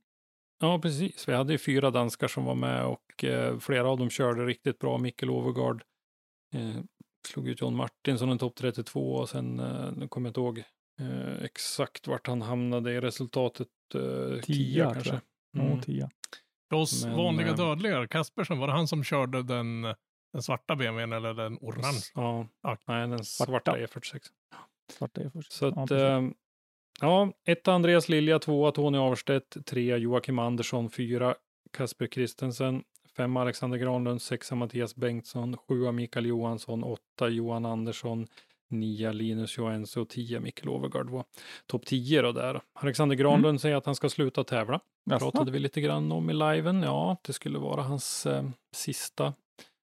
Ja, 0.61 0.79
precis. 0.79 1.27
Vi 1.27 1.33
hade 1.33 1.51
ju 1.53 1.57
fyra 1.57 1.91
danskar 1.91 2.27
som 2.27 2.45
var 2.45 2.55
med 2.55 2.85
och 2.85 3.23
eh, 3.23 3.59
flera 3.59 3.89
av 3.89 3.97
dem 3.97 4.09
körde 4.09 4.45
riktigt 4.45 4.79
bra. 4.79 4.97
Mikkel 4.97 5.29
Overgaard 5.29 5.83
eh, 6.55 6.81
slog 7.27 7.47
ut 7.47 7.61
John 7.61 7.75
Martinsson 7.75 8.29
en 8.29 8.37
topp 8.37 8.55
32 8.55 9.13
och 9.13 9.29
sen, 9.29 9.59
eh, 9.59 9.91
nu 9.91 10.07
kommer 10.07 10.27
jag 10.27 10.29
inte 10.29 10.39
ihåg 10.39 10.59
eh, 10.99 11.43
exakt 11.43 12.07
vart 12.07 12.27
han 12.27 12.41
hamnade 12.41 12.93
i 12.93 13.01
resultatet. 13.01 13.67
Eh, 13.95 14.41
Tia, 14.41 14.93
kanske. 14.93 15.09
jag. 15.13 15.21
Ja, 15.51 15.61
Mm. 15.61 15.81
tia. 15.81 16.09
För 16.69 16.75
oss 16.77 17.05
Men, 17.05 17.17
vanliga 17.17 17.47
eh, 17.49 17.55
dödliga, 17.55 18.07
Kaspersen, 18.07 18.59
var 18.59 18.67
det 18.67 18.73
han 18.73 18.87
som 18.87 19.03
körde 19.03 19.43
den, 19.43 19.81
den 20.33 20.41
svarta 20.43 20.75
BMWn 20.75 21.13
eller 21.13 21.33
den 21.33 21.57
orange? 21.61 22.01
Ja, 22.15 22.47
Ja. 22.63 22.77
nej, 22.87 23.07
den 23.07 23.23
svarta 23.25 23.77
E46. 23.77 24.19
Svarta 24.91 25.21
är 25.21 25.29
först. 25.29 25.51
Så 25.51 25.65
Ja, 25.65 25.83
att, 25.83 25.89
precis. 25.89 26.37
Ja, 27.01 27.31
ett 27.47 27.67
Andreas 27.67 28.09
Lilja, 28.09 28.39
tvåa 28.39 28.71
Tony 28.71 28.97
Averstedt, 28.97 29.65
trea 29.65 29.97
Joakim 29.97 30.39
Andersson, 30.39 30.89
fyra 30.89 31.35
Kasper 31.71 32.07
Christensen, 32.07 32.83
fem 33.17 33.37
Alexander 33.37 33.77
Granlund, 33.77 34.21
sexa 34.21 34.55
Mattias 34.55 34.95
Bengtsson, 34.95 35.57
sjua 35.57 35.91
Mikael 35.91 36.25
Johansson, 36.25 36.83
åtta 36.83 37.29
Johan 37.29 37.65
Andersson, 37.65 38.27
nia 38.69 39.11
Linus 39.11 39.57
Joensuu 39.57 40.01
och 40.01 40.09
tio 40.09 40.39
Mikael 40.39 40.69
Overgaard 40.69 41.09
var 41.09 41.25
topp 41.65 41.85
tio 41.85 42.21
då 42.21 42.31
där. 42.31 42.61
Alexander 42.73 43.15
Granlund 43.15 43.61
säger 43.61 43.75
att 43.75 43.85
han 43.85 43.95
ska 43.95 44.09
sluta 44.09 44.43
tävla. 44.43 44.79
Jaså? 45.09 45.31
Pratade 45.31 45.51
vi 45.51 45.59
lite 45.59 45.81
grann 45.81 46.11
om 46.11 46.29
i 46.29 46.33
liven. 46.33 46.83
Ja, 46.83 47.17
det 47.21 47.33
skulle 47.33 47.59
vara 47.59 47.81
hans 47.81 48.25
eh, 48.25 48.43
sista 48.75 49.33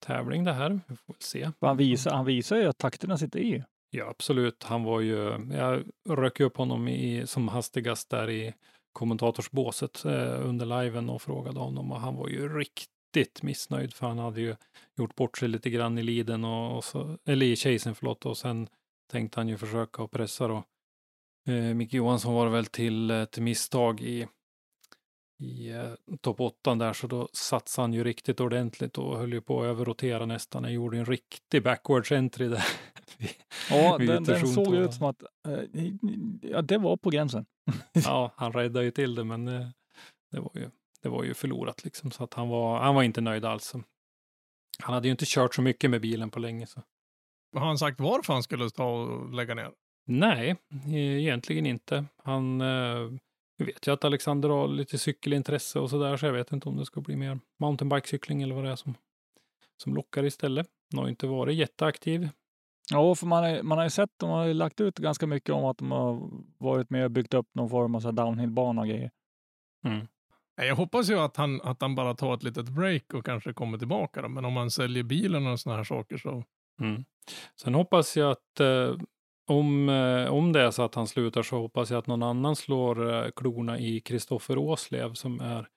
tävling 0.05 0.43
det 0.43 0.53
här. 0.53 0.79
Vi 0.87 0.95
får 0.95 1.13
väl 1.13 1.21
se. 1.21 1.51
Han 1.61 1.77
visar, 1.77 2.11
han 2.11 2.25
visar 2.25 2.57
ju 2.57 2.65
att 2.65 2.77
takterna 2.77 3.17
sitter 3.17 3.39
i. 3.39 3.63
Ja, 3.91 4.09
absolut. 4.09 4.63
Han 4.63 4.83
var 4.83 5.01
ju, 5.01 5.47
jag 5.51 5.83
rök 6.09 6.39
upp 6.39 6.57
honom 6.57 6.87
i, 6.87 7.27
som 7.27 7.47
hastigast 7.47 8.09
där 8.09 8.29
i 8.29 8.53
kommentatorsbåset 8.93 10.05
eh, 10.05 10.47
under 10.47 10.83
liven 10.83 11.09
och 11.09 11.21
frågade 11.21 11.59
honom 11.59 11.91
och 11.91 11.99
han 11.99 12.15
var 12.15 12.27
ju 12.27 12.57
riktigt 12.57 13.43
missnöjd 13.43 13.93
för 13.93 14.07
han 14.07 14.17
hade 14.17 14.41
ju 14.41 14.55
gjort 14.97 15.15
bort 15.15 15.37
sig 15.37 15.47
lite 15.47 15.69
grann 15.69 15.97
i 15.97 16.03
liden 16.03 16.43
och, 16.43 16.77
och 16.77 16.83
så, 16.83 17.17
eller 17.25 17.45
i 17.45 17.55
chasen 17.55 17.95
förlåt 17.95 18.25
och 18.25 18.37
sen 18.37 18.67
tänkte 19.11 19.39
han 19.39 19.47
ju 19.47 19.57
försöka 19.57 20.03
och 20.03 20.11
pressa 20.11 20.47
då. 20.47 20.63
Eh, 21.47 21.73
Micke 21.75 21.93
Johansson 21.93 22.33
var 22.33 22.45
det 22.45 22.51
väl 22.51 22.65
till 22.65 23.11
eh, 23.11 23.21
ett 23.21 23.37
misstag 23.37 24.01
i, 24.01 24.27
i 25.39 25.69
eh, 25.69 26.17
topp 26.21 26.39
8 26.39 26.75
där 26.75 26.93
så 26.93 27.07
då 27.07 27.29
satsade 27.33 27.83
han 27.83 27.93
ju 27.93 28.03
riktigt 28.03 28.39
ordentligt 28.39 28.97
och 28.97 29.17
höll 29.17 29.33
ju 29.33 29.41
på 29.41 29.61
att 29.61 29.65
överrotera 29.65 30.25
nästan. 30.25 30.63
Han 30.63 30.73
gjorde 30.73 30.97
en 30.97 31.05
riktig 31.05 31.63
backwards 31.63 32.11
entry 32.11 32.47
där. 32.47 32.63
Ja, 33.69 33.97
den, 33.97 34.23
den 34.23 34.47
såg 34.47 34.75
ut 34.75 34.93
som 34.93 35.05
att 35.05 35.23
eh, 35.47 35.91
ja, 36.41 36.61
det 36.61 36.77
var 36.77 36.97
på 36.97 37.09
gränsen. 37.09 37.45
ja, 37.93 38.33
han 38.35 38.53
räddade 38.53 38.85
ju 38.85 38.91
till 38.91 39.15
det, 39.15 39.23
men 39.23 39.47
eh, 39.47 39.67
det 40.31 40.39
var 40.39 40.51
ju, 40.55 40.69
det 41.01 41.09
var 41.09 41.23
ju 41.23 41.33
förlorat 41.33 41.83
liksom. 41.83 42.11
Så 42.11 42.23
att 42.23 42.33
han 42.33 42.49
var, 42.49 42.79
han 42.79 42.95
var 42.95 43.03
inte 43.03 43.21
nöjd 43.21 43.45
alls. 43.45 43.73
Han 44.83 44.93
hade 44.93 45.07
ju 45.07 45.11
inte 45.11 45.25
kört 45.27 45.55
så 45.55 45.61
mycket 45.61 45.89
med 45.89 46.01
bilen 46.01 46.29
på 46.29 46.39
länge. 46.39 46.67
Så. 46.67 46.81
Har 47.53 47.65
han 47.65 47.77
sagt 47.77 47.99
varför 47.99 48.33
han 48.33 48.43
skulle 48.43 48.69
ta 48.69 48.85
och 48.85 49.33
lägga 49.33 49.55
ner? 49.55 49.71
Nej, 50.07 50.55
e- 50.87 51.19
egentligen 51.19 51.65
inte. 51.65 52.05
Han 52.23 52.61
eh, 52.61 53.09
jag 53.59 53.65
vet 53.65 53.87
ju 53.87 53.91
att 53.91 54.05
Alexander 54.05 54.49
har 54.49 54.67
lite 54.67 54.97
cykelintresse 54.97 55.79
och 55.79 55.89
sådär, 55.89 56.17
så 56.17 56.25
jag 56.25 56.33
vet 56.33 56.51
inte 56.51 56.69
om 56.69 56.77
det 56.77 56.85
ska 56.85 57.01
bli 57.01 57.15
mer 57.15 57.39
mountainbikecykling 57.57 58.41
eller 58.41 58.55
vad 58.55 58.63
det 58.63 58.71
är 58.71 58.75
som, 58.75 58.95
som 59.77 59.95
lockar 59.95 60.25
istället. 60.25 60.67
Han 60.91 60.99
har 60.99 61.05
ju 61.05 61.09
inte 61.09 61.27
varit 61.27 61.55
jätteaktiv. 61.55 62.29
Ja, 62.91 63.15
för 63.15 63.27
man 63.27 63.43
har, 63.43 63.63
man 63.63 63.77
har 63.77 63.85
ju 63.85 63.89
sett, 63.89 64.09
de 64.17 64.29
har 64.29 64.45
ju 64.45 64.53
lagt 64.53 64.81
ut 64.81 64.97
ganska 64.97 65.27
mycket 65.27 65.55
om 65.55 65.65
att 65.65 65.77
de 65.77 65.91
har 65.91 66.29
varit 66.57 66.89
med 66.89 67.05
och 67.05 67.11
byggt 67.11 67.33
upp 67.33 67.47
någon 67.53 67.69
form 67.69 67.95
av 67.95 68.13
downhillbana 68.13 68.81
och 68.81 68.87
grejer. 68.87 69.11
Mm. 69.85 70.07
Jag 70.55 70.75
hoppas 70.75 71.09
ju 71.09 71.19
att 71.19 71.37
han, 71.37 71.61
att 71.61 71.81
han 71.81 71.95
bara 71.95 72.13
tar 72.15 72.33
ett 72.33 72.43
litet 72.43 72.69
break 72.69 73.13
och 73.13 73.25
kanske 73.25 73.53
kommer 73.53 73.77
tillbaka. 73.77 74.21
Då. 74.21 74.29
Men 74.29 74.45
om 74.45 74.57
han 74.57 74.71
säljer 74.71 75.03
bilen 75.03 75.47
och 75.47 75.59
sådana 75.59 75.77
här 75.77 75.83
saker 75.83 76.17
så... 76.17 76.43
Mm. 76.81 77.05
Sen 77.55 77.75
hoppas 77.75 78.17
jag 78.17 78.31
att 78.31 78.59
eh, 78.59 78.95
om, 79.49 79.89
eh, 79.89 80.33
om 80.33 80.53
det 80.53 80.61
är 80.61 80.71
så 80.71 80.83
att 80.83 80.95
han 80.95 81.07
slutar 81.07 81.43
så 81.43 81.59
hoppas 81.59 81.89
jag 81.89 81.97
att 81.97 82.07
någon 82.07 82.23
annan 82.23 82.55
slår 82.55 83.13
eh, 83.13 83.31
klorna 83.31 83.79
i 83.79 83.99
Kristoffer 83.99 84.57
Åslev 84.57 85.13
som 85.13 85.39
är 85.39 85.67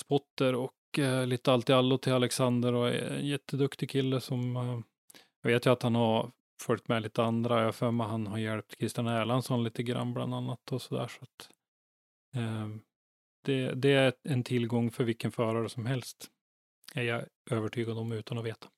spotter 0.00 0.54
och 0.54 0.98
eh, 0.98 1.26
lite 1.26 1.52
allt 1.52 1.70
i 1.70 1.72
allo 1.72 1.98
till 1.98 2.12
Alexander 2.12 2.74
och 2.74 2.88
är 2.88 3.10
en 3.10 3.26
jätteduktig 3.26 3.90
kille 3.90 4.20
som 4.20 4.56
jag 5.42 5.50
vet 5.50 5.66
ju 5.66 5.70
att 5.70 5.82
han 5.82 5.94
har 5.94 6.30
följt 6.62 6.88
med 6.88 7.02
lite 7.02 7.22
andra. 7.22 7.58
Jag 7.58 7.64
har 7.64 7.72
för 7.72 7.90
mig 7.90 8.06
han 8.06 8.26
har 8.26 8.38
hjälpt 8.38 8.78
Christian 8.78 9.06
Erlandsson 9.06 9.64
lite 9.64 9.82
grann 9.82 10.14
bland 10.14 10.34
annat 10.34 10.72
och 10.72 10.82
sådär. 10.82 11.08
Så 11.08 11.22
att, 11.22 11.50
eh, 12.36 12.68
det, 13.44 13.74
det 13.74 13.92
är 13.92 14.12
en 14.22 14.44
tillgång 14.44 14.90
för 14.90 15.04
vilken 15.04 15.32
förare 15.32 15.68
som 15.68 15.86
helst. 15.86 16.30
Är 16.94 17.02
jag 17.02 17.24
övertygad 17.50 17.98
om 17.98 18.12
utan 18.12 18.38
att 18.38 18.44
veta. 18.44 18.68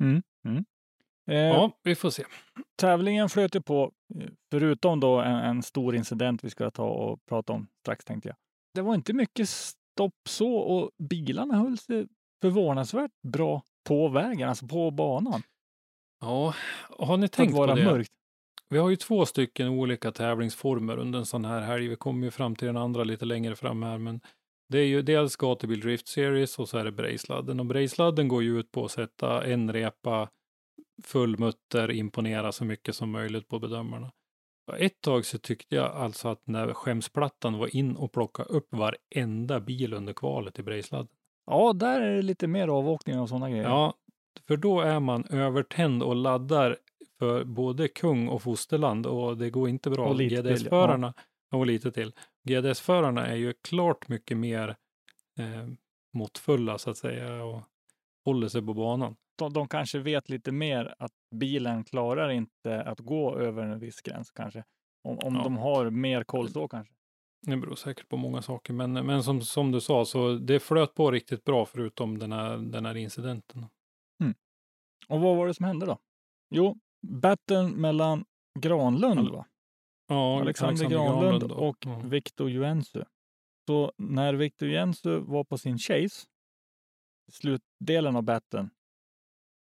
Mm, 0.00 0.22
mm. 0.44 0.64
Eh, 1.30 1.36
Ja, 1.36 1.70
vi 1.82 1.94
får 1.94 2.10
se. 2.10 2.24
Tävlingen 2.76 3.28
flöt 3.28 3.54
ju 3.54 3.60
på, 3.60 3.92
eh, 4.20 4.28
förutom 4.50 5.00
då 5.00 5.20
en, 5.20 5.36
en 5.36 5.62
stor 5.62 5.94
incident 5.96 6.44
vi 6.44 6.50
ska 6.50 6.70
ta 6.70 6.84
och 6.84 7.26
prata 7.28 7.52
om 7.52 7.66
strax 7.80 8.04
tänkte 8.04 8.28
jag. 8.28 8.36
Det 8.74 8.82
var 8.82 8.94
inte 8.94 9.12
mycket 9.12 9.48
stopp 9.48 10.14
så 10.28 10.54
och 10.56 10.90
bilarna 11.08 11.56
höll 11.56 11.78
sig 11.78 12.06
förvånansvärt 12.42 13.10
bra 13.28 13.62
på 13.88 14.08
vägen, 14.08 14.48
alltså 14.48 14.66
på 14.66 14.90
banan. 14.90 15.42
Ja, 16.20 16.54
har 16.98 17.16
ni 17.16 17.28
tänkt 17.28 17.54
på 17.54 17.66
det? 17.66 17.84
mörkt. 17.84 18.12
Vi 18.68 18.78
har 18.78 18.90
ju 18.90 18.96
två 18.96 19.26
stycken 19.26 19.68
olika 19.68 20.12
tävlingsformer 20.12 20.96
under 20.96 21.18
en 21.18 21.26
sån 21.26 21.44
här 21.44 21.60
helg. 21.60 21.88
Vi 21.88 21.96
kommer 21.96 22.24
ju 22.24 22.30
fram 22.30 22.56
till 22.56 22.66
den 22.66 22.76
andra 22.76 23.04
lite 23.04 23.24
längre 23.24 23.56
fram 23.56 23.82
här, 23.82 23.98
men 23.98 24.20
Det 24.68 24.78
är 24.78 24.86
ju 24.86 25.02
dels 25.02 25.36
gatubil 25.36 25.80
Drift 25.80 26.08
Series 26.08 26.58
och 26.58 26.68
så 26.68 26.78
är 26.78 26.84
det 26.84 26.92
Brejsladden. 26.92 27.60
Och 27.60 27.66
Brejsladden 27.66 28.28
går 28.28 28.42
ju 28.42 28.58
ut 28.60 28.70
på 28.72 28.84
att 28.84 28.90
sätta 28.90 29.44
en 29.44 29.72
repa, 29.72 30.28
full 31.02 31.38
mutter, 31.38 31.90
imponera 31.90 32.52
så 32.52 32.64
mycket 32.64 32.96
som 32.96 33.10
möjligt 33.10 33.48
på 33.48 33.58
bedömarna. 33.58 34.12
Ett 34.78 35.00
tag 35.00 35.24
så 35.24 35.38
tyckte 35.38 35.76
jag 35.76 35.96
alltså 35.96 36.28
att 36.28 36.46
när 36.46 36.72
skämsplattan 36.72 37.58
var 37.58 37.76
in 37.76 37.96
och 37.96 38.12
plocka 38.12 38.42
upp 38.42 38.68
varenda 38.70 39.60
bil 39.60 39.94
under 39.94 40.12
kvalet 40.12 40.58
i 40.58 40.62
Brejsladden. 40.62 41.08
Ja, 41.46 41.72
där 41.72 42.00
är 42.00 42.16
det 42.16 42.22
lite 42.22 42.46
mer 42.46 42.68
avåkningar 42.68 43.20
och 43.20 43.28
sådana 43.28 43.50
grejer. 43.50 43.64
Ja, 43.64 43.94
för 44.46 44.56
då 44.56 44.80
är 44.80 45.00
man 45.00 45.24
övertänd 45.24 46.02
och 46.02 46.16
laddar 46.16 46.78
för 47.18 47.44
både 47.44 47.88
kung 47.88 48.28
och 48.28 48.42
fosterland 48.42 49.06
och 49.06 49.36
det 49.36 49.50
går 49.50 49.68
inte 49.68 49.90
bra. 49.90 50.12
GDS-förarna 50.12 51.14
och 51.52 51.66
lite 51.66 51.92
till. 51.92 52.12
GDS-förarna 52.48 53.26
är 53.26 53.36
ju 53.36 53.52
klart 53.52 54.08
mycket 54.08 54.36
mer 54.36 54.68
eh, 55.38 55.68
måttfulla 56.14 56.78
så 56.78 56.90
att 56.90 56.96
säga 56.96 57.44
och 57.44 57.62
håller 58.24 58.48
sig 58.48 58.66
på 58.66 58.74
banan. 58.74 59.16
De, 59.36 59.52
de 59.52 59.68
kanske 59.68 59.98
vet 59.98 60.28
lite 60.28 60.52
mer 60.52 60.94
att 60.98 61.12
bilen 61.34 61.84
klarar 61.84 62.30
inte 62.30 62.82
att 62.82 63.00
gå 63.00 63.38
över 63.38 63.62
en 63.62 63.78
viss 63.78 64.00
gräns 64.02 64.30
kanske. 64.30 64.64
Om, 65.08 65.18
om 65.18 65.34
Ja. 65.34 65.42
de 65.42 65.56
har 65.56 65.90
mer 65.90 66.24
koll 66.24 66.48
så 66.48 66.68
kanske. 66.68 66.94
Det 67.46 67.56
beror 67.56 67.74
säkert 67.74 68.08
på 68.08 68.16
många 68.16 68.42
saker, 68.42 68.72
men, 68.72 68.92
men 68.92 69.22
som, 69.22 69.40
som 69.42 69.72
du 69.72 69.80
sa, 69.80 70.04
så 70.04 70.34
det 70.34 70.60
flöt 70.60 70.94
på 70.94 71.10
riktigt 71.10 71.44
bra 71.44 71.66
förutom 71.66 72.18
den 72.18 72.32
här, 72.32 72.56
den 72.56 72.86
här 72.86 72.94
incidenten. 72.96 73.66
Och 75.08 75.20
vad 75.20 75.36
var 75.36 75.46
det 75.46 75.54
som 75.54 75.66
hände 75.66 75.86
då? 75.86 75.98
Jo, 76.50 76.78
battlen 77.06 77.70
mellan 77.72 78.24
Granlund, 78.58 79.28
va? 79.28 79.46
Ja, 80.08 80.40
Alexander 80.40 80.88
Granlund 80.88 81.48
då. 81.48 81.54
och 81.54 81.76
Ja. 81.86 81.98
Victor 81.98 82.50
Juensu. 82.50 83.04
Så 83.68 83.92
när 83.96 84.34
Victor 84.34 84.68
Juensu 84.68 85.18
var 85.18 85.44
på 85.44 85.58
sin 85.58 85.78
chase, 85.78 86.26
slutdelen 87.32 88.16
av 88.16 88.22
battlen, 88.22 88.70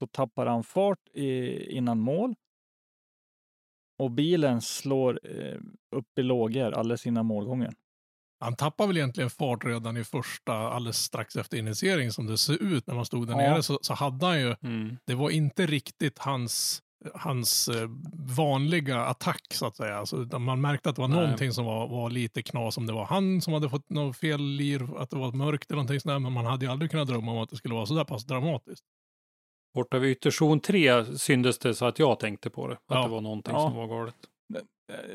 så 0.03 0.07
tappar 0.07 0.45
han 0.45 0.63
fart 0.63 1.07
i, 1.13 1.57
innan 1.77 1.99
mål. 1.99 2.35
Och 3.99 4.11
bilen 4.11 4.61
slår 4.61 5.19
eh, 5.23 5.59
upp 5.95 6.19
i 6.19 6.23
lågor 6.23 6.71
alldeles 6.71 7.07
innan 7.07 7.25
målgången. 7.25 7.73
Han 8.39 8.55
tappade 8.55 8.87
väl 8.87 8.97
egentligen 8.97 9.29
fart 9.29 9.65
redan 9.65 9.97
i 9.97 10.03
första, 10.03 10.53
alldeles 10.53 10.97
strax 10.97 11.35
efter 11.35 11.57
initiering 11.57 12.11
som 12.11 12.25
det 12.27 12.37
ser 12.37 12.63
ut 12.63 12.87
när 12.87 12.95
man 12.95 13.05
stod 13.05 13.27
där 13.27 13.33
Ja. 13.33 13.37
nere. 13.51 13.63
Så, 13.63 13.79
så 13.81 13.93
hade 13.93 14.25
han 14.25 14.39
ju, 14.39 14.55
Mm. 14.61 14.97
det 15.05 15.15
var 15.15 15.29
inte 15.29 15.65
riktigt 15.65 16.19
hans, 16.19 16.81
hans 17.15 17.67
eh, 17.67 17.89
vanliga 18.37 19.05
attack 19.05 19.41
så 19.53 19.65
att 19.65 19.75
säga. 19.77 19.97
Alltså, 19.97 20.39
man 20.39 20.61
märkte 20.61 20.89
att 20.89 20.95
det 20.95 21.01
var 21.01 21.07
Nej. 21.09 21.19
någonting 21.21 21.51
som 21.51 21.65
var, 21.65 21.87
var 21.87 22.09
lite 22.09 22.43
knas. 22.43 22.77
Om 22.77 22.85
det 22.85 22.93
var 22.93 23.05
han 23.05 23.41
som 23.41 23.53
hade 23.53 23.69
fått 23.69 23.89
något 23.89 24.17
fel 24.17 24.41
lir, 24.41 24.97
att 25.01 25.09
det 25.09 25.17
var 25.17 25.31
mörkt 25.31 25.71
eller 25.71 25.75
någonting 25.77 25.99
sådär. 25.99 26.19
Men 26.19 26.33
man 26.33 26.45
hade 26.45 26.65
ju 26.65 26.71
aldrig 26.71 26.91
kunnat 26.91 27.07
drömma 27.07 27.31
om 27.31 27.37
att 27.37 27.49
det 27.49 27.55
skulle 27.57 27.73
vara 27.73 27.85
så 27.85 27.93
där 27.93 28.03
pass 28.05 28.25
dramatiskt. 28.25 28.83
Borta 29.73 29.99
vid 29.99 30.11
ytterzon 30.11 30.59
3 30.59 31.05
syndes 31.17 31.59
det 31.59 31.73
så 31.75 31.85
att 31.85 31.99
jag 31.99 32.19
tänkte 32.19 32.49
på 32.49 32.67
det. 32.67 32.73
Att 32.73 32.79
Ja. 32.87 33.03
det 33.03 33.09
var 33.09 33.21
någonting 33.21 33.53
Ja. 33.53 33.61
som 33.61 33.75
var 33.75 33.87
galet. 33.87 34.15
Eh, 34.55 34.59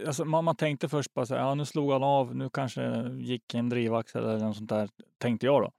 Alltså, 0.07 0.25
man, 0.25 0.45
man 0.45 0.57
tänkte 0.57 0.89
först 0.89 1.15
bara 1.15 1.27
så 1.27 1.35
här, 1.35 1.41
ja 1.43 1.55
nu 1.55 1.65
slog 1.65 1.93
han 1.93 2.03
av, 2.03 2.37
nu 2.37 2.51
kanske 2.51 3.09
gick 3.21 3.55
en 3.55 3.69
drivaxel 3.69 4.25
eller 4.25 4.39
något 4.39 4.57
sånt 4.57 4.69
där, 4.69 4.89
tänkte 5.19 5.47
jag 5.47 5.63
då. 5.63 5.71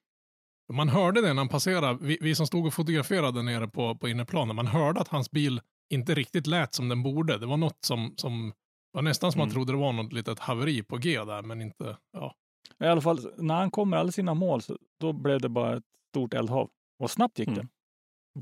Man 0.74 0.90
hörde 0.90 1.22
det 1.22 1.28
när 1.28 1.36
han 1.42 1.50
passerade, 1.50 1.98
vi, 2.02 2.18
vi 2.22 2.36
som 2.36 2.48
stod 2.48 2.66
och 2.68 2.74
fotograferade 2.74 3.44
nere 3.44 3.68
på, 3.68 3.96
på 3.96 4.08
innerplanen, 4.10 4.56
man 4.56 4.68
hörde 4.68 5.00
att 5.02 5.08
hans 5.08 5.32
bil 5.32 5.62
inte 5.90 6.14
riktigt 6.16 6.48
lät 6.48 6.74
som 6.74 6.90
den 6.90 7.04
borde. 7.04 7.38
Det 7.38 7.46
var 7.46 7.58
något 7.58 7.78
som, 7.86 8.14
som 8.18 8.54
var 8.92 9.02
nästan 9.02 9.32
som 9.32 9.40
man 9.40 9.46
Mm. 9.48 9.54
trodde 9.54 9.72
det 9.74 9.78
var 9.78 9.94
något 9.94 10.14
litet 10.14 10.40
haveri 10.40 10.84
på 10.84 10.98
G 10.98 11.24
där, 11.26 11.42
men 11.42 11.62
inte, 11.62 11.98
ja. 12.14 12.34
I 12.80 12.86
alla 12.86 13.02
fall, 13.02 13.20
när 13.38 13.56
han 13.56 13.72
kommer 13.72 13.98
alldeles 13.98 14.16
sina 14.16 14.34
mål, 14.34 14.62
så, 14.62 14.78
då 15.00 15.14
blev 15.14 15.42
det 15.42 15.50
bara 15.50 15.78
ett 15.78 15.84
stort 16.12 16.34
eldhav. 16.34 16.70
Och 17.00 17.12
snabbt 17.12 17.40
gick 17.40 17.48
Mm. 17.48 17.60
det. 17.60 17.68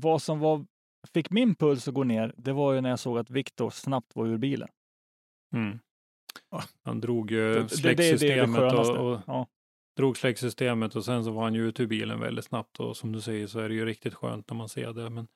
Vad 0.00 0.22
som 0.22 0.38
var, 0.38 0.66
fick 1.14 1.30
min 1.30 1.54
puls 1.54 1.88
att 1.88 1.94
gå 1.94 2.04
ner, 2.04 2.34
det 2.36 2.52
var 2.52 2.72
ju 2.72 2.80
när 2.80 2.90
jag 2.90 2.98
såg 2.98 3.18
att 3.18 3.30
Viktor 3.30 3.70
snabbt 3.70 4.16
var 4.16 4.26
ur 4.26 4.38
bilen. 4.38 4.68
Mm. 5.54 5.78
Han 6.82 7.00
drog 7.00 7.30
ju 7.30 7.68
släcksystemet 7.68 8.72
och, 8.72 8.96
och 8.96 9.20
ja. 9.26 9.46
drog 9.96 10.16
släcksystemet 10.16 10.96
och 10.96 11.04
sen 11.04 11.24
så 11.24 11.30
var 11.30 11.42
han 11.42 11.54
ju 11.54 11.68
ute 11.68 11.82
ur 11.82 11.86
bilen 11.86 12.20
väldigt 12.20 12.44
snabbt 12.44 12.80
och 12.80 12.96
som 12.96 13.12
du 13.12 13.20
säger 13.20 13.46
så 13.46 13.58
är 13.58 13.68
det 13.68 13.74
ju 13.74 13.86
riktigt 13.86 14.14
skönt 14.14 14.50
när 14.50 14.56
man 14.56 14.68
ser 14.68 14.92
det. 14.92 15.10
Men 15.10 15.28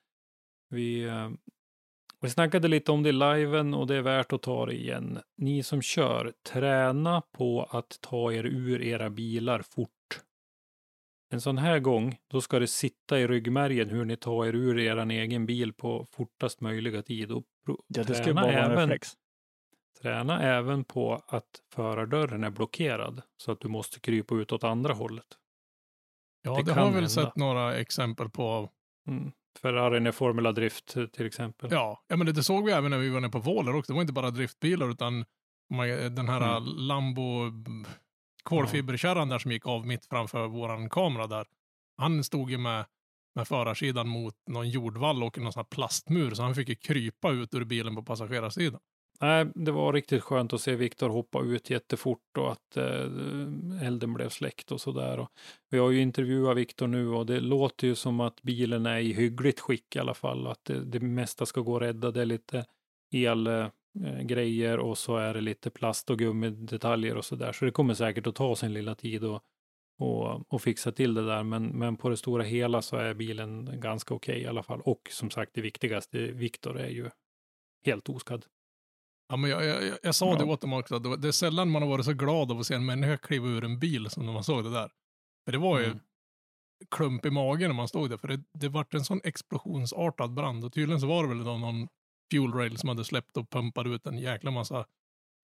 vi, 0.69 1.03
eh, 1.03 1.29
vi 2.21 2.29
snackade 2.29 2.67
lite 2.67 2.91
om 2.91 3.03
det 3.03 3.09
i 3.09 3.13
liven 3.13 3.73
och 3.73 3.87
det 3.87 3.95
är 3.95 4.01
värt 4.01 4.33
att 4.33 4.41
ta 4.41 4.65
det 4.65 4.73
igen. 4.73 5.19
Ni 5.37 5.63
som 5.63 5.81
kör, 5.81 6.33
träna 6.43 7.21
på 7.21 7.63
att 7.63 7.97
ta 8.01 8.33
er 8.33 8.43
ur 8.43 8.81
era 8.81 9.09
bilar 9.09 9.61
fort. 9.61 9.89
En 11.33 11.41
sån 11.41 11.57
här 11.57 11.79
gång, 11.79 12.17
då 12.27 12.41
ska 12.41 12.59
det 12.59 12.67
sitta 12.67 13.19
i 13.19 13.27
ryggmärgen 13.27 13.89
hur 13.89 14.05
ni 14.05 14.17
tar 14.17 14.45
er 14.45 14.53
ur 14.55 14.79
er 14.79 14.97
egen 15.11 15.45
bil 15.45 15.73
på 15.73 16.07
fortast 16.11 16.61
möjliga 16.61 17.01
tid. 17.01 17.31
Och 17.31 17.43
ja, 17.87 18.03
det 18.03 18.15
ska 18.15 18.33
bara 18.33 18.45
vara 18.45 18.53
en 18.53 18.71
även- 18.71 18.79
reflex. 18.89 19.09
Träna 20.01 20.41
även 20.41 20.83
på 20.83 21.23
att 21.27 21.49
förardörren 21.73 22.43
är 22.43 22.49
blockerad 22.49 23.21
så 23.37 23.51
att 23.51 23.59
du 23.59 23.67
måste 23.67 23.99
krypa 23.99 24.35
ut 24.35 24.51
åt 24.51 24.63
andra 24.63 24.93
hållet. 24.93 25.25
Ja, 26.41 26.55
Det 26.55 26.63
det, 26.63 26.73
har 26.73 26.89
vi 26.89 26.95
väl 26.95 27.09
sett 27.09 27.35
några 27.35 27.75
exempel 27.75 28.29
på. 28.29 28.69
Mm. 29.07 29.31
Ferrarin 29.61 30.07
är 30.07 30.11
Formula 30.11 30.51
Drift 30.51 30.97
till 31.13 31.25
exempel. 31.25 31.69
Ja, 31.71 32.03
ja 32.07 32.15
men 32.15 32.25
det, 32.27 32.33
det 32.33 32.43
såg 32.43 32.65
vi 32.65 32.71
även 32.71 32.91
när 32.91 32.97
vi 32.97 33.09
var 33.09 33.19
nere 33.21 33.31
på 33.31 33.39
Våler 33.39 33.75
också. 33.75 33.91
Det 33.93 33.95
var 33.95 34.01
inte 34.01 34.13
bara 34.13 34.31
driftbilar 34.31 34.89
utan 34.91 35.25
den 36.11 36.29
här 36.29 36.57
Mm. 36.57 36.63
Lambo 36.77 37.51
kolfiberkärran 38.43 39.29
där 39.29 39.39
som 39.39 39.51
gick 39.51 39.67
av 39.67 39.87
mitt 39.87 40.05
framför 40.05 40.47
våran 40.47 40.89
kamera 40.89 41.27
där. 41.27 41.47
Han 41.97 42.23
stod 42.23 42.51
ju 42.51 42.57
med, 42.57 42.85
med 43.35 43.47
förarsidan 43.47 44.07
mot 44.07 44.35
någon 44.47 44.69
jordvall 44.69 45.23
och 45.23 45.37
någon 45.37 45.53
sån 45.53 45.59
här 45.59 45.75
plastmur 45.75 46.31
så 46.33 46.43
han 46.43 46.55
fick 46.55 46.69
ju 46.69 46.75
krypa 46.75 47.31
ut 47.31 47.53
ur 47.53 47.63
bilen 47.63 47.95
på 47.95 48.03
passagerarsidan. 48.03 48.79
Nej, 49.21 49.45
det 49.55 49.71
var 49.71 49.93
riktigt 49.93 50.23
skönt 50.23 50.53
att 50.53 50.61
se 50.61 50.75
Viktor 50.75 51.09
hoppa 51.09 51.41
ut 51.41 51.69
jättefort 51.69 52.37
och 52.37 52.51
att 52.51 52.77
eh, 52.77 53.87
elden 53.87 54.13
blev 54.13 54.29
släckt 54.29 54.71
och 54.71 54.81
sådär. 54.81 55.19
Och 55.19 55.29
Vi 55.69 55.77
har 55.77 55.91
ju 55.91 56.01
intervjuat 56.01 56.57
Viktor 56.57 56.87
nu 56.87 57.09
och 57.09 57.25
det 57.25 57.39
låter 57.39 57.87
ju 57.87 57.95
som 57.95 58.19
att 58.19 58.41
bilen 58.41 58.85
är 58.85 58.99
i 58.99 59.13
hyggligt 59.13 59.59
skick 59.59 59.95
i 59.95 59.99
alla 59.99 60.13
fall. 60.13 60.47
Att 60.47 60.65
det, 60.65 60.85
det 60.85 60.99
mesta 60.99 61.45
ska 61.45 61.61
gå 61.61 61.75
att 61.75 61.81
rädda. 61.81 62.11
Det 62.11 62.21
är 62.21 62.25
lite 62.25 62.65
el 63.11 63.47
eh, 63.47 63.67
grejer 64.23 64.79
och 64.79 64.97
så 64.97 65.17
är 65.17 65.33
det 65.33 65.41
lite 65.41 65.69
plast 65.69 66.09
och 66.09 66.19
gummidetaljer 66.19 67.17
och 67.17 67.25
sådär. 67.25 67.51
Så 67.51 67.65
det 67.65 67.71
kommer 67.71 67.93
säkert 67.93 68.27
att 68.27 68.35
ta 68.35 68.55
sin 68.55 68.73
lilla 68.73 68.95
tid 68.95 69.23
och, 69.23 69.43
och, 69.99 70.53
och 70.53 70.61
fixa 70.61 70.91
till 70.91 71.13
det 71.13 71.25
där. 71.25 71.43
Men, 71.43 71.67
men 71.67 71.95
på 71.97 72.09
det 72.09 72.17
stora 72.17 72.43
hela 72.43 72.81
så 72.81 72.95
är 72.97 73.13
bilen 73.13 73.79
ganska 73.79 74.13
okej 74.13 74.41
i 74.41 74.47
alla 74.47 74.63
fall. 74.63 74.81
Och 74.81 75.01
som 75.11 75.29
sagt, 75.29 75.51
det 75.53 75.61
viktigaste, 75.61 76.17
Viktor 76.17 76.79
är 76.79 76.89
ju 76.89 77.09
helt 77.85 78.09
oskadd. 78.09 78.45
Ja, 79.29 79.37
men 79.37 79.49
jag, 79.49 79.65
jag, 79.65 79.97
jag, 80.03 80.15
sa 80.15 80.25
Ja. 80.31 80.37
det 80.37 80.43
åt 80.43 80.61
dem 80.61 80.73
också, 80.73 80.95
att 80.95 81.21
det 81.21 81.27
är 81.27 81.31
sällan 81.31 81.69
man 81.69 81.81
har 81.81 81.89
varit 81.89 82.05
så 82.05 82.13
glad 82.13 82.51
av 82.51 82.59
att 82.59 82.65
se 82.65 82.73
en 82.75 82.85
människa 82.85 83.17
kliva 83.17 83.47
ur 83.47 83.63
en 83.63 83.79
bil 83.79 84.09
som 84.09 84.25
när 84.25 84.33
man 84.33 84.43
såg 84.43 84.63
det 84.63 84.71
där. 84.71 84.91
För 85.45 85.51
det 85.51 85.57
var 85.57 85.79
ju 85.79 85.85
Mm. 85.85 85.99
klump 86.95 87.25
i 87.25 87.29
magen 87.29 87.69
när 87.69 87.75
man 87.75 87.87
stod 87.87 88.09
där, 88.09 88.17
för 88.17 88.27
det, 88.27 88.43
det 88.53 88.69
vart 88.69 88.93
en 88.93 89.05
sån 89.05 89.21
explosionsartad 89.23 90.33
brand. 90.33 90.65
Och 90.65 90.73
tydligen 90.73 90.99
så 91.01 91.07
var 91.07 91.23
det 91.23 91.29
väl 91.29 91.37
någon, 91.37 91.61
någon 91.61 91.87
fuel 92.37 92.53
rail 92.53 92.77
som 92.77 92.89
hade 92.89 93.03
släppt 93.05 93.37
och 93.37 93.49
pumpat 93.49 93.85
ut 93.87 94.07
en 94.07 94.17
jäkla 94.17 94.51
massa 94.51 94.85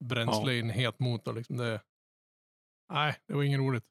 bränsle 0.03 0.53
i 0.53 0.59
en 0.59 0.69
het 0.69 0.99
motor. 0.99 1.33
Liksom 1.33 1.57
det, 1.57 1.81
nej, 2.93 3.15
det 3.27 3.33
var 3.33 3.43
inget 3.43 3.59
roligt. 3.59 3.83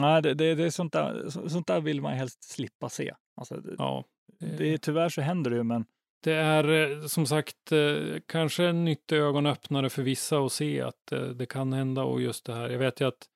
Nej, 0.00 0.22
det, 0.22 0.34
det, 0.34 0.54
det 0.54 0.64
är 0.64 0.70
sånt, 0.70 0.92
där, 0.92 1.30
så- 1.30 1.48
sånt 1.50 1.66
där 1.66 1.80
vill 1.80 2.00
man 2.02 2.12
helst 2.12 2.42
slippa 2.44 2.88
se. 2.88 3.14
Alltså, 3.36 3.62
Ja, 3.78 4.04
det, 4.38 4.72
är- 4.74 4.78
tyvärr 4.78 5.08
så 5.08 5.20
händer 5.20 5.50
det 5.50 5.56
ju, 5.56 5.62
men 5.62 5.84
Det 6.22 6.32
är 6.32 6.90
eh, 7.00 7.06
som 7.06 7.26
sagt 7.26 7.72
eh, 7.72 8.20
kanske 8.26 8.64
en 8.64 8.84
nyttig 8.84 9.16
ögonöppnare 9.16 9.90
för 9.90 10.02
vissa 10.02 10.38
att 10.38 10.52
se 10.52 10.80
att 10.82 11.12
eh, 11.12 11.20
det 11.22 11.46
kan 11.46 11.72
hända 11.72 12.02
och 12.04 12.20
just 12.20 12.44
det 12.46 12.54
här. 12.54 12.70
Jag 12.70 12.78
vet 12.78 13.00
ju 13.00 13.08
att 13.08 13.26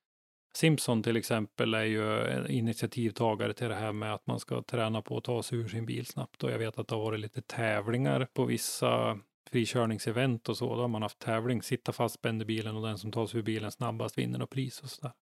Simpson 0.56 1.02
till 1.02 1.16
exempel 1.16 1.74
är 1.74 1.84
ju 1.84 2.46
initiativtagare 2.48 3.54
till 3.54 3.68
det 3.68 3.74
här 3.74 3.92
med 3.92 4.14
att 4.14 4.26
man 4.26 4.40
ska 4.40 4.62
träna 4.62 5.02
på 5.02 5.16
att 5.16 5.24
ta 5.24 5.42
sig 5.42 5.58
ur 5.58 5.68
sin 5.68 5.86
bil 5.86 6.06
snabbt 6.06 6.44
och 6.44 6.50
jag 6.50 6.58
vet 6.58 6.78
att 6.78 6.88
det 6.88 6.94
har 6.94 7.02
varit 7.02 7.20
lite 7.20 7.42
tävlingar 7.42 8.28
på 8.32 8.44
vissa 8.44 9.20
frikörningsevent 9.50 10.48
och 10.48 10.56
så. 10.56 10.74
Då 10.74 10.80
har 10.80 10.88
man 10.88 11.02
haft 11.02 11.18
tävling, 11.18 11.62
sitta 11.62 11.92
fastspänd 11.92 12.42
i 12.42 12.44
bilen 12.44 12.76
och 12.76 12.82
den 12.82 12.98
som 12.98 13.12
tar 13.12 13.26
sig 13.26 13.38
ur 13.38 13.44
bilen 13.44 13.72
snabbast 13.72 14.18
vinner 14.18 14.38
något 14.38 14.50
pris 14.50 14.80
och 14.80 14.90
så 14.90 15.02
där. 15.02 15.12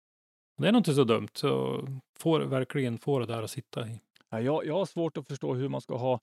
Det 0.57 0.67
är 0.67 0.71
nog 0.71 0.79
inte 0.79 0.93
så 0.93 1.03
dumt, 1.03 1.29
så 1.33 1.81
får 2.17 2.39
verkligen 2.39 2.97
få 2.97 3.19
det 3.19 3.25
där 3.25 3.43
att 3.43 3.51
sitta 3.51 3.87
i. 3.87 3.99
ja, 4.29 4.41
jag, 4.41 4.65
jag 4.65 4.73
har 4.73 4.85
svårt 4.85 5.17
att 5.17 5.27
förstå 5.27 5.53
hur 5.53 5.69
man 5.69 5.81
ska 5.81 5.97
ha, 5.97 6.19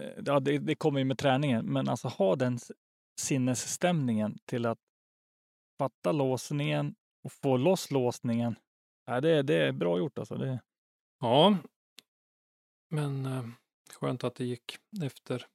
eh, 0.00 0.22
ja, 0.26 0.40
det, 0.40 0.58
det 0.58 0.74
kommer 0.74 0.98
ju 0.98 1.04
med 1.04 1.18
träningen, 1.18 1.66
men 1.66 1.88
alltså 1.88 2.08
ha 2.08 2.36
den 2.36 2.58
sinnesstämningen 3.20 4.38
till 4.44 4.66
att 4.66 4.78
fatta 5.78 6.12
låsningen 6.12 6.94
och 7.28 7.32
få 7.32 7.56
loss 7.56 7.90
låsningen. 7.90 8.56
Ja, 9.06 9.20
det, 9.20 9.42
det 9.42 9.54
är 9.54 9.72
bra 9.72 9.98
gjort 9.98 10.18
alltså. 10.18 10.34
Det, 10.34 10.60
Ja, 11.20 11.56
men 12.90 13.26
eh, 13.26 13.44
skönt 14.00 14.24
att 14.24 14.34
det 14.34 14.44
gick 14.44 14.78
efter 15.02 15.46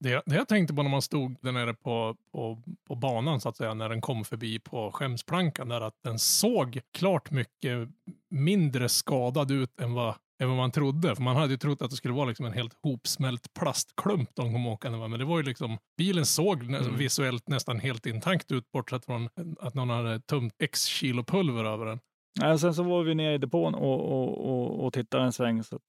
Det, 0.00 0.22
det 0.26 0.34
jag 0.34 0.48
tänkte 0.48 0.74
på 0.74 0.82
när 0.82 0.90
man 0.90 1.02
stod 1.02 1.36
där 1.40 1.52
nere 1.52 1.74
på, 1.74 2.16
på, 2.32 2.62
på 2.84 2.94
banan 2.94 3.40
så 3.40 3.48
att 3.48 3.56
säga, 3.56 3.74
när 3.74 3.88
den 3.88 4.00
kom 4.00 4.24
förbi 4.24 4.58
på 4.58 4.92
skämsplankan, 4.92 5.68
där 5.68 5.80
att 5.80 6.02
den 6.02 6.18
såg 6.18 6.80
klart 6.92 7.30
mycket 7.30 7.88
mindre 8.28 8.88
skadad 8.88 9.50
ut 9.50 9.80
än 9.80 9.94
vad, 9.94 10.14
än 10.42 10.48
vad 10.48 10.56
man 10.56 10.70
trodde. 10.70 11.16
För 11.16 11.22
man 11.22 11.36
hade 11.36 11.52
ju 11.52 11.56
trott 11.56 11.82
att 11.82 11.90
det 11.90 11.96
skulle 11.96 12.14
vara 12.14 12.28
liksom 12.28 12.46
en 12.46 12.52
helt 12.52 12.74
hopsmält 12.82 13.54
plastklump 13.54 14.30
de 14.34 14.52
kom 14.52 14.66
åkande 14.66 14.98
med. 14.98 15.10
Men 15.10 15.18
det 15.18 15.24
var 15.24 15.36
ju 15.38 15.42
liksom, 15.44 15.78
bilen 15.98 16.26
såg 16.26 16.62
Mm. 16.62 16.96
visuellt 16.96 17.48
nästan 17.48 17.80
helt 17.80 18.06
intakt 18.06 18.52
ut, 18.52 18.72
bortsett 18.72 19.04
från 19.04 19.28
att 19.60 19.74
någon 19.74 19.90
hade 19.90 20.20
tömt 20.20 20.54
x 20.58 20.84
kilo 20.84 21.24
pulver 21.24 21.64
över 21.64 21.86
den. 21.86 22.00
Nej, 22.40 22.58
sen 22.58 22.74
så 22.74 22.82
var 22.82 23.02
vi 23.02 23.14
nere 23.14 23.34
i 23.34 23.38
depån 23.38 23.74
och, 23.74 24.00
och, 24.00 24.50
och, 24.50 24.84
och 24.86 24.92
tittade 24.92 25.24
en 25.24 25.32
sväng. 25.32 25.64
Så 25.64 25.76
att, 25.76 25.82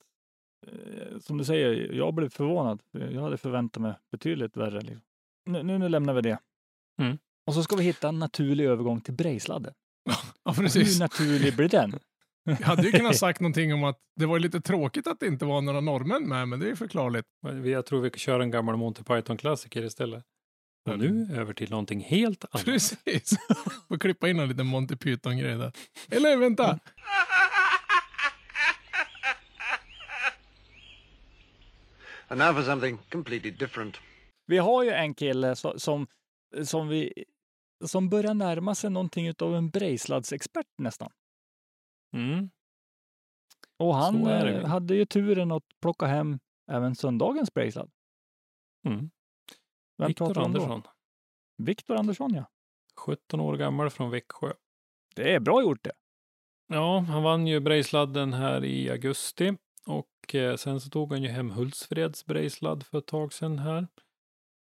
eh, 0.67 1.19
som 1.19 1.37
du 1.37 1.43
säger, 1.43 1.93
jag 1.93 2.13
blev 2.13 2.29
förvånad. 2.29 2.81
Jag 2.91 3.21
hade 3.21 3.37
förväntat 3.37 3.81
mig 3.81 3.93
betydligt 4.11 4.57
värre. 4.57 4.81
Liksom. 4.81 5.01
Nu, 5.45 5.63
nu, 5.63 5.77
nu 5.77 5.89
lämnar 5.89 6.13
vi 6.13 6.21
det. 6.21 6.37
Mm. 7.01 7.17
Och 7.47 7.53
så 7.53 7.63
ska 7.63 7.75
vi 7.75 7.83
hitta 7.83 8.09
en 8.09 8.19
naturlig 8.19 8.65
övergång 8.65 9.01
till 9.01 9.13
brejsladden. 9.13 9.73
Ja, 10.43 10.51
Hur 10.51 10.63
precis. 10.63 10.99
naturlig 10.99 11.55
blir 11.55 11.69
den? 11.69 11.99
Jag 12.43 12.55
hade 12.55 12.81
ju 12.83 12.91
kunnat 12.91 13.17
sagt 13.17 13.39
någonting 13.41 13.73
om 13.73 13.83
att 13.83 13.97
det 14.15 14.25
var 14.25 14.39
lite 14.39 14.61
tråkigt 14.61 15.07
att 15.07 15.19
det 15.19 15.27
inte 15.27 15.45
var 15.45 15.61
några 15.61 15.81
norrmän 15.81 16.23
med, 16.29 16.47
men 16.47 16.59
det 16.59 16.69
är 16.69 16.75
förklarligt. 16.75 17.27
Vi- 17.51 17.71
Jag 17.71 17.85
tror 17.85 18.01
vi 18.01 18.09
kan 18.09 18.19
köra 18.19 18.43
en 18.43 18.51
gammal 18.51 18.77
Monty 18.77 19.03
Python-klassiker 19.03 19.83
istället. 19.83 20.23
Och 20.89 20.99
nu 20.99 21.27
över 21.35 21.53
till 21.53 21.69
någonting 21.69 21.99
helt 21.99 22.45
annat. 22.51 22.65
Precis. 22.65 23.29
Får 23.87 23.97
klippa 23.97 24.29
in 24.29 24.39
en 24.39 24.49
liten 24.49 24.65
Monty 24.67 24.95
Python-grej 24.95 25.57
där. 25.57 25.71
Eller 26.11 26.37
vänta! 26.37 26.79
And 32.27 32.39
now 32.39 32.53
for 32.53 32.63
something 32.63 32.97
completely 33.11 33.51
different. 33.51 33.97
Vi 34.47 34.57
har 34.57 34.83
ju 34.83 34.89
en 34.89 35.13
kille 35.13 35.55
som, 35.55 36.07
som, 36.63 36.87
vi, 36.87 37.23
som 37.85 38.09
börjar 38.09 38.33
närma 38.33 38.75
sig 38.75 38.89
någonting 38.89 39.33
av 39.39 39.55
en 39.55 39.69
brejsladsexpert 39.69 40.65
nästan. 40.77 41.09
Mm. 42.13 42.49
Och 43.77 43.95
han 43.95 44.27
eh, 44.27 44.65
hade 44.65 44.95
ju 44.95 45.05
turen 45.05 45.51
att 45.51 45.63
plocka 45.81 46.05
hem 46.05 46.39
även 46.71 46.95
söndagens 46.95 47.53
brejslad. 47.53 47.91
Mm. 48.85 49.11
Vem 49.97 50.07
Viktor? 50.07 50.37
Andersson, 50.37 50.83
Viktor 51.57 51.95
Andersson, 51.95 52.33
ja. 52.33 52.45
17 52.95 53.39
år 53.39 53.57
gammal 53.57 53.89
från 53.89 54.11
Växjö. 54.11 54.53
Det 55.15 55.33
är 55.33 55.39
bra 55.39 55.61
gjort 55.61 55.83
det. 55.83 55.91
Ja, 56.67 56.99
han 56.99 57.23
vann 57.23 57.47
ju 57.47 57.59
Brejsladden 57.59 58.33
här 58.33 58.65
i 58.65 58.89
augusti 58.89 59.57
och 59.85 60.35
eh, 60.35 60.55
sen 60.55 60.81
så 60.81 60.89
tog 60.89 61.11
han 61.11 61.23
ju 61.23 61.29
hem 61.29 61.49
Hultsfreds 61.49 62.25
Brejsladd 62.25 62.83
för 62.83 62.97
ett 62.97 63.05
tag 63.05 63.33
sedan 63.33 63.59
här. 63.59 63.87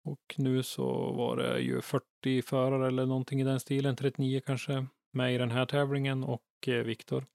Och 0.04 0.36
nu 0.38 0.64
så 0.64 1.12
var 1.12 1.38
det 1.38 1.60
ju 1.60 1.82
40 1.82 2.42
förare 2.42 2.88
eller 2.88 3.06
någonting 3.06 3.42
i 3.42 3.44
den 3.44 3.60
stilen, 3.60 3.96
39 3.96 4.42
kanske, 4.46 4.86
med 5.12 5.36
i 5.36 5.38
den 5.38 5.52
här 5.52 5.66
tävlingen 5.66 6.24
och 6.24 6.44
eh, 6.68 6.74
Viktor 6.76 7.26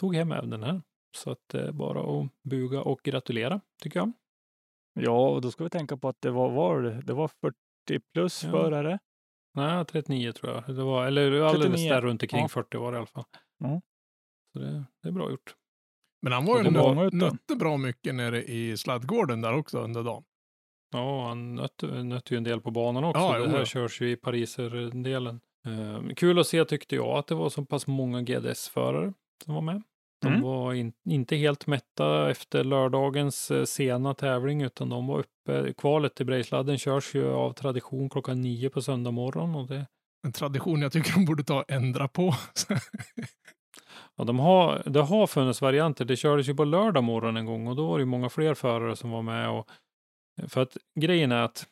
tog 0.00 0.14
hem 0.14 0.32
även 0.32 0.50
den 0.50 0.62
här. 0.62 0.82
Så 1.16 1.30
att 1.30 1.38
det 1.46 1.60
är 1.60 1.72
bara 1.72 2.00
att 2.20 2.28
buga 2.42 2.82
och 2.82 3.00
gratulera, 3.04 3.60
tycker 3.82 4.00
jag. 4.00 4.12
Ja, 5.00 5.28
och 5.30 5.40
då 5.40 5.50
ska 5.50 5.64
vi 5.64 5.70
tänka 5.70 5.96
på 5.96 6.08
att 6.08 6.20
det 6.20 6.30
var, 6.30 6.50
var 6.50 6.82
det? 6.82 7.12
var 7.12 7.28
40 7.28 7.56
plus 8.14 8.44
Ja. 8.44 8.50
förare. 8.50 8.98
Nej, 9.54 9.84
39 9.84 10.32
tror 10.32 10.52
jag. 10.52 10.76
Det 10.76 10.82
var, 10.82 11.06
eller 11.06 11.40
alldeles 11.40 11.66
39, 11.66 11.88
där 11.90 12.00
runt 12.00 12.22
omkring 12.22 12.40
ja. 12.40 12.48
40 12.48 12.76
var 12.78 12.92
det 12.92 12.96
i 12.96 12.98
alla 12.98 13.06
fall. 13.06 13.24
Ja. 13.58 13.80
Så 14.52 14.58
det, 14.58 14.84
det 15.02 15.08
är 15.08 15.12
bra 15.12 15.30
gjort. 15.30 15.54
Men 16.22 16.32
han 16.32 16.44
var 16.44 16.62
ju 16.62 16.66
Och 16.66 16.72
nö- 16.96 17.10
nötte 17.12 17.56
bra 17.56 17.76
mycket 17.76 18.14
nere 18.14 18.42
i 18.44 18.76
sladdgården 18.76 19.40
där 19.40 19.52
också 19.54 19.78
under 19.78 20.02
dagen. 20.02 20.24
Ja, 20.92 21.28
han 21.28 21.54
nötte, 21.54 21.86
nötte 22.02 22.34
ju 22.34 22.38
en 22.38 22.44
del 22.44 22.60
på 22.60 22.70
banan 22.70 23.04
också. 23.04 23.20
Ja, 23.20 23.38
det 23.38 23.50
här 23.50 23.58
ja. 23.58 23.64
körs 23.64 24.00
ju 24.00 24.10
i 24.10 24.16
Pariser-delen. 24.16 25.40
Eh, 25.66 26.14
kul 26.16 26.38
att 26.38 26.46
se 26.46 26.64
tyckte 26.64 26.94
jag 26.96 27.18
att 27.18 27.26
det 27.26 27.34
var 27.34 27.48
så 27.50 27.64
pass 27.64 27.86
många 27.86 28.22
GDS-förare 28.22 29.12
som 29.44 29.54
var 29.54 29.62
med. 29.62 29.82
De 30.22 30.28
Mm. 30.28 30.40
var 30.42 30.74
in, 30.74 30.92
inte 31.08 31.36
helt 31.36 31.66
mätta 31.66 32.30
efter 32.30 32.64
lördagens 32.64 33.50
eh, 33.50 33.64
sena 33.64 34.14
tävling 34.14 34.62
utan 34.62 34.88
de 34.88 35.06
var 35.06 35.18
uppe. 35.18 35.72
Kvalet 35.72 36.14
till 36.14 36.26
Brejsladden 36.26 36.78
körs 36.78 37.14
ju 37.14 37.28
av 37.32 37.52
tradition 37.52 38.10
klockan 38.10 38.40
nio 38.40 38.70
på 38.70 38.82
söndag 38.82 39.10
morgon 39.10 39.54
och 39.54 39.66
det, 39.66 39.86
En 40.26 40.32
tradition 40.32 40.82
jag 40.82 40.92
tycker 40.92 41.12
de 41.12 41.24
borde 41.24 41.44
ta 41.44 41.58
och 41.58 41.70
ändra 41.70 42.08
på. 42.08 42.34
ja, 44.16 44.24
de 44.24 44.38
har, 44.38 44.82
det 44.86 45.00
har 45.00 45.26
funnits 45.26 45.62
varianter. 45.62 46.04
Det 46.04 46.16
kördes 46.16 46.48
ju 46.48 46.54
på 46.54 46.64
lördag 46.64 47.04
morgon 47.04 47.36
en 47.36 47.46
gång 47.46 47.66
och 47.66 47.76
då 47.76 47.86
var 47.86 47.98
det 47.98 48.04
många 48.04 48.28
fler 48.28 48.54
förare 48.54 48.96
som 48.96 49.10
var 49.10 49.22
med. 49.22 49.50
Och, 49.50 49.68
för 50.48 50.62
att 50.62 50.76
grejen 51.00 51.32
är 51.32 51.42
att 51.42 51.66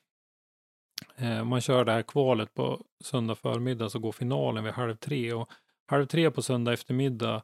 eh, 1.17 1.45
man 1.45 1.61
kör 1.61 1.85
det 1.85 1.93
här 1.93 2.03
kvalet 2.03 2.55
på 2.55 2.85
söndag 3.05 3.35
förmiddag 3.35 3.91
så 3.91 3.99
går 3.99 4.13
finalen 4.13 4.65
vid 4.65 4.73
halv 4.73 4.97
tre. 4.97 5.33
Och 5.33 5.51
halv 5.87 6.07
tre 6.07 6.31
på 6.31 6.43
söndag 6.43 6.73
eftermiddag, 6.73 7.43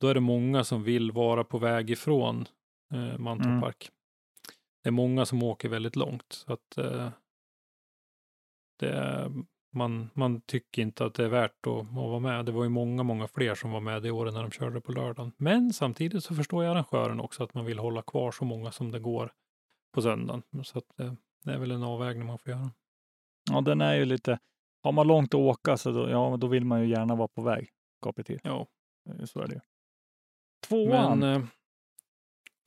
då 0.00 0.08
är 0.08 0.14
det 0.14 0.20
många 0.20 0.64
som 0.64 0.82
vill 0.82 1.12
vara 1.12 1.44
på 1.44 1.58
väg 1.58 1.90
ifrån 1.90 2.48
eh, 2.94 3.18
Mantorp 3.18 3.46
Mm. 3.46 3.72
Det 4.82 4.88
är 4.88 4.92
många 4.92 5.26
som 5.26 5.42
åker 5.42 5.68
väldigt 5.68 5.96
långt. 5.96 6.32
Så 6.32 6.52
att 6.52 6.78
eh, 6.78 7.10
det 8.78 9.30
man, 9.72 10.10
man 10.14 10.40
tycker 10.40 10.82
inte 10.82 11.04
att 11.04 11.14
det 11.14 11.24
är 11.24 11.28
värt 11.28 11.66
att, 11.66 11.78
att 11.78 11.94
vara 11.94 12.18
med. 12.18 12.46
Det 12.46 12.52
var 12.52 12.62
ju 12.62 12.68
många, 12.68 13.02
många 13.02 13.28
fler 13.28 13.54
som 13.54 13.70
var 13.70 13.80
med 13.80 14.02
det 14.02 14.10
året 14.10 14.34
när 14.34 14.42
de 14.42 14.50
körde 14.50 14.80
på 14.80 14.92
lördagen. 14.92 15.32
Men 15.36 15.72
samtidigt 15.72 16.24
så 16.24 16.34
förstår 16.34 16.64
jag 16.64 16.70
arrangören 16.70 17.20
också 17.20 17.44
att 17.44 17.54
man 17.54 17.64
vill 17.64 17.78
hålla 17.78 18.02
kvar 18.02 18.32
så 18.32 18.44
många 18.44 18.72
som 18.72 18.90
det 18.90 19.00
går 19.00 19.32
på 19.92 20.02
söndagen. 20.02 20.42
Så 20.64 20.78
att 20.78 20.84
det, 20.96 21.16
det 21.44 21.52
är 21.52 21.58
väl 21.58 21.70
en 21.70 21.82
avvägning 21.82 22.26
man 22.26 22.38
får 22.38 22.50
göra. 22.50 22.70
Ja, 23.50 23.60
den 23.60 23.80
är 23.80 23.94
ju 23.94 24.04
lite... 24.04 24.38
Har 24.82 24.92
man 24.92 25.06
långt 25.08 25.34
att 25.34 25.40
åka 25.40 25.76
så 25.76 25.90
då, 25.90 26.10
ja, 26.10 26.36
då 26.40 26.46
vill 26.46 26.64
man 26.64 26.80
ju 26.82 26.88
gärna 26.88 27.14
vara 27.14 27.28
på 27.28 27.42
väg. 27.42 27.68
KPT. 28.06 28.30
Ja, 28.42 28.66
Eh, 29.10 29.24
Så 29.24 29.40
är 29.40 29.46
det 29.46 29.54
ju. 29.54 29.60
Tvåan, 30.68 31.18
men 31.18 31.34
eh, 31.42 31.48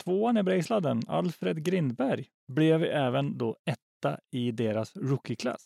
tvåan 0.03 0.37
i 0.37 0.43
Brejsladden, 0.43 1.01
Alfred 1.07 1.63
Grindberg, 1.63 2.25
blev 2.47 2.83
även 2.83 3.37
då 3.37 3.57
etta 3.65 4.19
i 4.31 4.51
deras 4.51 4.95
rookie-klass. 4.95 5.65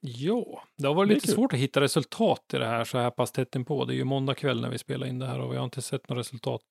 ja, 0.00 0.62
det 0.76 0.86
har 0.86 0.94
varit 0.94 1.08
Det 1.08 1.14
lite 1.14 1.26
kul. 1.26 1.34
svårt 1.34 1.52
att 1.52 1.58
hitta 1.58 1.80
resultat 1.80 2.54
i 2.54 2.58
det 2.58 2.66
här 2.66 2.84
så 2.84 2.98
här 2.98 3.10
pass 3.10 3.32
tätt 3.32 3.56
inpå. 3.56 3.84
Det 3.84 3.94
är 3.94 3.96
ju 3.96 4.04
måndag 4.04 4.34
kväll 4.34 4.60
när 4.60 4.70
vi 4.70 4.78
spelar 4.78 5.06
in 5.06 5.18
det 5.18 5.26
här 5.26 5.40
och 5.40 5.54
jag 5.54 5.60
har 5.60 5.64
inte 5.64 5.82
sett 5.82 6.08
några 6.08 6.20
resultat. 6.20 6.62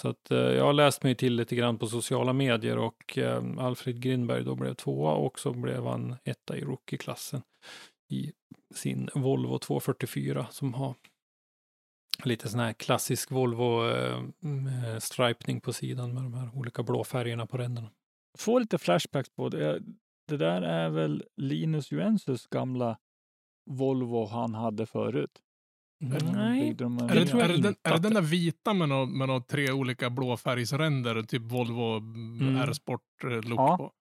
Så 0.00 0.08
att 0.08 0.30
eh, 0.30 0.38
jag 0.38 0.64
har 0.64 0.72
läst 0.72 1.02
mig 1.02 1.14
till 1.14 1.34
lite 1.34 1.56
grann 1.56 1.78
på 1.78 1.86
sociala 1.86 2.32
medier 2.32 2.78
och 2.78 3.18
eh, 3.18 3.42
Alfred 3.58 4.00
Grindberg 4.00 4.44
då 4.44 4.54
blev 4.54 4.74
tvåa 4.74 5.12
och 5.12 5.38
så 5.38 5.52
blev 5.52 5.86
han 5.86 6.16
etta 6.24 6.56
i 6.56 6.60
rookie-klassen 6.60 7.42
i 8.10 8.32
sin 8.74 9.10
Volvo 9.14 9.58
244 9.58 10.46
som 10.50 10.74
har 10.74 10.94
lite 12.24 12.48
sån 12.48 12.60
här 12.60 12.72
klassisk 12.72 13.30
Volvo 13.30 13.88
eh, 13.88 14.24
mm, 14.42 14.84
eh, 14.84 14.98
stripning 14.98 15.60
på 15.60 15.72
sidan 15.72 16.14
med 16.14 16.22
de 16.22 16.34
här 16.34 16.50
olika 16.54 16.82
blå 16.82 17.04
färgerna 17.04 17.46
på 17.46 17.58
ränderna. 17.58 17.90
Får 18.38 18.60
lite 18.60 18.78
flashbacks 18.78 19.30
på 19.30 19.48
det. 19.48 19.70
Eh, 19.70 19.80
det 20.28 20.36
där 20.36 20.62
är 20.62 20.90
väl 20.90 21.24
Linus 21.36 21.92
Juensus 21.92 22.46
gamla 22.46 22.98
Volvo 23.70 24.26
han 24.26 24.54
hade 24.54 24.86
förut. 24.86 25.42
Nej, 26.00 26.60
Byggde 26.60 26.84
de 26.84 26.98
en- 26.98 27.10
Är 27.10 27.14
det, 27.14 27.20
är, 27.20 27.48
det 27.48 27.56
den, 27.62 27.74
är 27.82 27.92
det 27.92 27.98
den 27.98 28.14
där 28.14 28.20
vita 28.20 28.72
med 28.74 28.88
några 28.88 29.06
med 29.06 29.28
nå 29.28 29.40
tre 29.40 29.72
olika 29.72 30.10
blåfärgsränder, 30.10 31.22
typ 31.22 31.42
Volvo 31.42 31.96
Mm. 31.96 32.56
R-sport-look 32.56 33.58
Ja. 33.60 33.76
på? 33.76 33.92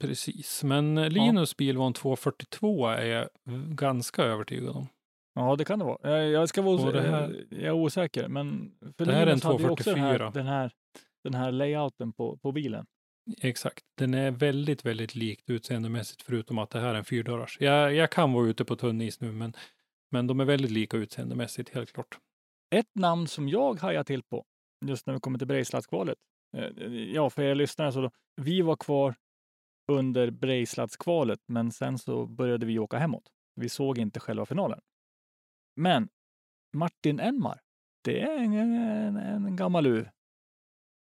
Precis, 0.00 0.64
men 0.64 0.98
eh, 0.98 1.10
Linus 1.10 1.56
bil 1.56 1.76
var 1.78 1.86
en 1.86 1.92
242 1.92 2.86
är 2.88 3.04
jag 3.06 3.28
ganska 3.76 4.22
övertygad 4.22 4.68
om. 4.76 4.86
Ja, 5.34 5.56
det 5.56 5.64
kan 5.64 5.78
det 5.78 5.84
vara. 5.84 6.10
Jag, 6.20 6.30
jag 6.30 6.48
ska 6.48 6.62
vara 6.62 6.74
os- 6.74 6.94
här- 6.94 7.44
jag 7.50 7.62
är 7.62 7.72
osäker, 7.72 8.28
men 8.28 8.72
för 8.96 9.04
Det 9.04 9.12
här 9.12 9.22
är 9.22 9.26
Linus 9.26 9.44
en 9.44 9.50
hade 9.50 9.62
ju 9.62 9.68
också 9.70 9.90
den 9.90 10.00
här, 10.00 10.18
244. 10.18 10.30
den 10.42 10.46
här, 10.46 10.72
den 11.24 11.34
här 11.34 11.52
layouten 11.52 12.12
på, 12.12 12.36
på 12.36 12.52
bilen. 12.52 12.86
Exakt, 13.42 13.84
den 13.98 14.14
är 14.14 14.30
väldigt, 14.30 14.84
väldigt 14.84 15.14
likt 15.14 15.50
utseendemässigt 15.50 16.22
förutom 16.22 16.58
att 16.58 16.70
det 16.70 16.80
här 16.80 16.88
är 16.88 16.98
en 16.98 17.04
fyrdörrars. 17.04 17.56
Jag, 17.60 17.94
jag 17.94 18.10
kan 18.10 18.32
vara 18.32 18.46
ute 18.46 18.64
på 18.64 18.76
tunn 18.76 19.00
is 19.00 19.20
nu, 19.20 19.32
men, 19.32 19.52
men 20.12 20.26
de 20.26 20.40
är 20.40 20.44
väldigt 20.44 20.70
lika 20.70 20.96
utseendemässigt, 20.96 21.74
helt 21.74 21.92
klart. 21.92 22.18
Ett 22.74 22.94
namn 22.94 23.26
som 23.28 23.48
jag 23.48 23.80
hajar 23.80 24.04
till 24.04 24.22
på 24.22 24.44
just 24.84 25.06
när 25.06 25.14
vi 25.14 25.20
kommer 25.20 25.38
till 25.38 25.48
Brejsladskvalet. 25.48 26.18
Eh, 26.56 26.92
Ja, 26.92 27.30
för 27.30 27.42
er 27.42 27.54
lyssnare 27.54 27.92
så 27.92 28.00
då, 28.00 28.10
vi 28.36 28.62
var 28.62 28.76
kvar 28.76 29.14
under 29.92 30.30
Brejsladskvalet, 30.30 31.40
men 31.46 31.72
sen 31.72 31.98
så 31.98 32.26
började 32.26 32.66
vi 32.66 32.78
åka 32.78 32.98
hemåt. 32.98 33.28
Vi 33.54 33.68
såg 33.68 33.98
inte 33.98 34.20
själva 34.20 34.46
finalen. 34.46 34.80
Men 35.76 36.08
Martin 36.76 37.20
Enmar, 37.20 37.60
det 38.04 38.20
är 38.22 38.38
en, 38.38 38.52
en, 38.52 39.16
en 39.16 39.56
gammal 39.56 39.86
uv. 39.86 40.08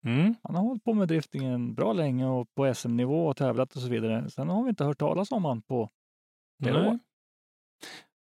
Mm. 0.07 0.35
Han 0.43 0.55
har 0.55 0.63
hållit 0.63 0.85
på 0.85 0.95
med 0.95 1.09
driftingen 1.09 1.75
bra 1.75 1.93
länge 1.93 2.27
och 2.27 2.55
på 2.55 2.75
SM-nivå 2.75 3.27
och 3.27 3.37
tävlat 3.37 3.77
och 3.77 3.83
så 3.83 3.89
vidare. 3.89 4.31
Sen 4.31 4.49
har 4.49 4.63
vi 4.63 4.69
inte 4.69 4.85
hört 4.85 4.99
talas 4.99 5.33
om 5.33 5.45
han 5.45 5.63
på 5.63 5.91
flera 6.63 6.89
år. 6.89 6.99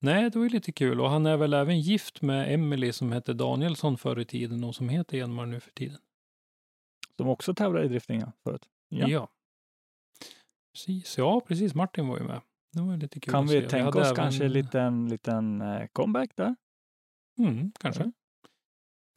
Nej, 0.04 0.30
det 0.30 0.36
var 0.39 0.43
ju 0.43 0.49
lite 0.49 0.72
kul. 0.72 1.01
Och 1.01 1.10
han 1.10 1.26
är 1.26 1.38
väl 1.38 1.54
även 1.54 1.80
gift 1.82 2.22
med 2.22 2.54
Emily 2.54 2.91
som 2.91 3.12
hette 3.12 3.34
Danielsson 3.34 3.97
förr 3.97 4.20
i 4.20 4.26
tiden 4.26 4.64
och 4.64 4.76
som 4.76 4.89
heter 4.89 5.18
Enmar 5.24 5.45
nu 5.45 5.60
för 5.60 5.72
tiden. 5.72 5.97
Som 7.18 7.30
också 7.30 7.54
tävlar 7.54 7.84
i 7.84 7.88
driftingen 7.88 8.32
förut. 8.43 8.70
Ja. 8.89 9.08
Ja. 9.08 9.28
Precis, 10.74 11.18
ja 11.18 11.41
precis. 11.47 11.76
Martin 11.76 12.08
var 12.08 12.18
ju 12.18 12.24
med. 12.24 12.41
Det 12.74 12.82
var 12.82 12.97
lite 12.97 13.20
kul 13.20 13.32
Kan 13.34 13.47
vi 13.47 13.62
se. 13.62 13.70
tänka 13.70 13.89
oss 13.99 14.06
även- 14.06 14.16
kanske 14.16 14.45
en 14.45 14.51
liten, 14.51 15.10
liten 15.10 15.62
eh, 15.62 15.86
comeback 15.93 16.30
där? 16.36 16.56
Mm, 17.39 17.72
kanske. 17.80 18.04
Ja. 18.04 18.12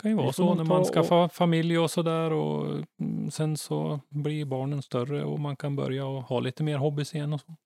kan 0.02 0.10
ju 0.10 0.16
vara 0.16 0.32
så 0.32 0.54
när 0.54 0.64
man 0.64 0.80
och- 0.80 0.86
skaffar 0.86 1.28
familj 1.28 1.78
och 1.78 1.90
sådär 1.90 2.32
och 2.32 2.84
mm, 3.00 3.30
sen 3.30 3.56
så 3.56 4.00
blir 4.08 4.44
barnen 4.44 4.82
större 4.82 5.24
och 5.24 5.40
man 5.40 5.56
kan 5.56 5.76
börja 5.76 6.06
och 6.06 6.22
ha 6.22 6.40
lite 6.40 6.62
mer 6.62 6.76
hobbys 6.78 7.14
igen 7.14 7.32
och 7.32 7.40
så. 7.40 7.56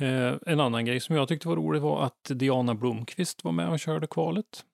Eh, 0.00 0.34
en 0.46 0.60
annan 0.60 0.84
grej 0.84 1.00
som 1.00 1.16
jag 1.16 1.28
tyckte 1.28 1.48
var 1.48 1.56
rolig 1.56 1.82
var 1.82 2.04
att 2.04 2.24
Diana 2.34 2.74
Blomqvist 2.74 3.44
var 3.44 3.52
med 3.52 3.68
och 3.68 3.78
körde 3.80 4.06
kvalet. 4.06 4.64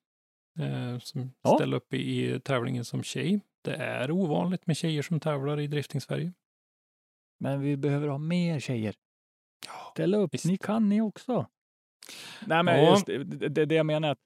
Eh, 0.59 0.99
som 0.99 1.31
Ja. 1.41 1.55
ställde 1.55 1.77
upp 1.77 1.93
i, 1.93 2.33
i 2.33 2.39
tävlingen 2.39 2.85
som 2.85 3.03
tjej. 3.03 3.39
Det 3.61 3.75
är 3.75 4.11
ovanligt 4.11 4.67
med 4.67 4.77
tjejer 4.77 5.01
som 5.01 5.19
tävlar 5.19 5.59
i 5.59 5.67
drifting 5.67 6.01
Sverige. 6.01 6.33
Men 7.39 7.61
vi 7.61 7.77
behöver 7.77 8.07
ha 8.07 8.17
mer 8.17 8.59
tjejer. 8.59 8.95
Ställ 9.93 10.15
upp, 10.15 10.33
visst. 10.33 10.45
ni 10.45 10.57
kan 10.57 10.89
ni 10.89 11.01
också. 11.01 11.47
Nej, 12.47 12.63
men 12.63 12.83
Ja. 12.83 12.91
just, 12.91 13.05
det, 13.05 13.23
det, 13.49 13.65
det 13.65 13.75
jag 13.75 13.85
menar 13.85 14.07
är 14.07 14.11
att 14.11 14.19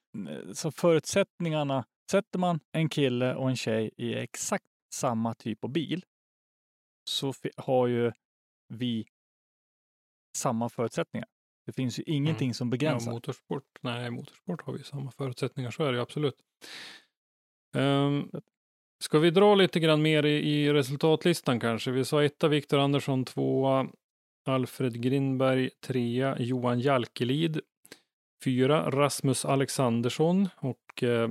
eh, 0.48 0.54
så 0.54 0.72
förutsättningarna, 0.72 1.86
sätter 2.12 2.40
man 2.40 2.60
en 2.72 2.90
kille 2.90 3.36
och 3.36 3.50
en 3.50 3.56
tjej 3.56 3.92
i 3.98 4.14
exakt 4.16 4.66
samma 4.94 5.34
typ 5.34 5.64
av 5.64 5.70
bil 5.70 6.06
så 7.10 7.34
har 7.58 7.88
ju 7.88 8.12
vi 8.74 9.08
samma 10.38 10.70
förutsättningar. 10.70 11.28
Det 11.66 11.72
finns 11.72 12.00
ju 12.00 12.04
ingenting 12.06 12.54
som 12.54 12.68
Ja, 12.68 12.72
begränsar. 12.72 13.12
motorsport. 13.12 13.64
Nej, 13.82 14.12
motorsport 14.12 14.62
har 14.62 14.74
vi 14.74 14.84
samma 14.84 15.12
förutsättningar, 15.12 15.72
så 15.72 15.84
är 15.84 15.92
det 15.92 15.96
ju 15.98 16.02
absolut. 16.02 16.36
Um, 17.76 18.32
ska 19.04 19.20
vi 19.20 19.30
dra 19.32 19.56
lite 19.56 19.80
grann 19.80 20.02
mer 20.02 20.26
i, 20.26 20.38
i 20.54 20.74
resultatlistan 20.74 21.60
kanske? 21.60 21.92
Vi 21.92 22.06
sa 22.06 22.24
etta 22.24 22.48
Viktor 22.48 22.80
Andersson, 22.80 23.26
tvåa 23.26 23.88
Alfred 24.46 25.02
Grindberg, 25.02 25.70
trea 25.82 26.36
Johan 26.40 26.80
Jalkelid, 26.80 27.60
fyra 28.44 28.90
Rasmus 28.92 29.46
Alexandersson 29.46 30.50
och 30.56 31.04
eh, 31.04 31.30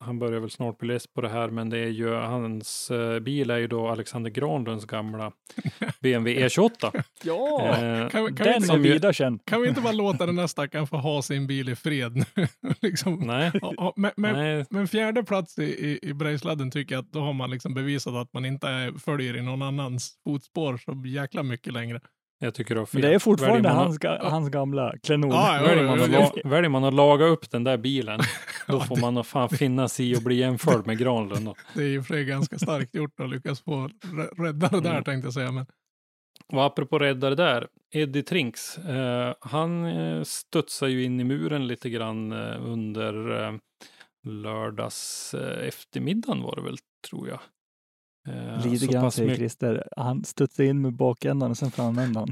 han 0.00 0.18
börjar 0.18 0.40
väl 0.40 0.50
snart 0.50 0.78
bli 0.78 0.88
less 0.88 1.06
på 1.06 1.20
det 1.20 1.28
här, 1.28 1.48
men 1.50 1.70
det 1.70 1.78
är 1.78 1.88
ju 1.88 2.14
hans 2.14 2.90
eh, 2.90 3.20
bil 3.20 3.50
är 3.50 3.56
ju 3.58 3.66
då 3.66 3.88
Alexander 3.88 4.30
Granlunds 4.30 4.84
gamla 4.84 5.32
BMW 6.00 6.46
E28. 6.48 7.02
Ja, 7.22 7.76
Eh, 7.76 8.08
Kan, 8.08 8.24
vi- 8.24 8.32
kan, 8.32 8.36
vi 8.36 8.44
den 8.44 8.54
inte, 8.54 8.66
som 8.66 8.84
ju- 8.84 8.92
vida 8.92 9.12
känd. 9.12 9.40
kan 9.46 9.62
vi 9.62 9.68
inte 9.68 9.80
bara 9.80 9.92
låta 9.92 10.26
den 10.26 10.38
här 10.38 10.46
stackaren 10.46 10.86
få 10.86 10.96
ha 10.96 11.22
sin 11.22 11.46
bil 11.46 11.68
i 11.68 11.76
fred 11.76 12.16
nu? 12.16 12.46
liksom. 12.80 13.14
nej, 13.26 13.50
Ja, 13.62 13.92
men, 13.96 14.10
men, 14.16 14.32
nej, 14.32 14.66
men 14.70 14.88
fjärde 14.88 15.22
plats 15.24 15.58
i, 15.58 15.62
i, 15.62 15.98
i 16.02 16.14
Brejsladden 16.14 16.70
tycker 16.70 16.94
jag 16.94 17.02
att 17.02 17.12
då 17.12 17.20
har 17.20 17.32
man 17.32 17.50
liksom 17.50 17.74
bevisat 17.74 18.14
att 18.14 18.32
man 18.32 18.44
inte 18.44 18.92
följer 19.04 19.36
i 19.36 19.42
någon 19.42 19.62
annans 19.62 20.12
fotspår 20.24 20.76
så 20.76 21.02
jäkla 21.08 21.42
mycket 21.42 21.72
längre. 21.72 22.00
Jag 22.38 22.54
tycker 22.54 22.74
du 22.74 22.80
har 22.80 22.86
fel. 22.86 23.00
Men 23.00 23.10
det 23.10 23.14
är 23.14 23.18
fortfarande 23.18 23.68
hans, 23.68 23.98
ga, 23.98 24.28
hans 24.30 24.48
gamla 24.50 24.94
klenod. 25.02 25.32
Ja, 25.32 25.56
ja, 25.56 25.62
Väljer 25.68 25.84
man, 25.84 26.00
att 26.00 26.12
ja, 26.12 26.32
la, 26.44 26.50
väljer 26.50 26.68
man 26.70 26.84
att 26.84 26.94
laga 26.94 27.24
upp 27.26 27.50
den 27.50 27.64
där 27.64 27.76
bilen, 27.76 28.20
då 28.66 28.80
får 28.80 28.96
man 29.12 29.24
fan 29.24 29.48
finna 29.48 29.88
sig 29.88 30.10
i 30.10 30.16
att 30.16 30.24
bli 30.24 30.34
jämförd 30.36 30.86
med 30.86 30.98
Granlund. 30.98 31.48
Det 31.74 31.82
är 31.82 31.98
och 31.98 32.06
för 32.06 32.20
ganska 32.22 32.58
starkt 32.58 32.94
gjort 32.94 33.20
att 33.20 33.30
lyckas 33.30 33.60
få 33.60 33.88
rä- 34.02 34.44
rädda 34.44 34.68
det 34.68 34.80
där 34.80 34.90
Mm. 34.90 35.04
tänkte 35.04 35.26
jag 35.26 35.34
säga. 35.34 35.52
Men 35.52 35.66
Och 36.52 36.64
apropå 36.64 36.98
räddare 36.98 37.34
där, 37.34 37.66
Eddie 37.94 38.22
Trinks, 38.22 38.78
eh, 38.78 39.34
han 39.40 39.84
eh, 39.84 40.22
studsar 40.22 40.86
ju 40.86 41.04
in 41.04 41.20
i 41.20 41.24
muren 41.24 41.66
lite 41.66 41.90
grann 41.90 42.32
eh, 42.32 42.56
under 42.66 43.44
eh, 43.46 43.52
lördags 44.28 45.34
eh, 45.34 45.68
eftermiddagen 45.68 46.42
var 46.42 46.56
det 46.56 46.62
väl, 46.62 46.76
tror 47.10 47.28
jag. 47.28 47.40
Eh, 48.28 48.66
Lite 48.72 48.86
grann 48.86 49.02
pass 49.02 49.14
säger 49.14 49.28
mycket- 49.28 49.40
Christer. 49.40 49.88
Han 49.96 50.24
studsade 50.24 50.68
in 50.68 50.82
med 50.82 50.92
bakändan 50.92 51.50
och 51.50 51.56
sen 51.56 51.70
framändan. 51.70 52.28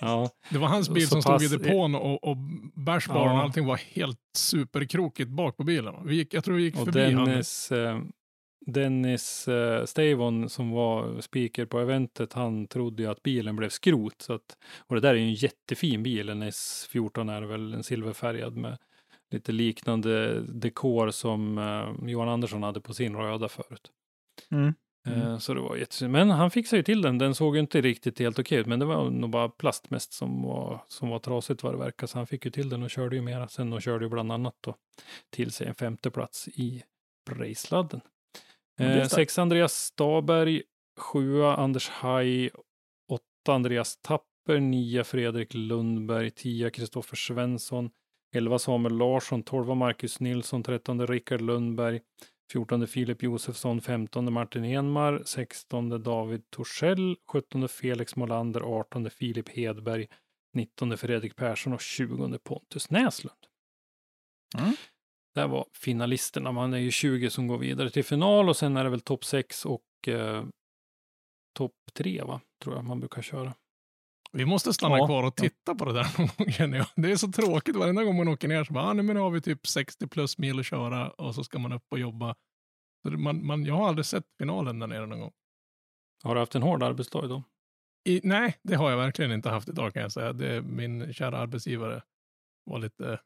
Ja, 0.00 0.30
det 0.50 0.58
var 0.58 0.68
hans 0.68 0.88
bil 0.90 1.08
Så 1.08 1.10
som 1.10 1.22
stod 1.22 1.42
i 1.42 1.48
pass- 1.48 1.62
depån 1.66 1.94
och, 1.94 2.24
och 2.24 2.36
bärsbaren 2.74 3.30
och 3.30 3.36
Ja. 3.38 3.42
allting 3.42 3.66
var 3.66 3.76
helt 3.76 4.18
superkrokigt 4.36 5.30
bak 5.30 5.56
på 5.56 5.64
bilen. 5.64 5.94
Vi 6.04 6.16
gick, 6.16 6.34
jag 6.34 6.44
tror 6.44 6.54
vi 6.56 6.62
gick 6.62 6.76
och 6.78 6.84
förbi. 6.84 7.00
Dennis, 7.00 7.72
eh, 7.72 8.00
Dennis 8.66 9.48
eh, 9.48 9.84
Stavon 9.84 10.48
som 10.48 10.70
var 10.70 11.20
speaker 11.20 11.66
på 11.66 11.78
eventet, 11.80 12.32
han 12.32 12.66
trodde 12.66 13.02
ju 13.02 13.10
att 13.10 13.22
bilen 13.22 13.56
blev 13.56 13.68
skrot. 13.68 14.22
Så 14.22 14.32
att, 14.32 14.56
och 14.86 14.94
det 14.94 15.00
där 15.00 15.10
är 15.10 15.14
ju 15.14 15.22
en 15.24 15.34
jättefin 15.34 16.02
bil, 16.02 16.28
en 16.28 16.42
S14 16.42 17.32
är 17.32 17.42
väl, 17.42 17.74
en 17.74 17.82
silverfärgad 17.84 18.56
med 18.56 18.78
lite 19.30 19.52
liknande 19.52 20.40
dekor 20.40 21.10
som 21.10 21.58
eh, 21.58 22.08
Johan 22.10 22.28
Andersson 22.28 22.62
hade 22.62 22.80
på 22.80 22.94
sin 22.94 23.16
röda 23.16 23.48
förut. 23.48 23.90
Mm. 24.50 24.74
Eh, 25.06 25.12
Mm. 25.26 25.40
Så 25.40 25.54
det 25.54 25.60
var 25.60 25.76
jättesynd. 25.76 26.12
Men 26.12 26.30
han 26.30 26.50
fixade 26.50 26.76
ju 26.78 26.82
till 26.82 27.02
den. 27.02 27.18
Den 27.18 27.34
såg 27.34 27.56
ju 27.56 27.60
inte 27.60 27.80
riktigt 27.80 28.18
helt 28.18 28.38
okej 28.38 28.58
ut, 28.58 28.66
men 28.66 28.78
det 28.78 28.84
var 28.84 29.10
nog 29.10 29.30
bara 29.30 29.48
plast 29.48 29.90
mest 29.90 30.12
som 30.12 30.42
var, 30.42 30.84
som 30.88 31.08
var 31.08 31.18
trasigt 31.18 31.62
vad 31.62 31.74
det 31.74 31.78
verkar. 31.78 32.06
Så 32.06 32.18
han 32.18 32.26
fick 32.26 32.44
ju 32.44 32.50
till 32.50 32.68
den 32.68 32.82
och 32.82 32.90
körde 32.90 33.16
ju 33.16 33.22
mera 33.22 33.48
sen 33.48 33.72
och 33.72 33.82
körde 33.82 34.04
ju 34.04 34.08
bland 34.08 34.32
annat 34.32 34.54
då 34.60 34.74
till 35.30 35.50
sig 35.50 35.66
en 35.66 35.74
femte 35.74 36.10
plats 36.10 36.48
i 36.48 36.82
Brejsladden. 37.30 38.00
Är 38.78 39.00
Eh, 39.00 39.06
sex 39.06 39.38
Andreas 39.38 39.72
Staberg, 39.74 40.62
sjua 40.98 41.56
Anders 41.56 41.88
Haj, 41.88 42.50
åtta 43.10 43.54
Andreas 43.54 43.96
Tapper, 44.02 44.60
nia 44.60 45.04
Fredrik 45.04 45.54
Lundberg, 45.54 46.30
tia 46.30 46.70
Kristoffer 46.70 47.16
Svensson, 47.16 47.90
elva 48.34 48.58
Samuel 48.58 48.96
Larsson, 48.96 49.42
tolva 49.42 49.74
Marcus 49.74 50.20
Nilsson, 50.20 50.62
trettonde 50.62 51.06
Rickard 51.06 51.40
Lundberg, 51.40 52.00
14 52.52 52.86
Filip 52.86 53.22
Josefsson, 53.22 53.80
15 53.80 54.32
Martin 54.32 54.64
Enmar, 54.64 55.22
16 55.24 56.02
David 56.02 56.50
Torssell, 56.50 57.16
17 57.32 57.68
Felix 57.68 58.16
Molander, 58.16 58.60
18 58.60 59.10
Filip 59.10 59.48
Hedberg, 59.48 60.08
19 60.54 60.98
Fredrik 60.98 61.36
Persson 61.36 61.72
och 61.72 61.80
20 61.80 62.38
Pontus 62.38 62.90
Näslund. 62.90 63.46
Mm. 64.58 64.74
Det 65.34 65.46
var 65.46 65.66
finalisterna. 65.72 66.52
Man 66.52 66.74
är 66.74 66.78
ju 66.78 66.90
20 66.90 67.30
som 67.30 67.46
går 67.46 67.58
vidare 67.58 67.90
till 67.90 68.04
final 68.04 68.48
och 68.48 68.56
sen 68.56 68.76
är 68.76 68.84
det 68.84 68.90
väl 68.90 69.00
topp 69.00 69.24
6 69.24 69.66
och 69.66 70.08
eh, 70.08 70.44
topp 71.58 71.74
3 71.92 72.22
va? 72.22 72.40
Tror 72.62 72.74
jag 72.76 72.84
man 72.84 73.00
brukar 73.00 73.22
köra. 73.22 73.54
Vi 74.36 74.44
måste 74.44 74.72
stanna 74.72 74.98
Ja, 74.98 75.06
kvar 75.06 75.22
och 75.22 75.36
titta 75.36 75.74
på 75.74 75.84
det 75.84 75.92
där 75.92 76.06
någon. 76.66 76.86
Det 76.96 77.10
är 77.10 77.16
så 77.16 77.32
tråkigt 77.32 77.76
varenda 77.76 78.04
gång 78.04 78.16
man 78.16 78.28
åker 78.28 78.48
ner 78.48 78.64
så 78.64 78.72
bara, 78.72 78.84
ah, 78.84 78.94
men 78.94 79.06
nu 79.06 79.18
har 79.20 79.30
vi 79.30 79.40
typ 79.40 79.66
60 79.66 80.06
plus 80.06 80.38
mil 80.38 80.58
att 80.58 80.66
köra 80.66 81.10
och 81.10 81.34
så 81.34 81.44
ska 81.44 81.58
man 81.58 81.72
upp 81.72 81.86
och 81.90 81.98
jobba. 81.98 82.34
Man, 83.08 83.46
man, 83.46 83.64
jag 83.64 83.74
har 83.74 83.88
aldrig 83.88 84.06
sett 84.06 84.24
finalen 84.38 84.78
där 84.78 84.86
nere 84.86 85.06
någon 85.06 85.20
gång. 85.20 85.32
Har 86.22 86.34
du 86.34 86.40
haft 86.40 86.54
en 86.54 86.62
hård 86.62 86.82
arbetsdag 86.82 87.24
idag? 87.24 87.42
I, 88.08 88.20
nej, 88.24 88.56
det 88.62 88.74
har 88.74 88.90
jag 88.90 88.96
verkligen 88.96 89.32
inte 89.32 89.50
haft 89.50 89.68
idag 89.68 89.92
kan 89.92 90.02
jag 90.02 90.12
säga. 90.12 90.32
Det, 90.32 90.62
min 90.62 91.12
kära 91.12 91.38
arbetsgivare 91.38 92.02
var 92.64 92.78
lite, 92.78 93.20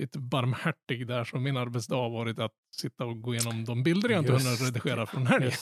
lite 0.00 0.18
barmhärtig 0.18 1.06
där, 1.06 1.24
så 1.24 1.36
min 1.36 1.56
arbetsdag 1.56 1.96
har 1.96 2.10
varit 2.10 2.38
att 2.38 2.54
sitta 2.76 3.04
och 3.04 3.22
gå 3.22 3.34
igenom 3.34 3.64
de 3.64 3.82
bilder 3.82 4.08
jag 4.08 4.18
inte 4.18 4.32
hunnit 4.32 4.60
redigera 4.60 5.06
från 5.06 5.26
helgen. 5.26 5.52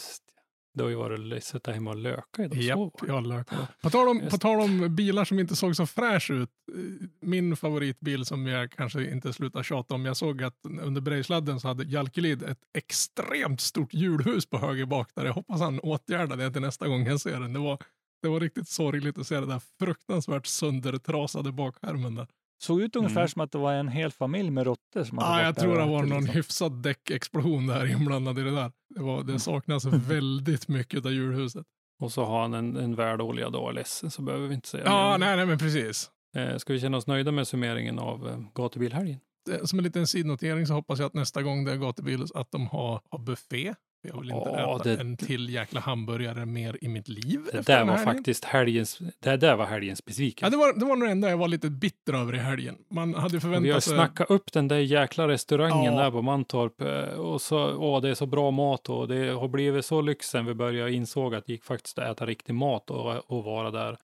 Det. 0.74 0.82
Har 0.82 0.90
ju 0.90 0.96
varit 0.96 1.32
att 1.36 1.44
sitta 1.44 1.72
hemma 1.72 1.90
och 1.90 1.96
löka 1.96 2.44
idag. 2.44 2.58
Japp, 2.58 2.92
jag 3.06 3.28
det. 3.28 3.44
På 3.82 3.90
tal, 3.90 4.08
om, 4.08 4.22
på 4.30 4.38
tal 4.38 4.60
om 4.60 4.96
bilar 4.96 5.24
som 5.24 5.38
inte 5.38 5.56
såg 5.56 5.76
så 5.76 5.86
fräsch 5.86 6.30
ut. 6.30 6.50
eh, 6.72 7.06
Min 7.20 7.56
favoritbil 7.56 8.24
som 8.24 8.46
jag 8.46 8.72
kanske 8.72 9.10
inte 9.10 9.32
slutar 9.32 9.62
tjata 9.62 9.94
om. 9.94 10.04
Jag 10.04 10.16
såg 10.16 10.42
att 10.42 10.58
under 10.80 11.00
Brejsladden 11.00 11.60
så 11.60 11.68
hade 11.68 11.84
Jalkelid 11.84 12.42
ett 12.42 12.60
extremt 12.78 13.60
stort 13.60 13.94
hjulhus 13.94 14.46
på 14.46 14.58
höger 14.58 14.86
bak 14.86 15.10
där. 15.14 15.24
Jag 15.24 15.32
hoppas 15.32 15.60
han 15.60 15.80
åtgärdar 15.80 16.36
det 16.36 16.50
till 16.52 16.62
nästa 16.62 16.88
gång 16.88 17.06
jag 17.06 17.20
ser 17.20 17.40
den. 17.40 17.52
Det 17.52 17.58
var, 17.58 17.78
det 18.22 18.28
var 18.28 18.40
riktigt 18.40 18.68
sorgligt 18.68 19.18
att 19.18 19.26
se 19.26 19.40
det 19.40 19.46
där 19.46 19.62
fruktansvärt 19.78 20.46
söndertrasade 20.46 21.52
bakskärmen 21.52 22.14
där. 22.14 22.26
Såg 22.62 22.80
ut 22.82 22.96
ungefär 22.96 23.20
Mm. 23.20 23.28
som 23.28 23.42
att 23.42 23.52
det 23.52 23.58
var 23.58 23.72
en 23.72 23.88
hel 23.88 24.10
familj 24.12 24.50
med 24.50 24.64
råttor 24.66 25.04
som 25.04 25.18
hade 25.18 25.30
Ja, 25.30 25.34
varit 25.34 25.44
jag 25.44 25.54
där 25.54 25.62
tror 25.62 25.74
det 25.74 25.80
var 25.92 26.02
någon 26.02 26.20
liksom. 26.20 26.26
hyfsad 26.36 26.82
däckexplosion 26.82 27.66
där 27.66 27.86
inblandad 27.92 28.38
i 28.38 28.42
det 28.42 28.50
där. 28.54 28.72
Det, 28.94 29.02
var, 29.02 29.22
det 29.22 29.38
saknas 29.38 29.84
väldigt 30.08 30.68
mycket 30.68 31.06
av 31.06 31.12
hjulhuset. 31.12 31.66
Och 32.02 32.12
så 32.12 32.24
har 32.24 32.42
han 32.42 32.54
en, 32.54 32.76
en 32.76 32.94
värdoljad 32.94 33.56
ALS, 33.56 34.04
så 34.14 34.22
behöver 34.22 34.48
vi 34.48 34.54
inte 34.54 34.68
säga 34.68 34.84
Ja, 34.86 35.10
mer. 35.10 35.18
nej, 35.26 35.36
nej, 35.36 35.46
men 35.46 35.58
precis. 35.58 36.10
Eh, 36.36 36.56
Ska 36.56 36.72
vi 36.72 36.80
känna 36.80 36.96
oss 36.96 37.06
nöjda 37.06 37.32
med 37.32 37.48
summeringen 37.48 37.98
av 37.98 38.28
eh, 38.28 38.38
gatubilhelgen? 38.54 39.20
Eh, 39.50 39.64
som 39.64 39.78
en 39.78 39.82
liten 39.84 40.06
sidnotering 40.06 40.66
så 40.66 40.74
hoppas 40.74 40.98
jag 40.98 41.06
att 41.06 41.14
nästa 41.14 41.42
gång 41.42 41.64
det 41.64 41.72
är 41.72 41.76
gatubil 41.76 42.24
att 42.34 42.50
de 42.50 42.66
har, 42.66 43.00
har 43.10 43.18
buffé. 43.18 43.74
Jag 44.04 44.20
vill 44.20 44.30
inte 44.30 44.50
Ja, 44.50 44.76
äta 44.76 44.84
det- 44.84 45.00
en 45.00 45.16
till 45.16 45.50
jäkla 45.50 45.80
hamburgare 45.80 46.46
mer 46.46 46.78
i 46.80 46.88
mitt 46.88 47.08
liv. 47.08 47.40
Det 47.52 47.66
där 47.66 47.84
var 47.84 47.92
helgen. 47.96 48.14
faktiskt 48.14 48.44
helgens, 48.44 48.98
det 49.20 49.36
där 49.36 49.56
var 49.56 49.66
helgens 49.66 50.04
besvikelse. 50.04 50.46
Ja, 50.46 50.50
det 50.50 50.56
var, 50.56 50.78
det 50.78 50.84
var 50.84 50.96
nog 50.96 51.08
det 51.08 51.12
enda 51.12 51.30
jag 51.30 51.36
var 51.36 51.48
lite 51.48 51.70
bitter 51.70 52.12
över 52.12 52.34
i 52.34 52.38
helgen. 52.38 52.76
Man 52.90 53.14
hade 53.14 53.28
Vi 53.28 53.36
har 53.36 53.40
förväntat 53.40 53.84
sig... 53.84 53.94
snackat 53.94 54.30
upp 54.30 54.52
den 54.52 54.68
där 54.68 54.78
jäkla 54.78 55.28
restaurangen 55.28 55.94
Ja. 55.94 56.00
där 56.02 56.10
på 56.10 56.22
Mantorp 56.22 56.80
eh, 56.80 57.20
och 57.20 57.40
så, 57.40 57.76
åh, 57.76 58.00
det 58.00 58.08
är 58.08 58.14
så 58.14 58.26
bra 58.26 58.50
mat 58.50 58.88
och 58.88 59.08
det 59.08 59.28
har 59.32 59.48
blivit 59.48 59.84
så 59.84 60.00
lyx 60.00 60.26
sen 60.28 60.46
vi 60.46 60.54
började 60.54 60.92
insåg 60.92 61.34
att 61.34 61.46
det 61.46 61.52
gick 61.52 61.64
faktiskt 61.64 61.98
att 61.98 62.10
äta 62.12 62.26
riktig 62.26 62.54
mat 62.54 62.90
och, 62.90 63.30
och 63.30 63.44
vara 63.44 63.70
där. 63.70 63.96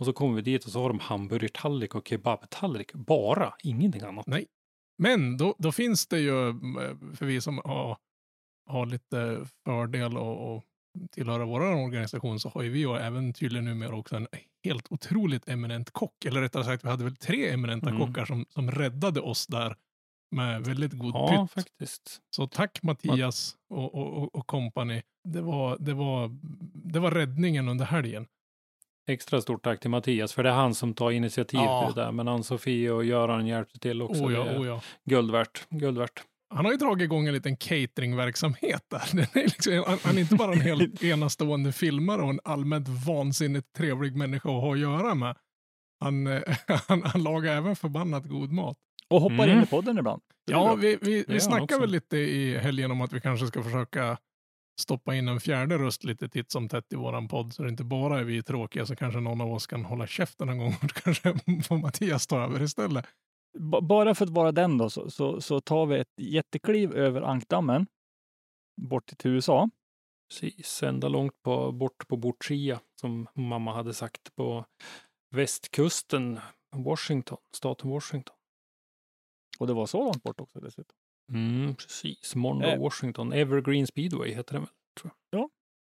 Och 0.00 0.06
så 0.06 0.12
kommer 0.12 0.36
vi 0.36 0.42
dit 0.42 0.64
och 0.64 0.70
så 0.70 0.80
har 0.82 0.88
de 0.88 0.98
hamburgertallrik 0.98 1.94
och 1.94 2.08
kebabtallrik. 2.08 2.92
Bara, 2.92 3.54
ingenting 3.62 4.02
annat. 4.02 4.26
Nej. 4.26 4.46
Men 4.98 5.36
då, 5.36 5.54
då 5.58 5.72
finns 5.72 6.06
det 6.06 6.18
ju, 6.18 6.48
eh, 6.48 6.54
för 7.16 7.24
vi 7.26 7.40
som 7.40 7.60
har, 7.64 7.96
har 8.68 8.86
lite 8.86 9.44
fördel 9.64 10.16
och, 10.16 10.54
och 10.56 10.64
tillhöra 11.10 11.44
vår 11.44 11.60
organisation 11.60 12.40
så 12.40 12.48
har 12.48 12.62
ju 12.62 12.70
vi 12.70 12.86
och 12.86 13.00
även 13.00 13.32
tydligen 13.32 13.64
numera 13.64 13.96
också 13.96 14.16
en 14.16 14.26
helt 14.64 14.92
otroligt 14.92 15.48
eminent 15.48 15.90
kock. 15.90 16.24
Eller 16.24 16.40
rättare 16.40 16.64
sagt, 16.64 16.84
vi 16.84 16.88
hade 16.88 17.04
väl 17.04 17.16
tre 17.16 17.50
eminenta 17.50 17.88
Mm. 17.90 18.06
kockar 18.06 18.24
som, 18.24 18.46
som 18.48 18.70
räddade 18.70 19.20
oss 19.20 19.46
där 19.46 19.76
med 20.30 20.64
väldigt 20.64 20.92
god 20.92 21.14
Ja, 21.14 21.48
pytt. 21.54 21.64
faktiskt. 21.64 22.20
Så 22.30 22.46
tack 22.46 22.82
Mattias 22.82 23.56
och, 23.70 23.94
och, 23.94 24.34
och, 24.34 24.46
company. 24.46 25.02
Det 25.24 25.40
var, 25.40 25.76
det, 25.80 25.94
var, 25.94 26.30
det 26.92 26.98
var 27.00 27.10
räddningen 27.10 27.68
under 27.68 27.84
helgen. 27.84 28.26
Extra 29.08 29.40
stort 29.40 29.64
tack 29.64 29.80
till 29.80 29.90
Mattias, 29.90 30.32
för 30.32 30.42
det 30.42 30.48
är 30.48 30.54
han 30.54 30.74
som 30.74 30.94
tar 30.94 31.10
initiativ 31.10 31.60
Ja. 31.60 31.86
till 31.86 31.94
det 31.94 32.00
där. 32.04 32.12
Men 32.12 32.28
Ann-Sofie 32.28 32.90
och 32.90 33.04
Göran 33.04 33.46
hjälpte 33.46 33.78
till 33.78 34.02
också. 34.02 34.24
Oh 34.24 34.32
ja, 34.32 34.58
oh 34.58 34.66
ja. 34.66 34.80
guld 35.04 35.30
värt. 35.30 35.66
Guld 35.70 35.98
värt. 35.98 36.22
Han 36.54 36.64
har 36.64 36.72
ju 36.72 36.78
dragit 36.78 37.04
igång 37.04 37.26
en 37.26 37.34
liten 37.34 37.56
cateringverksamhet 37.56 38.82
där. 38.90 39.02
Den 39.16 39.26
är 39.32 39.42
liksom, 39.44 39.84
han, 39.86 39.98
han 40.02 40.16
är 40.16 40.20
inte 40.20 40.34
bara 40.34 40.52
en 40.52 40.60
helt 40.60 41.02
enastående 41.04 41.72
filmare 41.72 42.22
och 42.22 42.30
en 42.30 42.40
allmänt 42.44 42.88
vansinnigt 42.88 43.72
trevlig 43.76 44.16
människa 44.16 44.48
att 44.56 44.62
ha 44.62 44.72
att 44.72 44.78
göra 44.78 45.14
med. 45.14 45.36
Han, 46.00 46.26
eh, 46.26 46.42
han, 46.88 47.02
han 47.02 47.22
lagar 47.22 47.56
även 47.56 47.76
förbannat 47.76 48.24
god 48.26 48.52
mat. 48.52 48.76
Och 49.10 49.20
hoppar 49.20 49.44
Mm. 49.44 49.56
in 49.58 49.62
i 49.62 49.66
podden 49.66 49.98
ibland. 49.98 50.22
Ja, 50.50 50.74
vi, 50.74 50.98
vi, 51.02 51.24
vi 51.28 51.36
också. 51.36 51.80
väl 51.80 51.90
lite 51.90 52.16
i 52.16 52.58
helgen 52.58 52.90
om 52.90 53.00
att 53.00 53.12
vi 53.12 53.20
kanske 53.20 53.46
ska 53.46 53.62
försöka 53.62 54.18
stoppa 54.80 55.14
in 55.14 55.28
en 55.28 55.40
fjärde 55.40 55.78
röst 55.78 56.04
lite 56.04 56.28
titt 56.28 56.50
som 56.52 56.68
tätt 56.68 56.92
i 56.92 56.96
våran 56.96 57.28
podd. 57.28 57.52
Så 57.52 57.62
det 57.62 57.68
inte 57.68 57.84
bara 57.84 58.20
är 58.20 58.24
vi 58.24 58.42
tråkiga 58.42 58.86
så 58.86 58.96
kanske 58.96 59.20
någon 59.20 59.40
av 59.40 59.52
oss 59.52 59.66
kan 59.66 59.84
hålla 59.84 60.06
käften 60.06 60.48
en 60.48 60.58
gång 60.58 60.76
och 60.82 60.92
kanske 60.92 61.34
får 61.64 61.76
Mattias 61.76 62.26
ta 62.26 62.44
över 62.44 62.62
istället. 62.62 63.04
Bara 63.82 64.14
för 64.14 64.24
att 64.24 64.30
vara 64.30 64.52
den 64.52 64.78
då, 64.78 64.90
så, 64.90 65.10
så, 65.10 65.40
så 65.40 65.60
tar 65.60 65.86
vi 65.86 65.98
ett 65.98 66.20
jättekliv 66.20 66.92
över 66.92 67.22
ankdammen 67.22 67.86
bort 68.80 69.06
till 69.06 69.30
USA. 69.30 69.70
Precis, 70.28 70.82
ända 70.82 71.08
långt 71.08 71.42
på, 71.42 71.72
bort 71.72 72.08
på 72.08 72.16
Bortsia, 72.16 72.80
som 73.00 73.28
mamma 73.34 73.74
hade 73.74 73.94
sagt, 73.94 74.36
på 74.36 74.64
västkusten, 75.30 76.40
Washington, 76.76 77.38
staten 77.52 77.90
Washington. 77.90 78.36
Och 79.58 79.66
det 79.66 79.72
var 79.72 79.86
så 79.86 80.04
långt 80.04 80.22
bort 80.22 80.40
också 80.40 80.60
dessutom. 80.60 80.96
Mm, 81.32 81.74
precis, 81.74 82.34
Monroe, 82.34 82.72
Eh. 82.74 82.80
Washington. 82.80 83.32
Evergreen 83.32 83.86
Speedway 83.86 84.34
heter 84.34 84.52
den 84.52 84.62
väl? 84.62 84.72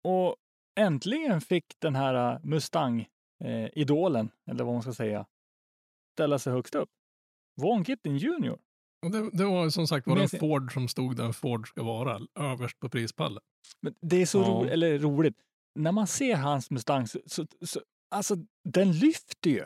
Och 0.05 0.37
äntligen 0.81 1.41
fick 1.41 1.65
den 1.79 1.95
här 1.95 2.35
äh, 2.35 2.41
Mustang-idolen, 2.43 4.31
eller 4.51 4.65
vad 4.65 4.75
man 4.75 4.83
ska 4.83 4.93
säga, 4.93 5.27
ställa 6.13 6.39
sig 6.39 6.53
högst 6.53 6.75
upp. 6.75 6.91
Von 7.57 7.83
Gittin 7.83 8.17
Jr. 8.19 8.57
Det, 9.13 9.31
det 9.33 9.45
var 9.45 9.71
som 9.71 9.87
sagt 9.87 10.07
var 10.07 10.17
en 10.17 10.29
Ford 10.29 10.73
som 10.73 10.89
stod 10.89 11.17
där 11.17 11.25
en 11.25 11.35
Ford 11.35 11.69
ska 11.69 11.83
vara, 11.83 12.21
överst 12.39 12.81
på 12.81 12.89
prispallen. 12.89 13.43
Men 13.83 13.95
det 14.03 14.23
är 14.23 14.27
så 14.27 14.39
Ja. 14.39 14.45
ro, 14.47 14.65
eller 14.65 14.99
roligt. 14.99 15.37
När 15.79 15.93
man 15.93 16.07
ser 16.07 16.37
hans 16.37 16.71
Mustang, 16.71 17.07
så, 17.07 17.19
så, 17.27 17.47
så, 17.65 17.81
alltså 18.11 18.37
den 18.69 18.93
lyfter 18.93 19.51
ju 19.51 19.61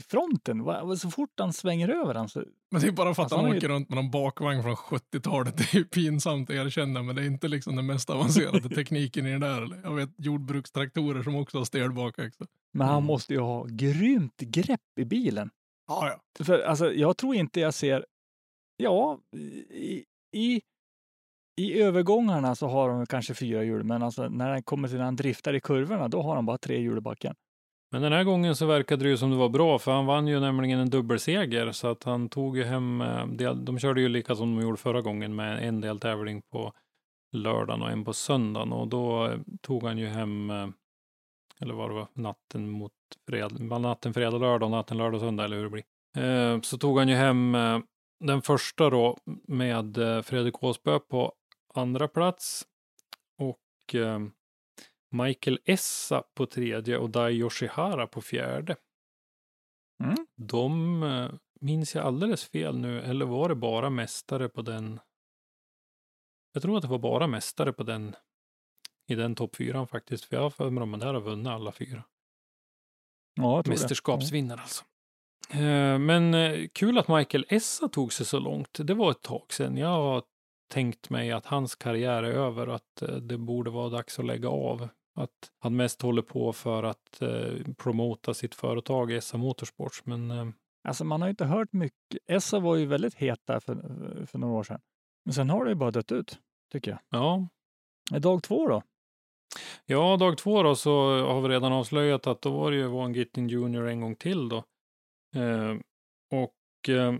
i 0.00 0.02
fronten. 0.10 0.62
Va- 0.62 0.96
Så 0.96 1.10
fort 1.10 1.30
han 1.36 1.52
svänger 1.52 1.88
över 1.88 2.14
den 2.14 2.28
så 2.28 2.44
Men 2.70 2.80
det 2.80 2.86
är 2.88 2.92
bara 2.92 3.14
för 3.14 3.22
att 3.22 3.24
Alltså, 3.24 3.36
han 3.36 3.44
han 3.44 3.50
är 3.50 3.54
ju- 3.54 3.58
åker 3.58 3.68
runt 3.68 3.88
med 3.88 3.96
någon 3.96 4.10
bakvagn 4.10 4.62
från 4.62 4.76
70-talet. 4.76 5.56
Det 5.56 5.74
är 5.74 5.78
ju 5.78 5.84
pinsamt 5.84 6.50
att 6.50 6.56
erkänna, 6.56 7.02
men 7.02 7.16
det 7.16 7.22
är 7.22 7.26
inte 7.26 7.48
liksom 7.48 7.76
den 7.76 7.86
mest 7.86 8.10
avancerade 8.10 8.68
tekniken 8.74 9.26
i 9.26 9.32
det 9.32 9.38
där. 9.38 9.80
Jag 9.84 9.94
vet 9.94 10.10
jordbrukstraktorer 10.16 11.22
som 11.22 11.34
också 11.36 11.58
har 11.58 11.64
stelbakaxel. 11.64 12.46
Men 12.72 12.86
han 12.86 12.96
Mm. 12.96 13.06
måste 13.06 13.32
ju 13.34 13.40
ha 13.40 13.64
grymt 13.68 14.36
grepp 14.40 14.98
i 15.00 15.04
bilen. 15.04 15.50
Ja, 16.00 16.08
ja. 16.08 16.44
För 16.44 16.60
alltså, 16.60 16.92
jag 16.92 17.16
tror 17.16 17.34
inte 17.34 17.60
jag 17.60 17.74
ser... 17.74 18.06
Ja, 18.76 19.18
i, 19.70 20.04
i, 20.36 20.60
i 21.60 21.82
övergångarna 21.82 22.54
så 22.54 22.66
har 22.66 22.88
de 22.88 23.06
kanske 23.06 23.34
fyra 23.34 23.64
hjul, 23.64 23.84
men 23.84 24.02
alltså 24.02 24.28
när 24.28 24.50
han 24.50 24.62
kommer 24.62 24.88
till 24.88 24.96
när 24.96 25.04
han 25.04 25.16
driftar 25.16 25.54
i 25.54 25.60
kurvorna, 25.60 26.08
då 26.08 26.22
har 26.22 26.34
han 26.34 26.46
bara 26.46 26.58
tre 26.58 26.80
hjul 26.80 26.98
i 26.98 27.00
backen. 27.00 27.34
Men 27.92 28.02
den 28.02 28.12
här 28.12 28.24
gången 28.24 28.56
så 28.56 28.66
verkade 28.66 29.04
det 29.04 29.08
ju 29.08 29.16
som 29.16 29.30
det 29.30 29.36
var 29.36 29.48
bra, 29.48 29.78
för 29.78 29.92
han 29.92 30.06
vann 30.06 30.26
ju 30.28 30.40
nämligen 30.40 30.78
en 30.78 30.90
dubbelseger, 30.90 31.72
så 31.72 31.88
att 31.88 32.04
han 32.04 32.28
tog 32.28 32.56
ju 32.56 32.64
hem, 32.64 33.00
eh, 33.00 33.26
del, 33.26 33.64
de 33.64 33.78
körde 33.78 34.00
ju 34.00 34.08
lika 34.08 34.34
som 34.34 34.56
de 34.56 34.62
gjorde 34.62 34.76
förra 34.76 35.00
gången 35.00 35.34
med 35.34 35.68
en 35.68 35.80
deltävling 35.80 36.42
på 36.52 36.72
lördagen 37.32 37.82
och 37.82 37.90
en 37.90 38.04
på 38.04 38.12
söndagen 38.12 38.72
och 38.72 38.88
då 38.88 39.26
eh, 39.26 39.38
tog 39.60 39.82
han 39.82 39.98
ju 39.98 40.06
hem, 40.06 40.50
eh, 40.50 40.68
eller 41.62 41.74
vad 41.74 41.90
det 41.90 41.94
var, 41.94 42.08
natten 42.14 42.68
mot 42.68 42.92
fredag, 43.28 43.78
natten 43.78 44.14
fredag, 44.14 44.38
lördag 44.38 44.70
natten 44.70 44.96
lördag, 44.96 45.20
söndag 45.20 45.44
eller 45.44 45.56
hur 45.56 45.64
det 45.64 45.70
blir. 45.70 45.84
Eh, 46.24 46.60
Så 46.60 46.78
tog 46.78 46.98
han 46.98 47.08
ju 47.08 47.14
hem 47.14 47.54
eh, 47.54 47.80
den 48.24 48.42
första 48.42 48.90
då 48.90 49.16
med 49.48 49.98
eh, 49.98 50.22
Fredrik 50.22 50.62
Åsbö 50.62 50.98
på 50.98 51.32
andra 51.74 52.08
plats 52.08 52.66
och 53.38 53.94
eh, 53.94 54.20
Michael 55.10 55.58
Essa 55.64 56.22
på 56.34 56.46
tredje 56.46 56.98
och 56.98 57.10
Dai 57.10 57.32
Yoshihara 57.32 58.06
på 58.06 58.20
fjärde. 58.20 58.76
Mm. 60.04 60.26
De 60.36 61.40
minns 61.60 61.94
jag 61.94 62.04
alldeles 62.06 62.44
fel 62.44 62.78
nu, 62.78 63.00
eller 63.00 63.24
var 63.26 63.48
det 63.48 63.54
bara 63.54 63.90
mästare 63.90 64.48
på 64.48 64.62
den? 64.62 65.00
Jag 66.52 66.62
tror 66.62 66.76
att 66.76 66.82
det 66.82 66.88
var 66.88 66.98
bara 66.98 67.26
mästare 67.26 67.72
på 67.72 67.82
den 67.82 68.16
i 69.08 69.14
den 69.14 69.34
topp 69.34 69.56
fyran 69.56 69.86
faktiskt, 69.86 70.24
för 70.24 70.36
jag 70.36 70.42
har 70.42 70.50
för 70.50 70.70
mig 70.70 70.82
att 70.82 70.92
de 70.92 71.00
där 71.00 71.14
har 71.14 71.20
vunnit 71.20 71.46
alla 71.46 71.72
fyra. 71.72 72.04
Ja, 73.34 73.56
jag 73.56 73.64
tror. 73.64 73.72
Mästerskapsvinnare 73.74 74.60
alltså. 74.60 74.84
Eh, 75.50 75.98
Men 75.98 76.34
eh, 76.34 76.68
kul 76.72 76.98
att 76.98 77.08
Michael 77.08 77.44
Essa 77.48 77.88
tog 77.88 78.12
sig 78.12 78.26
så 78.26 78.38
långt. 78.38 78.78
Det 78.82 78.94
var 78.94 79.10
ett 79.10 79.22
tag 79.22 79.52
sedan. 79.52 79.76
Jag 79.76 79.88
har 79.88 80.22
tänkt 80.72 81.10
mig 81.10 81.32
att 81.32 81.46
hans 81.46 81.74
karriär 81.76 82.22
är 82.22 82.30
över 82.32 82.68
och 82.68 82.74
att 82.74 83.02
eh, 83.02 83.08
det 83.16 83.38
borde 83.38 83.70
vara 83.70 83.88
dags 83.88 84.18
att 84.18 84.24
lägga 84.24 84.48
av. 84.48 84.88
Att 85.14 85.50
han 85.58 85.76
mest 85.76 86.02
håller 86.02 86.22
på 86.22 86.52
för 86.52 86.82
att 86.82 87.22
promota 87.76 88.34
sitt 88.34 88.54
företag 88.54 89.12
Essa 89.12 89.36
Motorsports. 89.36 90.06
Men 90.06 90.54
Alltså 90.88 91.04
man 91.04 91.20
har 91.20 91.28
ju 91.28 91.30
inte 91.30 91.44
hört 91.44 91.72
mycket. 91.72 92.18
Essa 92.26 92.60
var 92.60 92.76
ju 92.76 92.86
väldigt 92.86 93.14
het 93.14 93.40
där 93.46 93.60
för, 93.60 93.74
för 94.26 94.38
några 94.38 94.54
år 94.54 94.62
sedan. 94.62 94.80
Men 95.24 95.34
sen 95.34 95.50
har 95.50 95.64
det 95.64 95.70
ju 95.70 95.74
bara 95.74 95.90
dött 95.90 96.12
ut, 96.12 96.38
tycker 96.72 96.90
jag. 96.90 97.00
ja, 97.10 97.48
Dag 98.18 98.42
två 98.42 98.68
då? 98.68 98.82
Ja, 99.86 100.16
dag 100.16 100.38
två 100.38 100.62
då 100.62 100.74
så 100.74 101.24
har 101.26 101.40
vi 101.40 101.48
redan 101.48 101.72
avslöjat 101.72 102.26
att 102.26 102.42
då 102.42 102.50
var 102.50 102.70
det 102.70 102.76
ju 102.76 102.86
Van 102.86 103.12
Gittin 103.12 103.48
Jr. 103.48 103.86
en 103.86 104.00
gång 104.00 104.16
till 104.16 104.48
då. 104.48 104.56
Eh, 105.34 105.76
och 106.30 106.88
eh, 106.88 107.14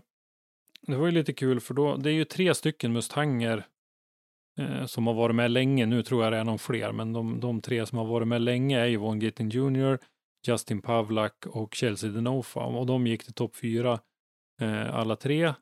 det 0.87 0.97
var 0.97 1.07
ju 1.07 1.13
lite 1.13 1.33
kul 1.33 1.61
för 1.61 1.75
då, 1.75 1.97
det 1.97 2.11
är 2.11 2.15
ju 2.15 2.25
tre 2.25 2.55
stycken 2.55 2.93
Mustanger 2.93 3.67
eh, 4.59 4.87
som 4.87 5.07
har 5.07 5.15
varit 5.15 5.37
med 5.37 5.51
länge. 5.51 5.87
Nu 5.87 6.03
tror 6.03 6.25
jag 6.25 6.33
det 6.33 6.39
är 6.39 6.45
någon 6.45 6.59
fler, 6.59 6.93
men 6.93 7.13
de, 7.13 7.41
de 7.41 7.61
tre 7.61 7.87
som 7.87 7.99
har 7.99 8.05
varit 8.05 8.29
med 8.29 8.43
länge 8.43 8.81
är 8.81 8.87
ju 8.87 8.97
Von 8.97 9.21
Gittin 9.21 9.51
Jr., 9.51 9.99
Justin 10.47 10.83
Pavlak 10.83 11.47
och 11.47 11.75
Chelsea 11.75 12.11
Denofa. 12.11 12.61
Och 12.61 12.87
de 12.87 13.07
gick 13.07 13.25
till 13.25 13.35
topp 13.35 13.57
fyra 13.57 14.01
eh, 14.61 14.95
alla 14.95 15.17
tre. 15.17 15.55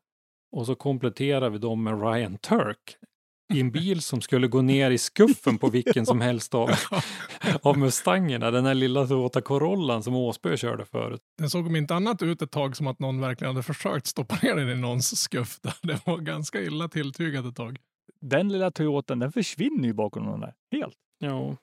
Och 0.52 0.66
så 0.66 0.74
kompletterar 0.74 1.50
vi 1.50 1.58
dem 1.58 1.82
med 1.82 2.02
Ryan 2.02 2.38
Turk 2.38 2.96
i 3.54 3.60
en 3.60 3.70
bil 3.70 4.02
som 4.02 4.20
skulle 4.20 4.48
gå 4.48 4.62
ner 4.62 4.90
i 4.90 4.98
skuffen 4.98 5.58
på 5.58 5.68
vilken 5.70 6.06
som 6.06 6.20
helst 6.20 6.54
av, 6.54 6.70
av 7.62 7.78
Mustangerna. 7.78 8.50
Den 8.50 8.66
här 8.66 8.74
lilla 8.74 9.06
Toyota 9.06 9.40
Corollan 9.40 10.02
som 10.02 10.16
Åsbö 10.16 10.56
körde 10.56 10.84
förut. 10.84 11.20
Den 11.38 11.50
såg 11.50 11.66
om 11.66 11.76
inte 11.76 11.94
annat 11.94 12.22
ut 12.22 12.42
ett 12.42 12.50
tag 12.50 12.76
som 12.76 12.86
att 12.86 12.98
någon 12.98 13.20
verkligen 13.20 13.54
hade 13.54 13.62
försökt 13.62 14.06
stoppa 14.06 14.38
ner 14.42 14.54
den 14.54 14.68
i 14.68 14.74
någons 14.74 15.20
skuff. 15.20 15.60
Där. 15.62 15.74
Det 15.82 16.06
var 16.06 16.18
ganska 16.18 16.62
illa 16.62 16.88
tilltygat 16.88 17.46
ett 17.46 17.56
tag. 17.56 17.78
Den 18.20 18.48
lilla 18.48 18.70
Toyotan, 18.70 19.18
den 19.18 19.32
försvinner 19.32 19.88
ju 19.88 19.94
bakom 19.94 20.26
den 20.26 20.40
där. 20.40 20.54
Helt. 20.72 20.96
Ja. 21.18 21.56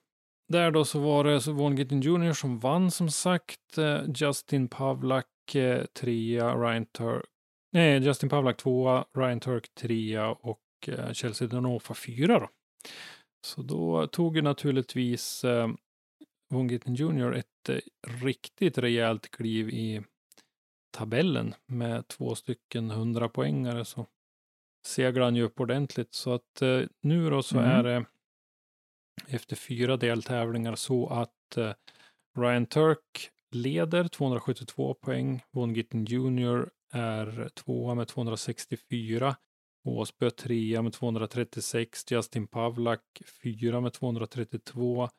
Där 0.48 0.72
då 0.72 0.86
så 0.86 1.00
var 1.00 1.24
det 1.24 1.42
så 1.42 1.52
Von 1.52 1.76
Gittin 1.76 2.02
Jr. 2.02 2.34
som 2.34 2.60
vann 2.60 2.92
som 2.92 3.10
sagt. 3.10 3.78
Eh, 3.78 4.00
Justin 4.16 4.68
Pavlak 4.68 5.56
eh, 5.56 5.86
trea, 5.86 6.56
Ryan 6.56 6.86
Turk. 6.86 7.26
Nej, 7.72 8.00
Justin 8.00 8.30
Pavlak 8.30 8.58
tvåa, 8.58 9.06
Ryan 9.18 9.40
Turk 9.40 9.76
trea 9.76 10.30
och 10.30 10.60
eh, 10.88 11.12
Chelsea 11.14 11.48
Denofa 11.48 11.94
fyra 11.94 12.40
då. 12.40 12.50
Så 13.42 13.62
då 13.62 14.08
tog 14.08 14.36
ju 14.36 14.42
naturligtvis 14.42 15.44
eh, 15.44 15.68
Von 16.50 16.68
Gittin 16.68 16.96
Jr. 16.96 17.34
ett 17.34 17.70
eh, 17.70 17.80
riktigt 18.24 18.78
rejält 18.78 19.32
kliv 19.32 19.70
i 19.70 20.02
tabellen 20.98 21.56
med 21.66 22.08
två 22.08 22.36
stycken 22.36 22.92
100 22.92 23.30
poängare 23.30 23.86
så 23.86 24.06
seglade 24.86 25.26
han 25.26 25.36
ju 25.36 25.44
upp 25.44 25.60
ordentligt. 25.60 26.14
Så 26.14 26.34
att 26.34 26.62
eh, 26.62 26.82
nu 27.02 27.30
då 27.30 27.44
så 27.44 27.58
Mm. 27.60 27.72
är 27.72 27.84
det 27.84 28.06
efter 29.28 29.56
fyra 29.56 29.98
deltävlingar 29.98 30.76
så 30.76 31.08
att 31.08 31.58
eh, 31.58 31.74
Ryan 32.40 32.66
Turk 32.66 33.30
leder 33.52 34.08
272 34.08 34.94
poäng. 34.94 35.44
Von 35.52 35.74
Gittin 35.74 36.06
Jr. 36.06 36.70
är 36.92 37.50
tvåa 37.54 37.96
med 37.96 38.08
264. 38.08 39.36
Åsbö 39.88 40.30
trea 40.30 40.82
med 40.82 40.94
236. 40.94 42.12
Justin 42.12 42.48
Pavlak 42.48 43.02
fyra 43.44 43.82
med 43.82 43.94
232. 43.94 45.10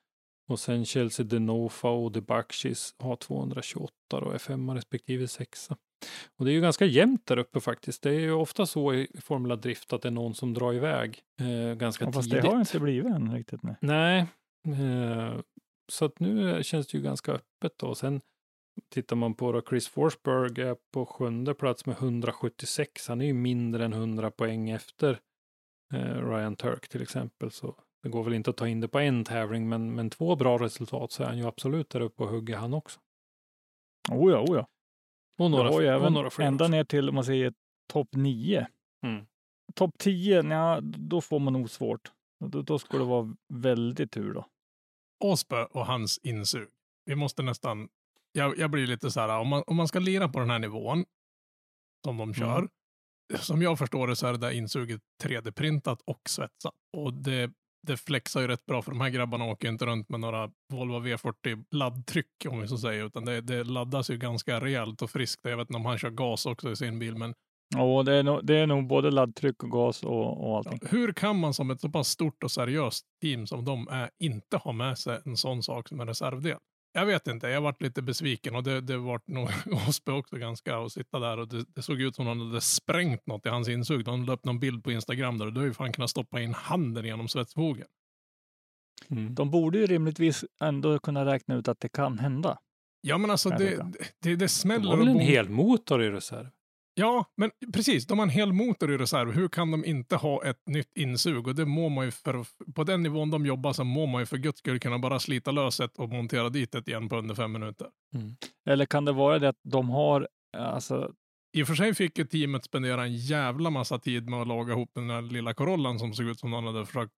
Och 0.48 0.60
sen 0.60 0.84
Chelsea 0.84 1.26
Denofa 1.26 1.88
och 1.88 2.12
De 2.12 2.20
Bakshis 2.20 2.94
har 2.98 3.16
228 3.16 3.92
och 4.10 4.34
är 4.34 4.38
femma 4.38 4.74
respektive 4.74 5.28
sexa. 5.28 5.76
Och 6.36 6.44
det 6.44 6.50
är 6.50 6.54
ju 6.54 6.60
ganska 6.60 6.84
jämnt 6.84 7.26
där 7.26 7.38
uppe 7.38 7.60
faktiskt. 7.60 8.02
Det 8.02 8.10
är 8.10 8.20
ju 8.20 8.32
ofta 8.32 8.66
så 8.66 8.94
i 8.94 9.08
Formula 9.20 9.56
Drift 9.56 9.92
att 9.92 10.02
det 10.02 10.08
är 10.08 10.12
någon 10.12 10.34
som 10.34 10.54
drar 10.54 10.72
iväg 10.74 11.20
eh, 11.40 11.74
ganska 11.74 12.04
Ja, 12.04 12.12
fast 12.12 12.30
tidigt. 12.30 12.44
det 12.44 12.50
har 12.50 12.60
inte 12.60 12.80
blivit 12.80 13.12
än 13.12 13.34
riktigt. 13.34 13.62
Nej. 13.62 13.76
Nej, 13.80 14.26
Eh, 14.68 15.40
så 15.88 16.04
att 16.04 16.20
nu 16.20 16.62
känns 16.62 16.86
det 16.86 16.98
ju 16.98 17.04
ganska 17.04 17.32
öppet 17.32 17.78
då. 17.78 17.94
Sen 17.94 18.20
tittar 18.88 19.16
man 19.16 19.34
på 19.34 19.52
då, 19.52 19.62
Chris 19.68 19.88
Forsberg 19.88 20.62
är 20.62 20.76
på 20.92 21.06
sjunde 21.06 21.54
plats 21.54 21.86
med 21.86 21.96
176. 21.96 23.08
Han 23.08 23.20
är 23.20 23.26
ju 23.26 23.32
mindre 23.32 23.84
än 23.84 23.92
100 23.92 24.30
poäng 24.30 24.70
efter 24.70 25.20
eh, 25.94 26.28
Ryan 26.28 26.56
Turk 26.56 26.88
till 26.88 27.02
exempel. 27.02 27.50
Så 27.50 27.74
det 28.02 28.08
går 28.08 28.24
väl 28.24 28.34
inte 28.34 28.50
att 28.50 28.56
ta 28.56 28.68
in 28.68 28.80
det 28.80 28.88
på 28.88 28.98
en 28.98 29.24
tävling, 29.24 29.68
men, 29.68 29.94
men 29.94 30.10
två 30.10 30.36
bra 30.36 30.58
resultat 30.58 31.12
så 31.12 31.22
är 31.22 31.26
han 31.26 31.38
ju 31.38 31.46
absolut 31.46 31.90
där 31.90 32.00
uppe 32.00 32.22
och 32.22 32.28
hugger 32.28 32.56
han 32.56 32.74
också. 32.74 33.00
Oh 34.10 34.32
ja, 34.32 34.40
oh 34.40 34.56
ja. 34.56 34.66
Och 35.38 35.50
några, 35.50 35.70
och 35.70 35.82
även 35.82 36.12
några 36.12 36.30
fler 36.30 36.46
ända 36.46 36.64
också. 36.64 36.70
ner 36.70 36.84
till, 36.84 37.08
om 37.08 37.14
man 37.14 37.24
säger 37.24 37.54
topp 37.92 38.08
nio. 38.12 38.68
Mm. 39.06 39.26
Topp 39.74 39.94
10, 39.98 40.42
ja, 40.42 40.80
då 40.82 41.20
får 41.20 41.38
man 41.38 41.52
nog 41.52 41.70
svårt. 41.70 42.12
Då, 42.44 42.62
då 42.62 42.78
skulle 42.78 43.02
det 43.02 43.08
vara 43.08 43.36
väldigt 43.54 44.12
tur 44.12 44.34
då. 44.34 44.46
Åsbö 45.24 45.64
och 45.64 45.86
hans 45.86 46.18
insug. 46.18 46.68
Vi 47.04 47.14
måste 47.14 47.42
nästan, 47.42 47.88
jag, 48.38 48.58
jag 48.58 48.70
blir 48.70 48.86
lite 48.86 49.10
så 49.10 49.20
här, 49.20 49.38
om 49.38 49.48
man, 49.48 49.62
om 49.66 49.76
man 49.76 49.88
ska 49.88 49.98
lira 49.98 50.28
på 50.28 50.38
den 50.40 50.50
här 50.50 50.58
nivån 50.58 51.04
som 52.04 52.16
de 52.16 52.34
kör, 52.34 52.68
Mm. 53.32 53.42
som 53.42 53.62
jag 53.62 53.78
förstår 53.78 54.06
det 54.08 54.16
så 54.16 54.26
är 54.26 54.32
det 54.32 54.38
där 54.38 54.50
insuget 54.50 55.00
3D-printat 55.24 55.98
och 56.06 56.20
svetsat. 56.28 56.74
Och 56.96 57.14
det, 57.14 57.50
det 57.86 57.96
flexar 57.96 58.40
ju 58.40 58.46
rätt 58.48 58.66
bra 58.66 58.82
för 58.82 58.90
de 58.90 59.00
här 59.00 59.08
grabbarna 59.10 59.44
åker 59.44 59.68
inte 59.68 59.86
runt 59.86 60.08
med 60.08 60.20
några 60.20 60.50
Volvo 60.72 61.00
V40 61.00 61.64
laddtryck 61.70 62.26
om 62.48 62.60
vi 62.60 62.68
så 62.68 62.78
säger, 62.78 63.04
utan 63.06 63.24
det, 63.24 63.40
det 63.40 63.64
laddas 63.64 64.10
ju 64.10 64.16
ganska 64.16 64.60
rejält 64.60 65.02
och 65.02 65.10
friskt. 65.10 65.40
Jag 65.44 65.56
vet 65.56 65.70
inte 65.70 65.76
om 65.76 65.84
han 65.86 65.98
kör 65.98 66.10
gas 66.10 66.46
också 66.46 66.70
i 66.70 66.76
sin 66.76 66.98
bil, 66.98 67.16
men 67.16 67.34
Ja, 67.74 68.02
det 68.02 68.14
är, 68.14 68.22
nog, 68.22 68.46
det 68.46 68.56
är 68.56 68.66
nog 68.66 68.86
både 68.86 69.10
laddtryck 69.10 69.62
och 69.62 69.70
gas 69.70 70.02
och, 70.02 70.48
och 70.50 70.56
allting. 70.56 70.78
hur 70.90 71.12
kan 71.12 71.38
man 71.38 71.54
som 71.54 71.70
ett 71.70 71.80
så 71.80 71.88
pass 71.90 72.08
stort 72.08 72.44
och 72.44 72.50
seriöst 72.50 73.04
team 73.22 73.46
som 73.46 73.64
de 73.64 73.88
är 73.88 74.10
inte 74.18 74.56
ha 74.56 74.72
med 74.72 74.98
sig 74.98 75.20
en 75.24 75.36
sån 75.36 75.62
sak 75.62 75.88
som 75.88 76.00
en 76.00 76.06
reservdel? 76.08 76.58
Jag 76.92 77.06
vet 77.06 77.26
inte, 77.26 77.48
jag 77.48 77.60
varit 77.60 77.82
lite 77.82 78.02
besviken 78.02 78.54
och 78.54 78.62
det, 78.62 78.80
det 78.80 78.96
vart 78.96 79.28
nog 79.28 79.48
Åsby 79.88 80.12
också 80.12 80.36
ganska 80.36 80.78
att 80.78 80.92
sitta 80.92 81.18
där 81.18 81.38
och 81.38 81.48
det, 81.48 81.64
det 81.74 81.82
såg 81.82 82.00
ut 82.00 82.16
som 82.16 82.28
om 82.28 82.38
han 82.38 82.46
hade 82.48 82.60
sprängt 82.60 83.26
något 83.26 83.46
i 83.46 83.48
hans 83.48 83.68
insug. 83.68 84.04
De 84.04 84.24
la 84.24 84.32
upp 84.32 84.44
någon 84.44 84.60
bild 84.60 84.84
på 84.84 84.92
Instagram 84.92 85.38
där 85.38 85.46
och 85.46 85.52
då 85.52 85.60
har 85.60 85.66
ju 85.66 85.74
fan 85.74 85.92
kunnat 85.92 86.10
stoppa 86.10 86.40
in 86.40 86.54
handen 86.54 87.04
genom 87.04 87.28
svetsfogen. 87.28 87.86
Mm. 89.10 89.34
De 89.34 89.50
borde 89.50 89.78
ju 89.78 89.86
rimligtvis 89.86 90.44
ändå 90.60 90.98
kunna 90.98 91.26
räkna 91.26 91.54
ut 91.54 91.68
att 91.68 91.80
det 91.80 91.88
kan 91.88 92.18
hända. 92.18 92.58
Ja 93.00 93.18
men 93.18 93.30
alltså 93.30 93.48
det, 93.48 93.58
det, 93.58 93.76
det, 93.76 94.10
det 94.20 94.36
Det 94.36 94.48
smäller 94.48 94.90
var 94.90 94.96
väl 94.96 95.08
en 95.08 95.18
hel 95.18 95.48
motor 95.48 96.02
i 96.02 96.10
reserv? 96.10 96.48
Ja, 96.98 97.24
men 97.36 97.50
precis. 97.72 98.06
De 98.06 98.18
har 98.18 98.26
en 98.26 98.30
hel 98.30 98.52
motor 98.52 98.92
i 98.92 98.98
reserv. 98.98 99.32
Hur 99.32 99.48
kan 99.48 99.70
de 99.70 99.84
inte 99.84 100.16
ha 100.16 100.44
ett 100.44 100.66
nytt 100.66 100.96
insug? 100.96 101.48
Och 101.48 101.54
det 101.54 101.64
må 101.64 101.88
man 101.88 102.04
ju 102.04 102.10
för, 102.10 102.44
på 102.74 102.84
den 102.84 103.02
nivån 103.02 103.30
de 103.30 103.46
jobbar 103.46 103.72
så 103.72 103.84
må 103.84 104.06
man 104.06 104.22
ju 104.22 104.26
för 104.26 104.36
guds 104.36 104.58
skull 104.58 104.80
kunna 104.80 104.98
bara 104.98 105.18
slita 105.18 105.50
lös 105.50 105.80
ett 105.80 105.98
och 105.98 106.08
montera 106.08 106.48
dit 106.48 106.74
ett 106.74 106.88
igen 106.88 107.08
på 107.08 107.16
under 107.16 107.34
fem 107.34 107.52
minuter. 107.52 107.88
Mm. 108.14 108.36
Eller 108.66 108.86
kan 108.86 109.04
det 109.04 109.12
vara 109.12 109.38
det 109.38 109.48
att 109.48 109.60
de 109.62 109.90
har, 109.90 110.28
eh, 110.56 110.68
alltså, 110.68 111.12
i 111.52 111.62
och 111.62 111.66
för 111.66 111.74
sig 111.74 111.94
fick 111.94 112.18
ju 112.18 112.24
teamet 112.24 112.64
spendera 112.64 113.02
en 113.02 113.16
jävla 113.16 113.70
massa 113.70 113.98
tid 113.98 114.30
med 114.30 114.40
att 114.40 114.48
laga 114.48 114.72
ihop 114.72 114.90
den 114.94 115.08
där 115.08 115.22
lilla 115.22 115.54
Corollan 115.54 115.98
som 115.98 116.12
såg 116.12 116.26
ut 116.26 116.40
som 116.40 116.50
någon 116.50 116.66
hade 116.66 116.86
försökt 116.86 117.12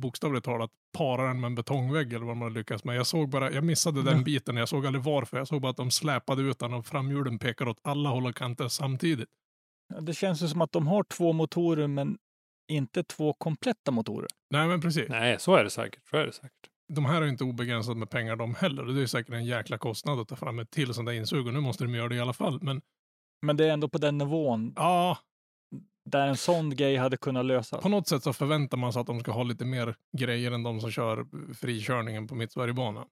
bokstavligt 0.00 0.44
talat 0.44 0.70
para 0.98 1.28
den 1.28 1.40
med 1.40 1.48
en 1.48 1.54
betongvägg 1.54 2.12
eller 2.12 2.26
vad 2.26 2.36
man 2.36 2.52
lyckats 2.54 2.84
med. 2.84 2.96
Jag 2.96 3.06
såg 3.06 3.28
bara, 3.28 3.52
jag 3.52 3.64
missade 3.64 4.02
den 4.02 4.24
biten. 4.24 4.56
Jag 4.56 4.68
såg 4.68 4.86
aldrig 4.86 5.04
varför. 5.04 5.38
Jag 5.38 5.48
såg 5.48 5.62
bara 5.62 5.70
att 5.70 5.76
de 5.76 5.90
släpade 5.90 6.42
ut 6.42 6.58
den 6.58 6.74
och 6.74 6.86
framhjulen 6.86 7.38
pekade 7.38 7.70
åt 7.70 7.80
alla 7.82 8.08
håll 8.08 8.26
och 8.26 8.36
kanter 8.36 8.68
samtidigt. 8.68 9.28
det 10.00 10.14
känns 10.14 10.42
ju 10.42 10.48
som 10.48 10.60
att 10.60 10.72
de 10.72 10.86
har 10.86 11.02
två 11.02 11.32
motorer 11.32 11.86
men 11.86 12.18
inte 12.68 13.04
två 13.04 13.32
kompletta 13.32 13.90
motorer. 13.90 14.28
Nej, 14.50 14.68
men 14.68 14.80
precis. 14.80 15.08
Nej, 15.08 15.36
så 15.40 15.54
är 15.54 15.64
det 15.64 15.70
säkert. 15.70 16.08
Så 16.10 16.16
är 16.16 16.26
det 16.26 16.32
säkert. 16.32 16.68
de 16.94 17.04
här 17.04 17.22
är 17.22 17.26
inte 17.26 17.44
obegränsat 17.44 17.96
med 17.96 18.10
pengar 18.10 18.36
de 18.36 18.54
heller. 18.54 18.86
Och 18.86 18.94
det 18.94 19.02
är 19.02 19.06
säkert 19.06 19.34
en 19.34 19.44
jäkla 19.44 19.78
kostnad 19.78 20.20
att 20.20 20.28
ta 20.28 20.36
fram 20.36 20.58
ett 20.58 20.70
till 20.70 20.94
sånt 20.94 21.06
där 21.06 21.12
insug. 21.12 21.46
Och 21.46 21.54
nu 21.54 21.60
måste 21.60 21.84
de 21.84 21.94
göra 21.94 22.08
det 22.08 22.14
i 22.14 22.20
alla 22.20 22.32
fall. 22.32 22.58
Men 22.62 22.80
Men 23.42 23.56
det 23.56 23.64
är 23.64 23.70
ändå 23.72 23.88
på 23.88 23.98
den 23.98 24.18
nivån 24.18 24.72
ja, 24.76 25.18
där 26.04 26.26
en 26.26 26.36
sån 26.36 26.76
grej 26.76 26.96
hade 26.96 27.16
kunnat 27.16 27.44
lösas. 27.44 27.82
på 27.82 27.88
något 27.88 28.08
sätt 28.08 28.22
så 28.22 28.32
förväntar 28.32 28.76
man 28.78 28.92
sig 28.92 29.00
att 29.00 29.06
de 29.06 29.20
ska 29.20 29.32
ha 29.32 29.42
lite 29.42 29.64
mer 29.64 29.94
grejer 30.18 30.50
än 30.52 30.62
de 30.62 30.80
som 30.80 30.90
kör 30.90 31.26
frikörningen 31.54 32.26
på 32.26 32.34
Mittsverigebanan. 32.34 33.06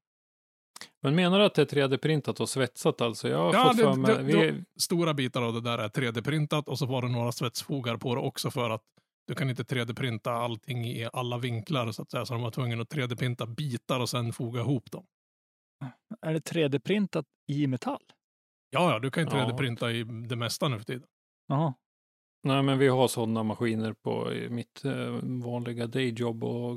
Men 1.02 1.14
menar 1.14 1.38
du 1.38 1.44
att 1.44 1.54
det 1.54 1.62
är 1.62 1.66
3D-printat 1.88 2.40
och 2.40 2.48
svetsat 2.48 3.00
alltså? 3.00 3.28
Jag 3.28 3.38
har 3.38 3.54
Ja, 3.54 3.64
fått 3.68 3.76
det- 3.76 3.82
för 3.82 3.94
mig... 3.94 4.14
det- 4.16 4.22
vi, 4.22 4.32
det- 4.32 4.64
Stora 4.80 5.14
bitar 5.14 5.42
av 5.42 5.52
det 5.54 5.60
där 5.60 5.78
är 5.78 5.88
3D-printat 5.88 6.68
och 6.68 6.78
så 6.78 6.86
var 6.86 7.02
det 7.02 7.08
några 7.08 7.32
svetsfogar 7.32 7.96
på 7.96 8.14
det 8.14 8.20
också 8.20 8.50
för 8.50 8.70
att 8.70 8.82
du 9.26 9.34
kan 9.34 9.50
inte 9.50 9.62
3D-printa 9.62 10.30
allting 10.32 10.84
i 10.86 11.08
alla 11.12 11.38
vinklar 11.38 11.92
så 11.92 12.02
att 12.02 12.10
säga. 12.10 12.26
Så 12.26 12.34
de 12.34 12.42
var 12.42 12.50
tvungna 12.50 12.82
att 12.82 12.88
3D-printa 12.94 13.46
bitar 13.46 14.00
och 14.00 14.08
sen 14.08 14.32
foga 14.32 14.60
ihop 14.60 14.90
dem. 14.90 15.06
Är 16.20 16.32
det 16.32 16.40
3D-printat 16.52 17.24
i 17.52 17.66
metall? 17.66 18.02
Ja, 18.76 18.92
ja, 18.92 18.98
du 18.98 19.10
kan 19.10 19.24
ju 19.24 19.38
Ja. 19.38 19.44
3D-printa 19.44 19.92
i 19.92 20.04
det 20.04 20.36
mesta 20.36 20.68
nu 20.68 20.78
för 20.78 20.84
tiden. 20.84 21.06
Jaha. 21.48 21.74
nej, 22.44 22.62
men 22.62 22.78
vi 22.78 22.88
har 22.88 23.08
sådana 23.08 23.42
maskiner 23.42 23.92
på 23.92 24.32
mitt 24.50 24.84
eh, 24.84 24.92
vanliga 25.22 25.86
dayjob 25.86 26.44
och 26.44 26.76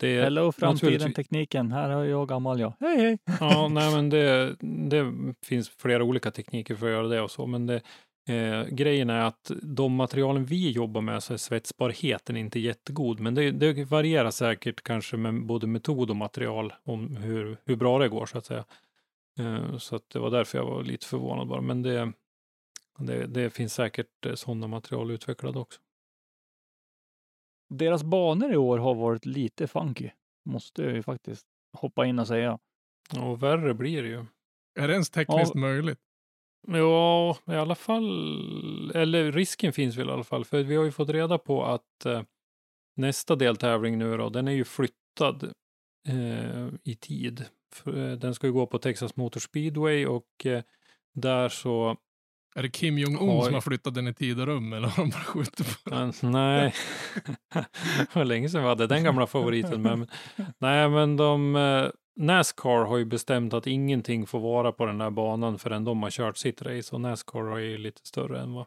det 0.00 0.16
är 0.16 0.22
Hello 0.22 0.52
framtiden, 0.52 1.12
tekniken. 1.12 1.72
Här 1.72 1.90
har 1.90 2.04
jag 2.04 2.28
gammal 2.28 2.60
jag. 2.60 2.72
Hej 2.80 2.98
hej! 2.98 3.18
Ja, 3.40 3.68
nej, 3.72 3.94
men 3.94 4.10
det, 4.10 4.56
det 4.90 5.12
finns 5.46 5.68
flera 5.68 6.04
olika 6.04 6.30
tekniker 6.30 6.74
för 6.74 6.86
att 6.86 6.92
göra 6.92 7.08
det 7.08 7.20
och 7.20 7.30
så, 7.30 7.46
men 7.46 7.66
det, 7.66 7.82
eh, 8.28 8.64
grejen 8.64 9.10
är 9.10 9.20
att 9.20 9.50
de 9.62 9.92
materialen 9.92 10.44
vi 10.44 10.70
jobbar 10.70 11.00
med 11.00 11.22
så 11.22 11.32
är 11.32 11.36
svetsbarheten 11.36 12.36
inte 12.36 12.60
jättegod, 12.60 13.20
men 13.20 13.34
det, 13.34 13.50
det 13.50 13.84
varierar 13.84 14.30
säkert 14.30 14.82
kanske 14.82 15.16
med 15.16 15.46
både 15.46 15.66
metod 15.66 16.10
och 16.10 16.16
material 16.16 16.72
om 16.84 17.16
hur, 17.16 17.56
hur 17.64 17.76
bra 17.76 17.98
det 17.98 18.08
går 18.08 18.26
så 18.26 18.38
att 18.38 18.46
säga. 18.46 18.64
Eh, 19.38 19.78
så 19.78 19.96
att 19.96 20.10
det 20.10 20.18
var 20.18 20.30
därför 20.30 20.58
jag 20.58 20.66
var 20.66 20.82
lite 20.82 21.06
förvånad 21.06 21.48
bara, 21.48 21.60
men 21.60 21.82
det, 21.82 22.12
det, 22.98 23.26
det 23.26 23.50
finns 23.50 23.74
säkert 23.74 24.26
eh, 24.26 24.34
sådana 24.34 24.66
material 24.66 25.10
utvecklade 25.10 25.58
också. 25.58 25.80
Deras 27.68 28.04
banor 28.04 28.52
i 28.52 28.56
år 28.56 28.78
har 28.78 28.94
varit 28.94 29.26
lite 29.26 29.66
funky. 29.66 30.10
Måste 30.44 30.82
jag 30.82 30.94
ju 30.94 31.02
faktiskt 31.02 31.46
hoppa 31.72 32.06
in 32.06 32.18
och 32.18 32.26
säga. 32.26 32.58
Och 33.20 33.42
värre 33.42 33.74
blir 33.74 34.02
det 34.02 34.08
ju. 34.08 34.26
Är 34.78 34.88
det 34.88 34.92
ens 34.92 35.10
tekniskt 35.10 35.54
möjligt? 35.54 35.98
Ja, 36.66 37.38
i 37.46 37.54
alla 37.54 37.74
fall, 37.74 38.90
eller 38.90 39.32
risken 39.32 39.72
finns 39.72 39.96
väl 39.96 40.08
i 40.08 40.12
alla 40.12 40.24
fall, 40.24 40.44
för 40.44 40.62
vi 40.62 40.76
har 40.76 40.84
ju 40.84 40.92
fått 40.92 41.08
reda 41.08 41.38
på 41.38 41.64
att 41.64 42.06
eh, 42.06 42.22
nästa 42.96 43.36
deltävling 43.36 43.98
nu 43.98 44.16
då, 44.16 44.28
den 44.28 44.48
är 44.48 44.52
ju 44.52 44.64
flyttad 44.64 45.52
eh, 46.08 46.68
i 46.82 46.94
tid. 46.94 47.44
Eh, 47.86 48.18
den 48.18 48.34
ska 48.34 48.46
ju 48.46 48.52
gå 48.52 48.66
på 48.66 48.78
Texas 48.78 49.16
Motor 49.16 49.40
Speedway 49.40 50.06
och 50.06 50.46
eh, 50.46 50.62
där 51.14 51.48
så, 51.48 51.96
Är 52.54 52.62
det 52.62 52.68
Kim 52.70 52.98
Jong-Un 52.98 53.38
Oj. 53.38 53.44
som 53.44 53.54
har 53.54 53.60
flyttat 53.60 53.94
den 53.94 54.08
i 54.08 54.14
tid 54.14 54.40
och 54.40 54.46
rum 54.46 54.72
eller 54.72 54.88
har 54.88 55.04
de 55.04 55.10
bara 55.10 55.24
skjutit 55.24 55.84
på 55.84 55.90
den? 55.90 56.12
nej, 56.22 56.74
det 57.98 58.14
var 58.14 58.24
länge 58.24 58.48
sedan 58.48 58.62
vi 58.62 58.68
hade 58.68 58.86
den 58.86 59.04
gamla 59.04 59.26
favoriten 59.26 59.82
med. 59.82 59.98
Men, 59.98 60.08
nej, 60.58 60.88
men 60.88 61.16
de, 61.16 61.56
eh, 61.56 61.88
Nascar 62.16 62.84
har 62.84 62.96
ju 62.96 63.04
bestämt 63.04 63.54
att 63.54 63.66
ingenting 63.66 64.26
får 64.26 64.40
vara 64.40 64.72
på 64.72 64.86
den 64.86 65.00
här 65.00 65.10
banan 65.10 65.58
förrän 65.58 65.84
de 65.84 66.02
har 66.02 66.10
kört 66.10 66.36
sitt 66.36 66.62
race 66.62 66.94
och 66.94 67.00
Nascar 67.00 67.56
är 67.56 67.60
ju 67.60 67.78
lite 67.78 68.00
större 68.04 68.40
än 68.40 68.52
vad 68.52 68.66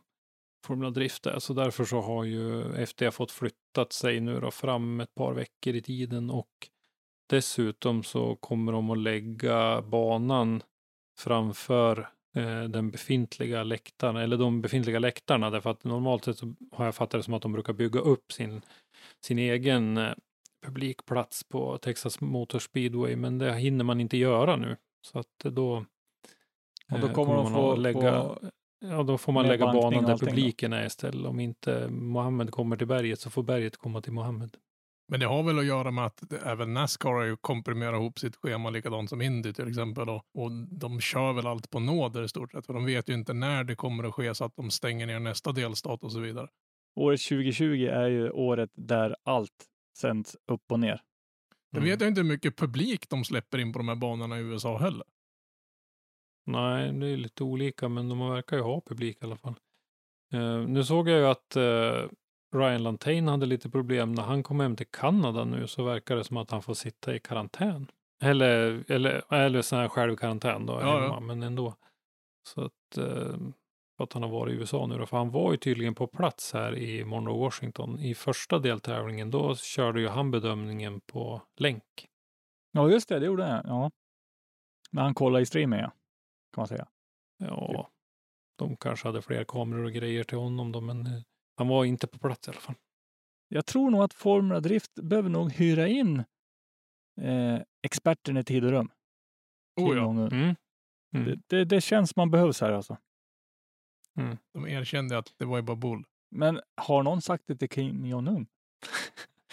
Formula 0.66 0.90
Drift 0.90 1.26
är. 1.26 1.40
Så 1.40 1.54
därför 1.54 1.86
så 1.86 2.02
har 2.02 2.24
ju 2.24 2.74
FD 2.74 3.12
fått 3.12 3.32
flyttat 3.32 3.94
sig 3.94 4.20
nu 4.20 4.40
då 4.40 4.52
fram 4.52 5.00
ett 5.00 5.16
par 5.16 5.34
veckor 5.34 5.76
i 5.76 5.82
tiden 5.82 6.30
och 6.30 6.48
dessutom 7.30 8.04
så 8.04 8.36
kommer 8.36 8.72
de 8.72 8.90
att 8.90 8.98
lägga 8.98 9.82
banan 9.82 10.64
framför 11.20 12.10
eh, 12.36 12.64
den 12.64 12.92
befintliga 12.92 13.64
läktaren, 13.64 14.16
eller 14.16 14.38
de 14.38 14.62
befintliga 14.62 15.00
läktarna, 15.00 15.50
därför 15.50 15.70
att 15.70 15.84
normalt 15.84 16.26
sett 16.26 16.38
så 16.38 16.54
har 16.72 16.86
jag 16.86 16.96
fattat 16.96 17.20
det 17.20 17.24
som 17.24 17.34
att 17.34 17.42
de 17.42 17.52
brukar 17.52 17.74
bygga 17.74 18.00
upp 18.00 18.32
sin, 18.32 18.62
sin 19.26 19.40
egen 19.40 19.98
eh, 19.98 20.14
publikplats 20.66 21.44
på 21.44 21.78
Texas 21.78 22.22
Motor 22.22 22.60
Speedway, 22.60 23.16
men 23.16 23.38
det 23.38 23.54
hinner 23.54 23.84
man 23.84 24.00
inte 24.02 24.18
göra 24.18 24.56
nu. 24.56 24.78
Så 25.02 25.20
att 25.20 25.38
då, 25.44 25.86
Och 26.92 27.00
då 27.00 27.08
eh, 27.08 27.14
kommer 27.14 27.34
de 27.36 27.44
man 27.44 27.54
få- 27.54 27.72
att 27.72 27.80
lägga, 27.80 28.38
ja 28.80 29.04
då 29.04 29.18
får 29.18 29.32
man 29.34 29.48
lägga 29.48 29.66
banan 29.66 30.04
där 30.04 30.12
allting 30.12 30.26
då. 30.28 30.32
publiken 30.36 30.74
är 30.74 30.86
istället. 30.86 31.26
Om 31.26 31.40
inte 31.40 31.88
Mohammed 31.90 32.52
kommer 32.52 32.78
till 32.78 32.88
berget 32.88 33.20
så 33.20 33.30
får 33.30 33.44
berget 33.44 33.78
komma 33.78 34.02
till 34.02 34.14
Mohammed. 34.14 34.58
Men 35.12 35.20
det 35.20 35.26
har 35.26 35.44
väl 35.44 35.60
att 35.60 35.66
göra 35.66 35.92
med 35.92 36.06
att 36.06 36.34
även 36.34 36.74
Nascar 36.74 37.14
har 37.14 37.24
ju 37.24 37.38
komprimerat 37.38 37.94
ihop 37.94 38.20
sitt 38.20 38.36
schema 38.36 38.70
likadant 38.70 39.10
som 39.10 39.22
Indy 39.22 39.54
till 39.54 39.68
exempel. 39.68 40.10
Och, 40.10 40.24
och 40.34 40.52
de 40.72 41.02
kör 41.02 41.34
väl 41.34 41.48
allt 41.48 41.70
på 41.70 41.80
nåder 41.80 42.24
i 42.24 42.28
stort 42.28 42.52
sett. 42.52 42.66
För 42.66 42.74
de 42.74 42.86
vet 42.86 43.10
ju 43.10 43.14
inte 43.14 43.34
när 43.34 43.64
det 43.64 43.76
kommer 43.76 44.04
att 44.04 44.14
ske 44.14 44.36
så 44.36 44.46
att 44.46 44.56
de 44.56 44.72
stänger 44.72 45.08
ner 45.08 45.20
nästa 45.20 45.52
delstat 45.52 46.04
och 46.04 46.12
så 46.12 46.20
vidare. 46.20 46.48
Året 46.96 47.22
2020 47.22 47.64
är 47.92 48.08
ju 48.08 48.30
året 48.30 48.70
där 48.74 49.16
allt 49.24 49.66
sänds 49.98 50.38
upp 50.52 50.72
och 50.72 50.80
ner. 50.80 51.02
Jag 51.70 51.82
vet 51.82 52.02
ju 52.02 52.08
inte 52.08 52.22
hur 52.22 52.28
mycket 52.28 52.58
publik 52.58 53.10
de 53.10 53.24
släpper 53.24 53.58
in 53.58 53.74
på 53.74 53.80
de 53.80 53.88
här 53.88 53.96
banorna 53.96 54.40
i 54.40 54.42
USA 54.42 54.78
heller. 54.78 55.04
Nej, 56.46 56.94
det 56.94 57.08
är 57.08 57.18
lite 57.18 57.44
olika, 57.44 57.90
men 57.90 58.10
de 58.10 58.20
verkar 58.30 58.58
ju 58.58 58.64
ha 58.64 58.82
publik 58.82 59.18
i 59.22 59.26
alla 59.26 59.38
fall. 59.38 59.56
Eh, 60.34 60.60
nu 60.68 60.84
såg 60.84 61.10
jag 61.10 61.20
ju 61.20 61.26
att 61.26 61.56
eh, 61.56 62.10
Ryan 62.56 62.84
Lantain 62.84 63.28
hade 63.28 63.46
lite 63.46 63.70
problem 63.70 64.12
när 64.12 64.24
han 64.24 64.44
kom 64.44 64.60
hem 64.60 64.76
till 64.76 64.88
Kanada 64.88 65.44
nu 65.46 65.68
så 65.68 65.84
verkar 65.84 66.16
det 66.16 66.24
som 66.24 66.38
att 66.38 66.52
han 66.52 66.62
får 66.62 66.74
sitta 66.74 67.16
i 67.16 67.20
karantän. 67.20 67.92
Eller, 68.22 68.84
eller, 68.92 69.34
eller 69.34 69.62
sån 69.62 69.80
här 69.80 69.88
självkarantän 69.88 70.66
då, 70.66 70.74
Ja, 70.74 70.80
hemma, 70.80 71.06
ja. 71.14 71.20
men 71.20 71.44
ändå. 71.44 71.76
Så 72.44 72.62
att, 72.62 72.98
eh, 72.98 73.38
att 73.98 74.14
han 74.14 74.24
har 74.24 74.30
varit 74.30 74.54
i 74.54 74.58
USA 74.58 74.88
nu 74.88 74.98
då, 74.98 75.06
för 75.06 75.18
han 75.18 75.32
var 75.32 75.52
ju 75.52 75.58
tydligen 75.58 75.96
på 75.96 76.08
plats 76.08 76.54
här 76.54 76.76
i 76.76 77.06
Monroe, 77.06 77.40
Washington. 77.40 78.00
I 78.00 78.16
första 78.16 78.60
deltävlingen, 78.60 79.32
då 79.32 79.56
körde 79.56 80.02
ju 80.02 80.08
han 80.08 80.32
bedömningen 80.32 81.02
på 81.02 81.42
länk. 81.58 82.08
Ja, 82.72 82.90
just 82.90 83.10
det, 83.10 83.20
det 83.20 83.26
gjorde 83.26 83.46
han. 83.46 83.62
Ja. 83.68 83.92
När 84.92 85.02
han 85.02 85.14
kollade 85.14 85.42
i 85.42 85.46
streamen, 85.46 85.80
ja. 85.80 85.92
Kan 86.54 86.62
man 86.62 86.68
säga. 86.68 86.88
Ja, 87.38 87.90
de 88.56 88.78
kanske 88.78 89.08
hade 89.08 89.22
fler 89.22 89.44
kameror 89.44 89.84
och 89.84 89.92
grejer 89.92 90.24
till 90.24 90.38
honom 90.38 90.72
då, 90.72 90.82
men 90.82 91.06
eh, 91.06 91.22
han 91.60 91.68
var 91.68 91.86
inte 91.86 92.08
på 92.08 92.20
plats 92.20 92.48
i 92.48 92.52
alla 92.52 92.60
fall. 92.60 92.76
Jag 93.48 93.66
tror 93.66 93.90
nog 93.92 94.02
att 94.04 94.14
Formula 94.14 94.60
Drift 94.60 94.94
behöver 94.96 95.30
nog 95.30 95.52
hyra 95.52 95.88
in 95.88 96.24
eh, 97.22 97.62
experten 97.82 98.38
i 98.38 98.44
tid 98.44 98.66
och 98.66 98.72
rum. 98.72 98.92
Oh, 99.82 99.96
ja. 99.96 100.02
Jong-Un. 100.02 100.34
Mm. 100.34 100.56
Det, 101.26 101.40
det, 101.48 101.66
det 101.66 101.82
känns 101.82 102.16
man 102.16 102.32
behövs 102.32 102.62
här 102.62 102.72
alltså. 102.72 102.98
De 104.54 104.68
erkände 104.68 105.18
att 105.18 105.34
det 105.38 105.46
var 105.46 105.58
ju 105.58 105.64
bara 105.64 105.76
bull. 105.76 106.04
Men 106.32 106.62
har 106.76 107.04
någon 107.04 107.22
sagt 107.22 107.44
det 107.48 107.56
till 107.56 107.70
Kim 107.70 108.06
Jong-Un? 108.06 108.48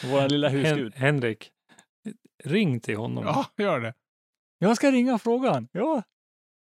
Vår 0.04 0.28
lilla 0.28 0.48
Hen- 0.48 0.58
husgud. 0.58 0.94
Henrik, 0.94 1.52
ring 2.44 2.80
till 2.80 2.96
honom. 2.96 3.24
Ja, 3.24 3.46
gör 3.56 3.80
det. 3.80 3.94
Jag 4.58 4.76
ska 4.76 4.90
ringa 4.90 5.18
frågan. 5.18 5.68
Ja. 5.72 6.02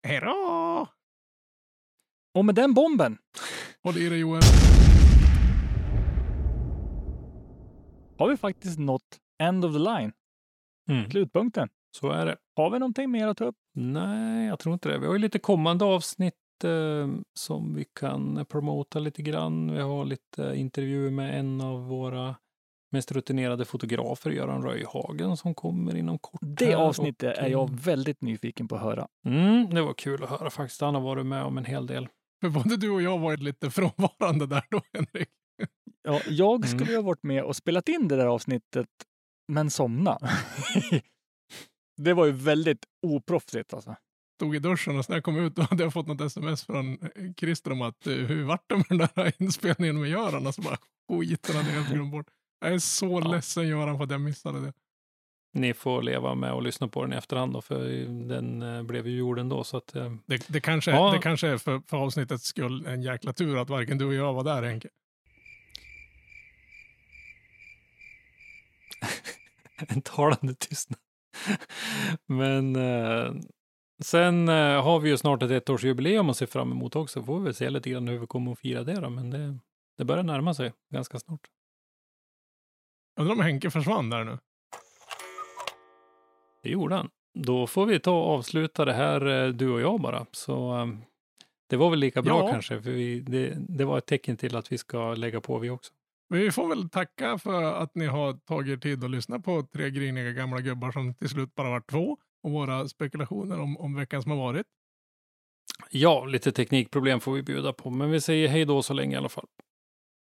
Hej 0.08 0.20
då! 0.20 0.88
Och 2.34 2.46
med 2.46 2.56
den 2.56 2.74
bomben 2.74 3.18
Håll 3.84 3.98
i 3.98 4.10
dig 4.10 4.20
Joel. 4.20 4.42
Har 8.18 8.30
vi 8.30 8.38
faktiskt 8.38 8.80
nått 8.80 9.20
end 9.44 9.66
of 9.66 9.74
the 9.74 9.80
line. 9.80 10.12
Mm. 10.90 11.10
Slutpunkten. 11.10 11.70
Så 11.98 12.10
är 12.10 12.26
det. 12.26 12.38
Har 12.56 12.70
vi 12.70 12.80
någonting 12.80 13.12
mer 13.12 13.28
att 13.28 13.38
ta 13.38 13.46
upp? 13.46 13.56
Nej, 13.74 14.48
jag 14.48 14.60
tror 14.60 14.74
inte 14.74 14.90
det. 14.90 14.98
Vi 14.98 15.06
har 15.06 15.14
ju 15.14 15.20
lite 15.20 15.40
kommande 15.40 15.86
avsnitt 15.86 16.34
eh, 16.64 17.08
som 17.34 17.76
vi 17.76 17.86
kan 18.00 18.46
promota 18.46 19.00
lite 19.00 19.22
grann. 19.22 19.72
Vi 19.72 19.82
har 19.82 20.06
lite 20.06 20.54
intervjuer 20.56 21.12
med 21.12 21.40
en 21.40 21.62
av 21.62 21.88
våra 21.88 22.36
mest 22.92 23.12
rutinerade 23.12 23.66
fotografer, 23.66 24.32
Göran 24.32 24.64
Röjhagen, 24.64 25.38
som 25.38 25.56
kommer 25.56 25.96
inom 25.96 26.20
kort. 26.20 26.40
Det 26.42 26.76
avsnittet 26.76 27.38
Och, 27.38 27.44
är 27.44 27.50
jag 27.50 27.80
väldigt 27.80 28.22
nyfiken 28.22 28.68
på 28.68 28.76
att 28.76 28.82
höra. 28.82 29.08
Mm, 29.26 29.70
det 29.70 29.82
var 29.82 29.94
kul 29.94 30.24
att 30.24 30.30
höra 30.30 30.50
faktiskt. 30.50 30.82
Han 30.82 30.96
har 30.96 31.02
varit 31.02 31.26
med 31.26 31.44
om 31.44 31.58
en 31.58 31.66
hel 31.66 31.88
del. 31.88 32.08
För 32.42 32.50
både 32.50 32.78
du 32.78 32.90
och 32.90 33.02
jag 33.02 33.20
varit 33.20 33.40
lite 33.40 33.70
frånvarande 33.72 34.46
där 34.48 34.64
då, 34.70 34.82
Henrik. 34.94 35.30
Ja, 36.06 36.22
jag 36.30 36.56
Mm. 36.66 36.68
skulle 36.68 36.92
ju 36.92 36.96
ha 36.98 37.04
varit 37.04 37.24
med 37.24 37.44
och 37.44 37.56
spelat 37.56 37.90
in 37.90 38.08
det 38.08 38.16
där 38.16 38.26
avsnittet, 38.26 38.88
men 39.48 39.70
somna. 39.70 40.18
det 41.98 42.14
var 42.14 42.26
ju 42.26 42.32
väldigt 42.32 42.86
oproffsigt 43.08 43.74
alltså. 43.74 43.96
Stod 44.40 44.56
i 44.56 44.60
duschen 44.60 45.00
och 45.00 45.10
när 45.10 45.16
jag 45.16 45.24
kom 45.24 45.38
ut 45.38 45.56
då 45.56 45.62
hade 45.62 45.84
jag 45.84 45.94
fått 45.94 46.08
något 46.08 46.22
sms 46.22 46.64
från 46.66 46.92
eh, 46.94 47.34
Christer 47.38 47.72
om 47.72 47.82
att 47.82 48.08
eh, 48.08 48.14
hur 48.14 48.44
vart 48.44 48.64
det 48.70 48.76
med 48.76 48.86
den 48.90 48.98
där 49.16 49.32
inspelningen 49.44 50.00
med 50.00 50.10
Göran? 50.10 50.48
Och 50.48 50.56
så 50.56 50.62
bara 50.62 50.78
skiten 51.12 51.56
hade 51.56 51.70
jag 51.70 51.76
helt 51.76 51.90
glömt 51.94 52.12
bort. 52.12 52.28
Jag 52.60 52.74
är 52.74 52.80
så 52.80 53.22
Ja. 53.24 53.32
ledsen 53.32 53.68
Göran 53.68 53.98
för 53.98 54.04
att 54.04 54.12
jag 54.12 54.22
missade 54.22 54.62
det. 54.62 54.74
Ni 55.54 55.74
får 55.74 56.02
leva 56.02 56.36
med 56.36 56.52
och 56.54 56.62
lyssna 56.64 56.88
på 56.88 57.02
den 57.04 57.14
i 57.14 57.16
efterhand 57.16 57.54
då, 57.54 57.62
för 57.62 57.80
den 58.28 58.62
eh, 58.62 58.84
blev 58.84 59.08
ju 59.08 59.18
gjord 59.18 59.40
ändå. 59.40 59.64
Så 59.64 59.78
att, 59.78 59.88
Det, 60.26 60.48
det, 60.48 60.62
kanske, 60.62 60.92
Ja. 60.92 61.12
det 61.12 61.20
kanske 61.20 61.48
är 61.48 61.58
för, 61.58 61.82
för 61.88 61.98
avsnittets 61.98 62.44
skull 62.46 62.86
en 62.86 63.02
jäkla 63.02 63.34
tur 63.34 63.58
att 63.58 63.70
varken 63.70 63.98
du 63.98 64.06
och 64.06 64.14
jag 64.14 64.34
var 64.34 64.44
där 64.44 64.64
Henke. 64.64 64.90
en 69.88 70.02
talande 70.02 70.56
tystnad. 70.56 71.00
Men 72.26 72.76
eh, 72.76 73.34
sen 74.04 74.50
eh, 74.50 74.84
har 74.84 75.00
vi 75.00 75.10
ju 75.10 75.18
snart 75.18 75.44
ett 75.44 75.52
ettårsjubileum 75.70 76.30
att 76.30 76.38
se 76.38 76.48
fram 76.48 76.72
emot 76.72 76.96
också. 76.96 77.24
Får 77.24 77.40
vi 77.40 77.54
se 77.54 77.70
lite 77.70 77.90
grann 77.90 78.08
hur 78.08 78.20
vi 78.20 78.28
kommer 78.28 78.52
att 78.52 78.60
fira 78.60 78.84
det 78.84 78.94
då. 79.00 79.10
Men 79.10 79.30
det, 79.30 79.58
det 79.98 80.06
börjar 80.06 80.24
närma 80.24 80.54
sig 80.54 80.74
ganska 80.94 81.20
snart. 81.20 81.42
Undrar 83.20 83.34
om 83.36 83.42
Henke 83.42 83.72
försvann 83.72 84.10
där 84.10 84.24
nu. 84.24 84.38
Det 86.64 86.70
gjorde 86.70 86.96
han. 86.96 87.10
Då 87.34 87.68
får 87.68 87.86
vi 87.86 88.00
ta 88.00 88.12
och 88.12 88.30
avsluta 88.34 88.86
det 88.86 88.94
här 88.94 89.26
eh, 89.26 89.50
du 89.50 89.70
och 89.72 89.82
jag 89.82 90.02
bara. 90.02 90.26
Så 90.32 90.78
eh, 90.78 90.88
det 91.70 91.76
var 91.78 91.90
väl 91.90 92.00
lika 92.00 92.22
bra 92.22 92.40
Ja. 92.40 92.52
kanske. 92.52 92.82
För 92.82 92.92
vi, 92.92 93.20
det, 93.20 93.54
det 93.58 93.86
var 93.86 93.98
ett 93.98 94.06
tecken 94.06 94.38
till 94.38 94.56
att 94.56 94.72
vi 94.72 94.78
ska 94.78 95.14
lägga 95.14 95.42
på 95.42 95.60
vi 95.60 95.70
också. 95.70 95.94
Vi 96.30 96.52
får 96.52 96.68
väl 96.68 96.90
tacka 96.90 97.38
för 97.38 97.64
att 97.64 97.96
ni 97.96 98.06
har 98.06 98.34
tagit 98.34 98.74
er 98.74 98.78
tid 98.78 99.04
att 99.04 99.12
lyssna 99.12 99.40
på 99.40 99.68
tre 99.74 99.90
griniga 99.90 100.32
gamla 100.32 100.62
gubbar 100.62 100.92
som 100.92 101.14
till 101.14 101.30
slut 101.30 101.56
bara 101.56 101.70
var 101.70 101.82
två 101.82 102.18
och 102.44 102.52
våra 102.52 102.88
spekulationer 102.88 103.60
om, 103.60 103.78
om 103.78 103.96
veckan 103.96 104.22
som 104.22 104.32
har 104.32 104.38
varit. 104.38 104.66
Ja, 105.90 106.26
lite 106.26 106.52
teknikproblem 106.52 107.20
får 107.20 107.34
vi 107.34 107.44
bjuda 107.44 107.74
på, 107.74 107.90
men 107.90 108.12
vi 108.12 108.22
säger 108.22 108.48
hej 108.48 108.66
då 108.66 108.82
så 108.82 108.94
länge 108.94 109.16
i 109.16 109.18
alla 109.18 109.30
fall. 109.30 109.48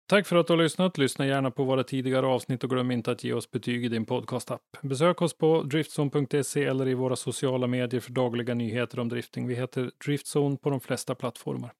Tack 0.08 0.26
för 0.26 0.36
att 0.36 0.46
du 0.46 0.52
har 0.52 0.62
lyssnat. 0.62 0.98
Lyssna 0.98 1.26
gärna 1.26 1.50
på 1.50 1.64
våra 1.64 1.84
tidigare 1.84 2.26
avsnitt 2.26 2.64
och 2.64 2.70
glöm 2.70 2.90
inte 2.90 3.10
att 3.10 3.24
ge 3.24 3.32
oss 3.32 3.50
betyg 3.50 3.84
i 3.84 3.88
din 3.88 4.04
podcastapp. 4.04 4.62
Besök 4.82 5.22
oss 5.22 5.38
på 5.38 5.62
driftzone.se 5.62 6.64
eller 6.64 6.88
i 6.88 6.94
våra 6.94 7.16
sociala 7.16 7.66
medier 7.66 8.00
för 8.00 8.12
dagliga 8.12 8.54
nyheter 8.54 8.98
om 8.98 9.08
drifting. 9.08 9.46
Vi 9.46 9.54
heter 9.54 9.90
Driftzone 10.06 10.56
på 10.56 10.70
de 10.70 10.80
flesta 10.80 11.14
plattformar. 11.14 11.72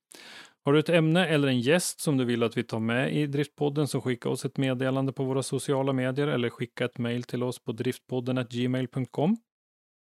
Har 0.66 0.72
du 0.72 0.78
ett 0.78 0.88
ämne 0.88 1.26
eller 1.26 1.48
en 1.48 1.60
gäst 1.60 2.00
som 2.00 2.16
du 2.16 2.24
vill 2.24 2.42
att 2.42 2.56
vi 2.56 2.62
tar 2.62 2.80
med 2.80 3.16
i 3.16 3.26
Driftpodden 3.26 3.88
så 3.88 4.00
skicka 4.00 4.28
oss 4.28 4.44
ett 4.44 4.56
meddelande 4.56 5.12
på 5.12 5.24
våra 5.24 5.42
sociala 5.42 5.92
medier 5.92 6.26
eller 6.26 6.50
skicka 6.50 6.84
ett 6.84 6.98
mejl 6.98 7.22
till 7.22 7.42
oss 7.42 7.58
på 7.58 7.72
driftpodden 7.72 8.46
gmail.com. 8.50 9.36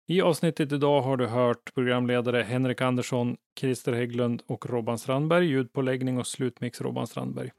I 0.07 0.23
avsnittet 0.23 0.73
idag 0.73 1.03
har 1.03 1.17
du 1.17 1.27
hört 1.27 1.75
programledare 1.75 2.43
Henrik 2.43 2.81
Andersson, 2.81 3.37
Christer 3.61 3.93
Hägglund 3.93 4.43
och 4.47 4.67
Robban 4.67 4.99
Strandberg, 4.99 5.47
ljudpåläggning 5.47 6.19
och 6.19 6.27
slutmix 6.27 6.81
Robban 6.81 7.07
Strandberg. 7.07 7.51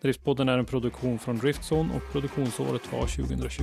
Driftpodden 0.00 0.48
är 0.48 0.58
en 0.58 0.64
produktion 0.64 1.18
från 1.18 1.38
Driftzone 1.38 1.94
och 1.96 2.12
produktionsåret 2.12 2.92
var 2.92 3.06
2020. 3.06 3.62